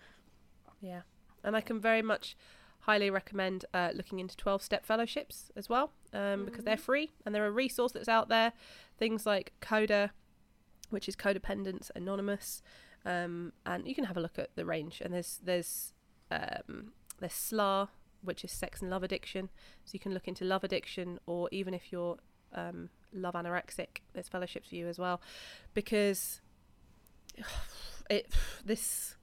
Yeah, 0.79 1.01
and 1.43 1.55
I 1.55 1.61
can 1.61 1.79
very 1.79 2.01
much 2.01 2.35
highly 2.81 3.09
recommend 3.09 3.65
uh, 3.73 3.89
looking 3.93 4.19
into 4.19 4.35
12 4.37 4.61
step 4.61 4.85
fellowships 4.85 5.51
as 5.55 5.69
well 5.69 5.91
um, 6.13 6.45
because 6.45 6.63
they're 6.63 6.77
free 6.77 7.11
and 7.25 7.33
they're 7.33 7.45
a 7.45 7.51
resource 7.51 7.91
that's 7.91 8.09
out 8.09 8.27
there. 8.27 8.53
Things 8.97 9.25
like 9.25 9.53
Coda, 9.61 10.11
which 10.89 11.07
is 11.07 11.15
Codependence 11.15 11.91
Anonymous, 11.95 12.61
um, 13.06 13.54
and 13.66 13.88
you 13.88 13.95
can 13.95 14.06
have 14.06 14.18
a 14.18 14.22
look 14.22 14.38
at 14.39 14.56
the 14.56 14.66
range. 14.66 15.02
And 15.02 15.14
there's 15.14 15.39
there's 15.43 15.93
um, 16.30 16.93
there's 17.20 17.34
SLA, 17.34 17.89
which 18.22 18.43
is 18.43 18.52
sex 18.52 18.82
and 18.82 18.89
love 18.91 19.04
addiction, 19.04 19.49
so 19.86 19.91
you 19.93 19.99
can 19.99 20.14
look 20.14 20.28
into 20.28 20.45
love 20.45 20.64
addiction, 20.64 21.20
or 21.26 21.49
even 21.52 21.74
if 21.74 21.91
you're 21.91 22.18
um, 22.54 22.89
love 23.14 23.34
anorexic, 23.34 24.02
there's 24.14 24.28
fellowships 24.28 24.70
for 24.70 24.76
you 24.76 24.88
as 24.88 24.97
well, 24.99 25.22
because 25.74 26.41
it 28.10 28.32
this 28.66 29.16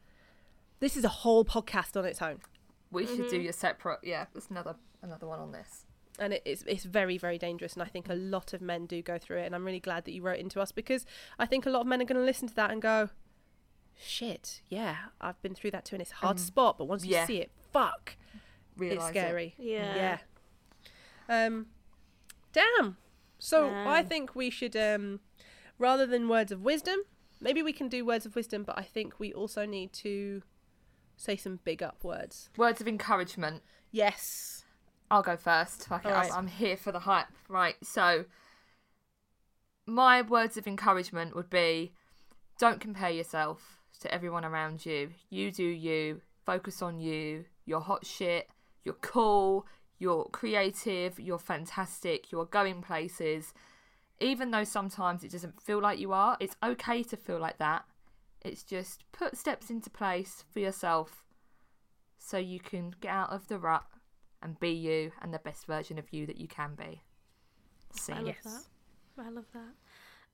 this 0.81 0.97
is 0.97 1.05
a 1.05 1.09
whole 1.09 1.45
podcast 1.45 1.97
on 1.97 2.05
its 2.05 2.23
own. 2.23 2.39
We 2.91 3.07
should 3.07 3.19
Mm-hmm. 3.21 3.31
do 3.31 3.41
your 3.41 3.53
separate. 3.53 4.01
Yeah, 4.03 4.27
there's 4.33 4.49
another 4.51 4.77
another 5.03 5.27
one 5.27 5.41
on 5.41 5.53
this. 5.53 5.85
and 6.19 6.33
it, 6.33 6.43
it's 6.45 6.63
it's 6.67 6.85
very 6.85 7.19
very 7.19 7.39
dangerous. 7.39 7.75
And 7.75 7.83
I 7.83 7.87
think 7.87 8.09
a 8.09 8.15
lot 8.15 8.53
of 8.53 8.61
men 8.61 8.87
do 8.87 9.03
go 9.03 9.19
through 9.19 9.39
it. 9.39 9.47
And 9.47 9.55
I'm 9.55 9.65
really 9.65 9.81
glad 9.81 10.05
that 10.07 10.13
you 10.13 10.23
wrote 10.23 10.39
into 10.39 10.61
us 10.61 10.73
because 10.73 11.05
I 11.39 11.47
think 11.47 11.67
a 11.67 11.71
lot 11.71 11.81
of 11.83 11.87
men 11.87 12.01
are 12.01 12.05
going 12.07 12.21
to 12.21 12.25
listen 12.25 12.49
to 12.49 12.55
that 12.55 12.71
and 12.71 12.81
go, 12.81 13.11
"Shit, 13.99 14.63
yeah, 14.69 14.97
I've 15.21 15.41
been 15.43 15.55
through 15.55 15.73
that 15.73 15.85
too, 15.85 15.97
and 15.97 16.03
it's 16.03 16.13
a 16.13 16.17
hard 16.17 16.39
to 16.39 16.43
spot. 16.43 16.79
But 16.79 16.87
once 16.87 17.05
you 17.05 17.19
see 17.27 17.39
it, 17.39 17.51
fuck, 17.73 18.17
Realise 18.77 18.99
it's 18.99 19.07
it. 19.07 19.11
scary. 19.11 19.55
Yeah. 19.59 20.19
Yeah. 21.29 21.47
Um, 21.47 21.67
damn. 22.53 22.97
So 23.39 23.71
I 23.71 24.03
think 24.03 24.35
we 24.35 24.51
should, 24.51 24.77
um, 24.77 25.21
rather 25.79 26.07
than 26.07 26.29
words 26.29 26.51
of 26.51 26.63
wisdom, 26.63 27.01
maybe 27.41 27.63
we 27.63 27.73
can 27.73 27.89
do 27.89 28.05
words 28.05 28.27
of 28.27 28.35
wisdom, 28.35 28.65
but 28.65 28.79
I 28.79 28.83
think 28.83 29.21
we 29.21 29.33
also 29.33 29.65
need 29.65 29.93
to 29.95 30.43
say 31.17 31.37
some 31.37 31.61
big 31.65 31.83
up 31.83 32.03
words. 32.03 32.51
Words 32.57 32.81
of 32.81 32.89
encouragement. 32.89 33.63
Yes. 33.93 34.65
I'll 35.11 35.23
go 35.23 35.37
first. 35.37 35.87
Fuck 35.87 36.05
it, 36.05 36.11
right. 36.11 36.33
I'm 36.33 36.49
here 36.49 36.77
for 36.77 36.93
the 36.93 37.01
hype. 37.01 37.29
Right, 37.49 37.77
so 37.83 38.25
my 39.87 40.21
words 40.21 40.57
of 40.57 40.67
encouragement 40.67 41.35
would 41.35 41.49
be 41.49 41.93
don't 42.59 42.81
compare 42.81 43.11
yourself 43.11 43.78
to 44.01 44.13
everyone 44.13 44.45
around 44.45 44.85
you. 44.87 45.11
You 45.31 45.51
do 45.51 45.65
you. 45.65 46.21
Focus 46.45 46.83
on 46.83 47.01
you. 47.01 47.45
You're 47.67 47.81
hot 47.81 48.07
shit. 48.07 48.49
You're 48.85 48.95
cool. 48.95 49.67
You're 49.99 50.25
creative. 50.27 51.19
You're 51.19 51.39
fantastic. 51.39 52.31
You're 52.33 52.47
going 52.47 52.81
places. 52.83 53.53
Even 54.21 54.51
though 54.51 54.65
sometimes 54.65 55.23
it 55.23 55.31
doesn't 55.31 55.61
feel 55.63 55.81
like 55.81 55.99
you 55.99 56.13
are, 56.13 56.37
it's 56.41 56.57
okay 56.65 57.03
to 57.05 57.17
feel 57.17 57.39
like 57.39 57.59
that. 57.59 57.85
It's 58.45 58.63
just 58.63 59.05
put 59.13 59.37
steps 59.37 59.71
into 59.71 59.91
place 59.91 60.45
for 60.53 60.61
yourself 60.61 61.25
so 62.19 62.39
you 62.39 62.61
can 62.61 62.95
get 63.01 63.11
out 63.11 63.31
of 63.31 63.49
the 63.49 63.59
rut 63.59 63.85
and 64.43 64.59
be 64.59 64.71
you 64.71 65.13
and 65.21 65.35
the 65.35 65.39
best 65.39 65.67
version 65.67 65.99
of 65.99 66.13
you 66.13 66.27
that 66.27 66.39
you 66.39 66.49
can 66.49 66.75
be. 66.75 67.03
See. 67.93 68.13
I 68.13 68.17
love 68.21 68.27
Yes. 68.27 68.45
that. 69.17 69.25
I 69.25 69.29
love 69.31 69.47
that. 69.53 69.75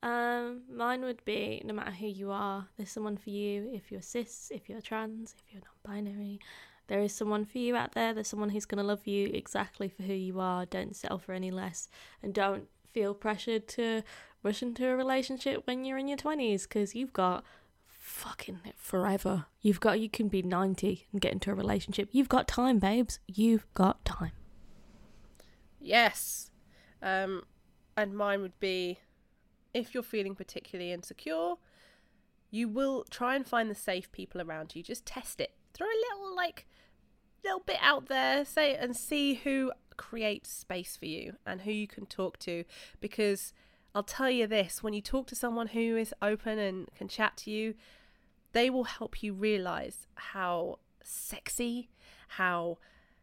Um, 0.05 0.65
mine 0.71 1.01
would 1.01 1.25
be 1.25 1.63
no 1.65 1.73
matter 1.73 1.91
who 1.91 2.07
you 2.07 2.31
are, 2.31 2.69
there's 2.77 2.91
someone 2.91 3.17
for 3.17 3.31
you. 3.31 3.71
If 3.73 3.91
you're 3.91 4.03
cis, 4.03 4.53
if 4.55 4.69
you're 4.69 4.83
trans, 4.83 5.35
if 5.39 5.51
you're 5.51 5.63
non-binary, 5.63 6.41
there 6.89 7.01
is 7.01 7.15
someone 7.15 7.47
for 7.47 7.57
you 7.57 7.75
out 7.75 7.93
there. 7.93 8.13
There's 8.13 8.29
someone 8.29 8.51
who's 8.51 8.67
gonna 8.67 8.83
love 8.83 9.07
you 9.07 9.31
exactly 9.33 9.89
for 9.89 10.03
who 10.03 10.13
you 10.13 10.41
are. 10.41 10.67
Don't 10.67 10.95
settle 10.95 11.19
for 11.19 11.33
any 11.33 11.51
less, 11.51 11.89
and 12.23 12.35
don't 12.35 12.69
feel 12.93 13.15
pressured 13.15 13.67
to 13.69 14.03
rush 14.43 14.63
into 14.63 14.87
a 14.87 14.95
relationship 14.95 15.67
when 15.67 15.87
you're 15.87 15.97
in 15.97 16.09
your 16.09 16.19
twenties 16.19 16.67
because 16.67 16.95
you've 16.95 17.15
got 17.15 17.43
fucking 17.87 18.61
forever. 18.77 19.47
You've 19.63 19.81
got 19.81 20.01
you 20.01 20.11
can 20.11 20.29
be 20.29 20.43
ninety 20.43 21.07
and 21.13 21.21
get 21.23 21.33
into 21.33 21.51
a 21.51 21.55
relationship. 21.55 22.11
You've 22.13 22.29
got 22.29 22.47
time, 22.47 22.79
babes. 22.79 23.21
You've 23.27 23.65
got 23.73 24.05
time. 24.05 24.33
Yes. 25.81 26.51
Um, 27.01 27.45
and 27.97 28.15
mine 28.15 28.43
would 28.43 28.61
be 28.61 28.99
if 29.75 29.93
you're 29.93 30.03
feeling 30.03 30.35
particularly 30.35 30.93
insecure, 30.93 31.55
you 32.51 32.68
will 32.68 33.05
try 33.11 33.35
and 33.35 33.47
find 33.47 33.68
the 33.68 33.75
safe 33.75 34.11
people 34.12 34.41
around 34.41 34.75
you. 34.75 34.83
Just 34.83 35.05
test 35.05 35.41
it. 35.41 35.53
Throw 35.75 35.87
a 35.87 36.03
little 36.12 36.37
like 36.37 36.66
little 37.45 37.61
bit 37.61 37.79
out 37.83 38.07
there, 38.07 38.45
say 38.45 38.75
and 38.75 38.97
see 38.97 39.35
who 39.35 39.72
creates 39.97 40.51
space 40.51 40.97
for 40.97 41.07
you 41.07 41.35
and 41.47 41.62
who 41.62 41.70
you 41.70 41.87
can 41.87 42.07
talk 42.07 42.39
to 42.39 42.64
because 43.01 43.53
I'll 43.95 44.03
tell 44.03 44.31
you 44.31 44.47
this, 44.47 44.83
when 44.83 44.93
you 44.93 45.01
talk 45.01 45.27
to 45.29 45.37
someone 45.37 45.68
who 45.68 45.97
is 45.97 46.12
open 46.20 46.59
and 46.59 46.89
can 46.97 47.07
chat 47.07 47.37
to 47.39 47.51
you, 47.51 47.75
they 48.53 48.68
will 48.68 48.85
help 48.85 49.22
you 49.22 49.33
realize 49.33 50.07
how 50.14 50.79
sexy, 51.03 51.91
how 52.29 52.79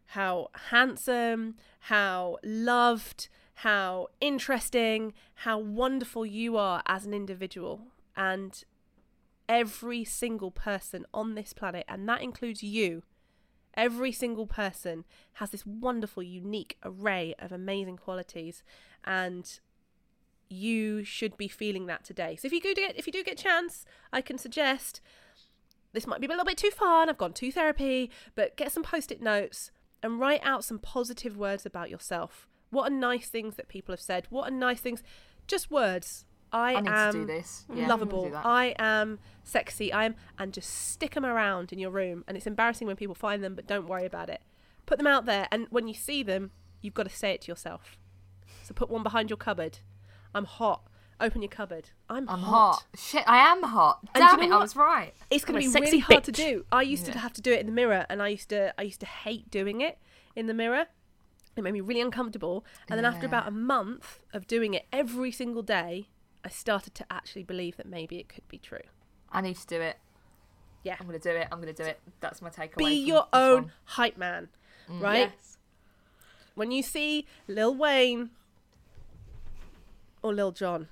how 0.08 0.50
handsome, 0.70 1.56
how 1.80 2.38
loved, 2.44 3.30
how 3.62 4.08
interesting, 4.20 5.14
how 5.36 5.60
wonderful 5.60 6.26
you 6.26 6.58
are 6.58 6.82
as 6.88 7.06
an 7.06 7.14
individual. 7.14 7.82
And 8.18 8.64
every 9.48 10.04
single 10.04 10.50
person 10.50 11.06
on 11.14 11.36
this 11.36 11.54
planet, 11.54 11.86
and 11.88 12.10
that 12.10 12.24
includes 12.24 12.64
you, 12.64 13.04
every 13.76 14.12
single 14.12 14.48
person 14.48 15.06
has 15.34 15.52
this 15.52 15.64
wonderful, 15.64 16.24
unique 16.24 16.80
array 16.84 17.36
of 17.38 17.52
amazing 17.52 17.98
qualities. 17.98 18.64
And 19.06 19.60
you 20.50 21.04
should 21.04 21.38
be 21.38 21.48
feeling 21.48 21.86
that 21.86 22.04
today. 22.04 22.36
So 22.38 22.48
if 22.48 22.54
you 22.54 22.62
do 22.62 22.74
get 22.74 22.98
if 22.98 23.06
you 23.06 23.14
do 23.14 23.24
get 23.24 23.40
a 23.40 23.44
chance, 23.44 23.86
I 24.12 24.22
can 24.22 24.40
suggest 24.40 25.02
this 25.94 26.08
might 26.08 26.20
be 26.20 26.26
a 26.26 26.30
little 26.30 26.46
bit 26.46 26.58
too 26.58 26.72
far 26.72 27.02
and 27.02 27.12
I've 27.12 27.18
gone 27.20 27.34
to 27.34 27.52
therapy, 27.52 28.10
but 28.34 28.58
get 28.58 28.72
some 28.72 28.82
post-it 28.82 29.22
notes 29.22 29.70
and 30.02 30.20
write 30.20 30.42
out 30.42 30.64
some 30.64 30.80
positive 30.80 31.38
words 31.38 31.64
about 31.64 31.92
yourself. 31.92 32.48
What 32.72 32.92
are 32.92 32.96
nice 32.96 33.28
things 33.28 33.56
that 33.56 33.68
people 33.68 33.94
have 33.94 34.02
said? 34.02 34.26
What 34.30 34.48
are 34.48 34.56
nice 34.56 34.80
things? 34.80 35.04
Just 35.48 35.70
words. 35.70 36.26
I, 36.54 36.76
I 36.76 36.82
need 36.82 36.90
am 36.90 37.14
to 37.14 37.20
do 37.20 37.26
this. 37.26 37.66
Yeah, 37.74 37.88
lovable. 37.88 38.26
I'll 38.26 38.42
do. 38.44 38.48
I 38.48 38.76
am 38.78 39.20
sexy. 39.44 39.94
I 39.94 40.06
am, 40.06 40.16
and 40.38 40.54
just 40.54 40.70
stick 40.70 41.14
them 41.14 41.26
around 41.26 41.72
in 41.72 41.80
your 41.80 41.92
room. 41.92 42.24
And 42.28 42.36
it's 42.36 42.48
embarrassing 42.48 42.88
when 42.88 42.96
people 42.96 43.16
find 43.16 43.44
them, 43.44 43.56
but 43.56 43.68
don't 43.68 43.88
worry 43.88 44.06
about 44.06 44.30
it. 44.30 44.42
Put 44.86 44.98
them 44.98 45.08
out 45.08 45.26
there, 45.26 45.48
and 45.52 45.68
when 45.70 45.88
you 45.88 45.94
see 45.94 46.24
them, 46.24 46.52
you've 46.82 46.94
got 46.94 47.04
to 47.04 47.16
say 47.16 47.32
it 47.32 47.42
to 47.42 47.52
yourself. 47.52 47.98
So 48.64 48.74
put 48.74 48.90
one 48.90 49.04
behind 49.04 49.30
your 49.30 49.38
cupboard. 49.38 49.80
I'm 50.34 50.46
hot. 50.46 50.84
Open 51.20 51.42
your 51.42 51.50
cupboard. 51.50 51.92
I'm, 52.10 52.28
I'm 52.28 52.40
hot. 52.40 52.74
hot. 52.74 52.86
Shit, 52.98 53.24
I 53.28 53.38
am 53.52 53.62
hot. 53.62 54.00
And 54.16 54.24
Damn 54.24 54.40
you 54.40 54.46
it, 54.46 54.50
know 54.50 54.58
I 54.58 54.62
was 54.62 54.76
right. 54.76 55.14
It's 55.30 55.46
going 55.46 55.56
I'm 55.56 55.62
to 55.62 55.68
be 55.68 55.72
sexy 55.72 55.86
really 55.86 56.00
hard 56.00 56.24
to 56.24 56.32
do. 56.32 56.66
I 56.72 56.82
used 56.82 57.06
to 57.06 57.18
have 57.18 57.34
to 57.34 57.42
do 57.42 57.54
it 57.54 57.60
in 57.60 57.68
the 57.68 57.72
mirror, 57.72 58.06
and 58.10 58.22
I 58.22 58.30
used 58.30 58.50
to 58.50 58.74
I 58.78 58.84
used 58.84 59.00
to 59.02 59.06
hate 59.06 59.52
doing 59.52 59.82
it 59.82 60.00
in 60.36 60.48
the 60.48 60.54
mirror. 60.54 60.88
It 61.56 61.64
made 61.64 61.74
me 61.74 61.82
really 61.82 62.02
uncomfortable. 62.02 62.66
And 62.90 62.98
then 62.98 63.06
after 63.06 63.26
about 63.26 63.48
a 63.48 63.52
month 63.52 64.20
of 64.34 64.48
doing 64.48 64.74
it 64.74 64.86
every 64.92 65.32
single 65.32 65.62
day, 65.62 66.08
I 66.46 66.50
started 66.50 66.96
to 66.96 67.06
actually 67.10 67.44
believe 67.44 67.78
that 67.78 67.86
maybe 67.86 68.18
it 68.18 68.30
could 68.30 68.48
be 68.48 68.58
true. 68.58 68.80
I 69.32 69.42
need 69.42 69.58
to 69.58 69.68
do 69.68 69.82
it. 69.82 69.98
Yeah. 70.84 70.96
I'm 71.00 71.06
gonna 71.06 71.20
do 71.20 71.30
it. 71.30 71.48
I'm 71.52 71.60
gonna 71.60 71.74
do 71.74 71.84
it. 71.84 72.00
That's 72.22 72.42
my 72.42 72.50
takeaway. 72.50 72.78
Be 72.78 72.96
your 72.96 73.28
own 73.34 73.64
one. 73.64 73.72
hype 73.86 74.18
man, 74.18 74.50
mm. 74.90 75.02
right? 75.02 75.32
Yes. 75.36 75.58
When 76.56 76.72
you 76.72 76.82
see 76.82 77.28
Lil 77.48 77.76
Wayne 77.76 78.32
or 80.22 80.34
Lil 80.34 80.52
Jon, 80.52 80.88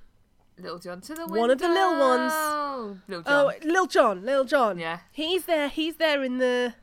Little 0.61 0.79
John 0.79 1.01
to 1.01 1.15
the 1.15 1.25
window. 1.25 1.39
One 1.39 1.51
of 1.51 1.59
the 1.59 1.69
little 1.69 1.99
ones. 1.99 2.99
Little 3.07 3.23
John. 3.23 3.53
oh 3.53 3.53
Lil 3.63 3.87
Jon, 3.87 4.25
Lil 4.25 4.45
Jon, 4.45 4.77
Yeah. 4.77 4.99
he's 5.11 5.45
there, 5.45 5.69
he's 5.69 5.95
there 5.95 6.23
in 6.23 6.37
the 6.37 6.75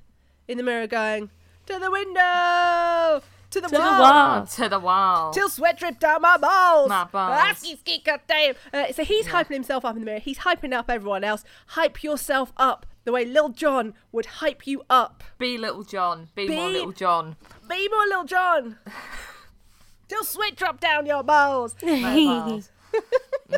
in 0.48 0.56
the 0.56 0.62
mirror 0.62 0.86
going 0.86 1.30
to 1.66 1.78
the 1.78 1.90
window, 1.90 3.22
to 3.50 3.60
the 3.60 3.68
To 3.68 3.74
the 3.74 3.80
wall. 3.80 4.00
wall. 4.00 4.46
to 4.46 4.68
the 4.68 4.78
wall. 4.78 5.30
till 5.32 5.48
sweat 5.48 5.78
dripped 5.78 6.00
down 6.00 6.20
my 6.22 6.36
balls. 6.36 6.88
My 6.88 7.04
balls. 7.04 7.36
That's 7.40 7.66
his 7.68 7.78
ski 7.80 8.02
goddamn. 8.04 8.54
Uh, 8.72 8.92
so 8.92 9.04
he's 9.04 9.26
Yeah. 9.26 9.32
hyping 9.42 9.52
himself 9.54 9.84
up 9.84 9.94
in 9.94 10.00
the 10.00 10.06
mirror. 10.06 10.18
He's 10.20 10.38
hyping 10.38 10.72
up 10.72 10.90
everyone 10.90 11.24
else. 11.24 11.44
Hype 11.68 12.02
yourself 12.02 12.52
up 12.56 12.86
the 13.04 13.12
way 13.12 13.24
Lil 13.24 13.50
Jon 13.50 13.94
would 14.12 14.26
hype 14.26 14.66
you 14.66 14.82
up. 14.90 15.22
Be 15.38 15.56
Little 15.56 15.84
John. 15.84 16.28
Be, 16.34 16.48
more 16.48 16.66
Be- 16.68 16.72
Little 16.74 16.92
John. 16.92 17.36
Be 17.68 17.88
more 17.88 18.06
Lil 18.06 18.24
Jon. 18.24 18.78
till 20.08 20.24
sweat 20.24 20.56
drop 20.56 20.80
down 20.80 21.06
your 21.06 21.22
balls. 21.22 21.74
Balls. 21.80 22.70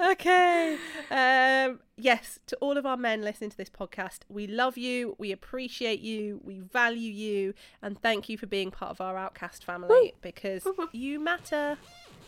Okay. 0.00 0.76
Um, 1.10 1.80
yes, 1.96 2.38
to 2.46 2.56
all 2.56 2.76
of 2.76 2.86
our 2.86 2.96
men 2.96 3.22
listening 3.22 3.50
to 3.50 3.56
this 3.56 3.70
podcast, 3.70 4.20
we 4.28 4.46
love 4.46 4.78
you, 4.78 5.16
we 5.18 5.32
appreciate 5.32 6.00
you, 6.00 6.40
we 6.44 6.60
value 6.60 7.12
you, 7.12 7.54
and 7.82 8.00
thank 8.00 8.28
you 8.28 8.38
for 8.38 8.46
being 8.46 8.70
part 8.70 8.90
of 8.90 9.00
our 9.00 9.16
Outcast 9.16 9.64
family 9.64 10.14
because 10.20 10.66
you 10.92 11.18
matter. 11.20 11.76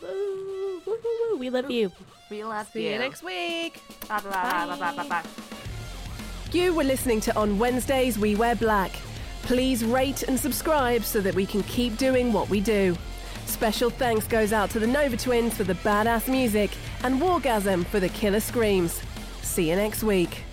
Woo, 0.01 0.07
woo, 0.07 0.81
woo, 0.85 0.97
woo. 1.31 1.37
We 1.37 1.49
love 1.49 1.69
you. 1.69 1.91
We 2.29 2.43
love 2.43 2.69
See 2.73 2.89
you 2.89 2.97
next 2.97 3.23
week. 3.23 3.81
Bye 4.07 4.19
bye 4.21 4.29
bye 4.31 4.65
bye 4.67 4.77
bye 4.79 4.95
bye 4.95 5.09
bye. 5.09 5.29
You 6.51 6.73
were 6.73 6.83
listening 6.83 7.21
to 7.21 7.35
On 7.37 7.57
Wednesdays 7.57 8.17
We 8.19 8.35
Wear 8.35 8.55
Black. 8.55 8.91
Please 9.43 9.85
rate 9.85 10.23
and 10.23 10.39
subscribe 10.39 11.03
so 11.03 11.21
that 11.21 11.33
we 11.35 11.45
can 11.45 11.63
keep 11.63 11.97
doing 11.97 12.33
what 12.33 12.49
we 12.49 12.59
do. 12.59 12.97
Special 13.45 13.89
thanks 13.89 14.27
goes 14.27 14.53
out 14.53 14.69
to 14.71 14.79
the 14.79 14.87
Nova 14.87 15.17
Twins 15.17 15.55
for 15.55 15.63
the 15.63 15.75
badass 15.75 16.29
music 16.29 16.71
and 17.03 17.21
Wargasm 17.21 17.85
for 17.85 17.99
the 17.99 18.09
killer 18.09 18.39
screams. 18.39 19.01
See 19.41 19.69
you 19.69 19.75
next 19.75 20.03
week. 20.03 20.43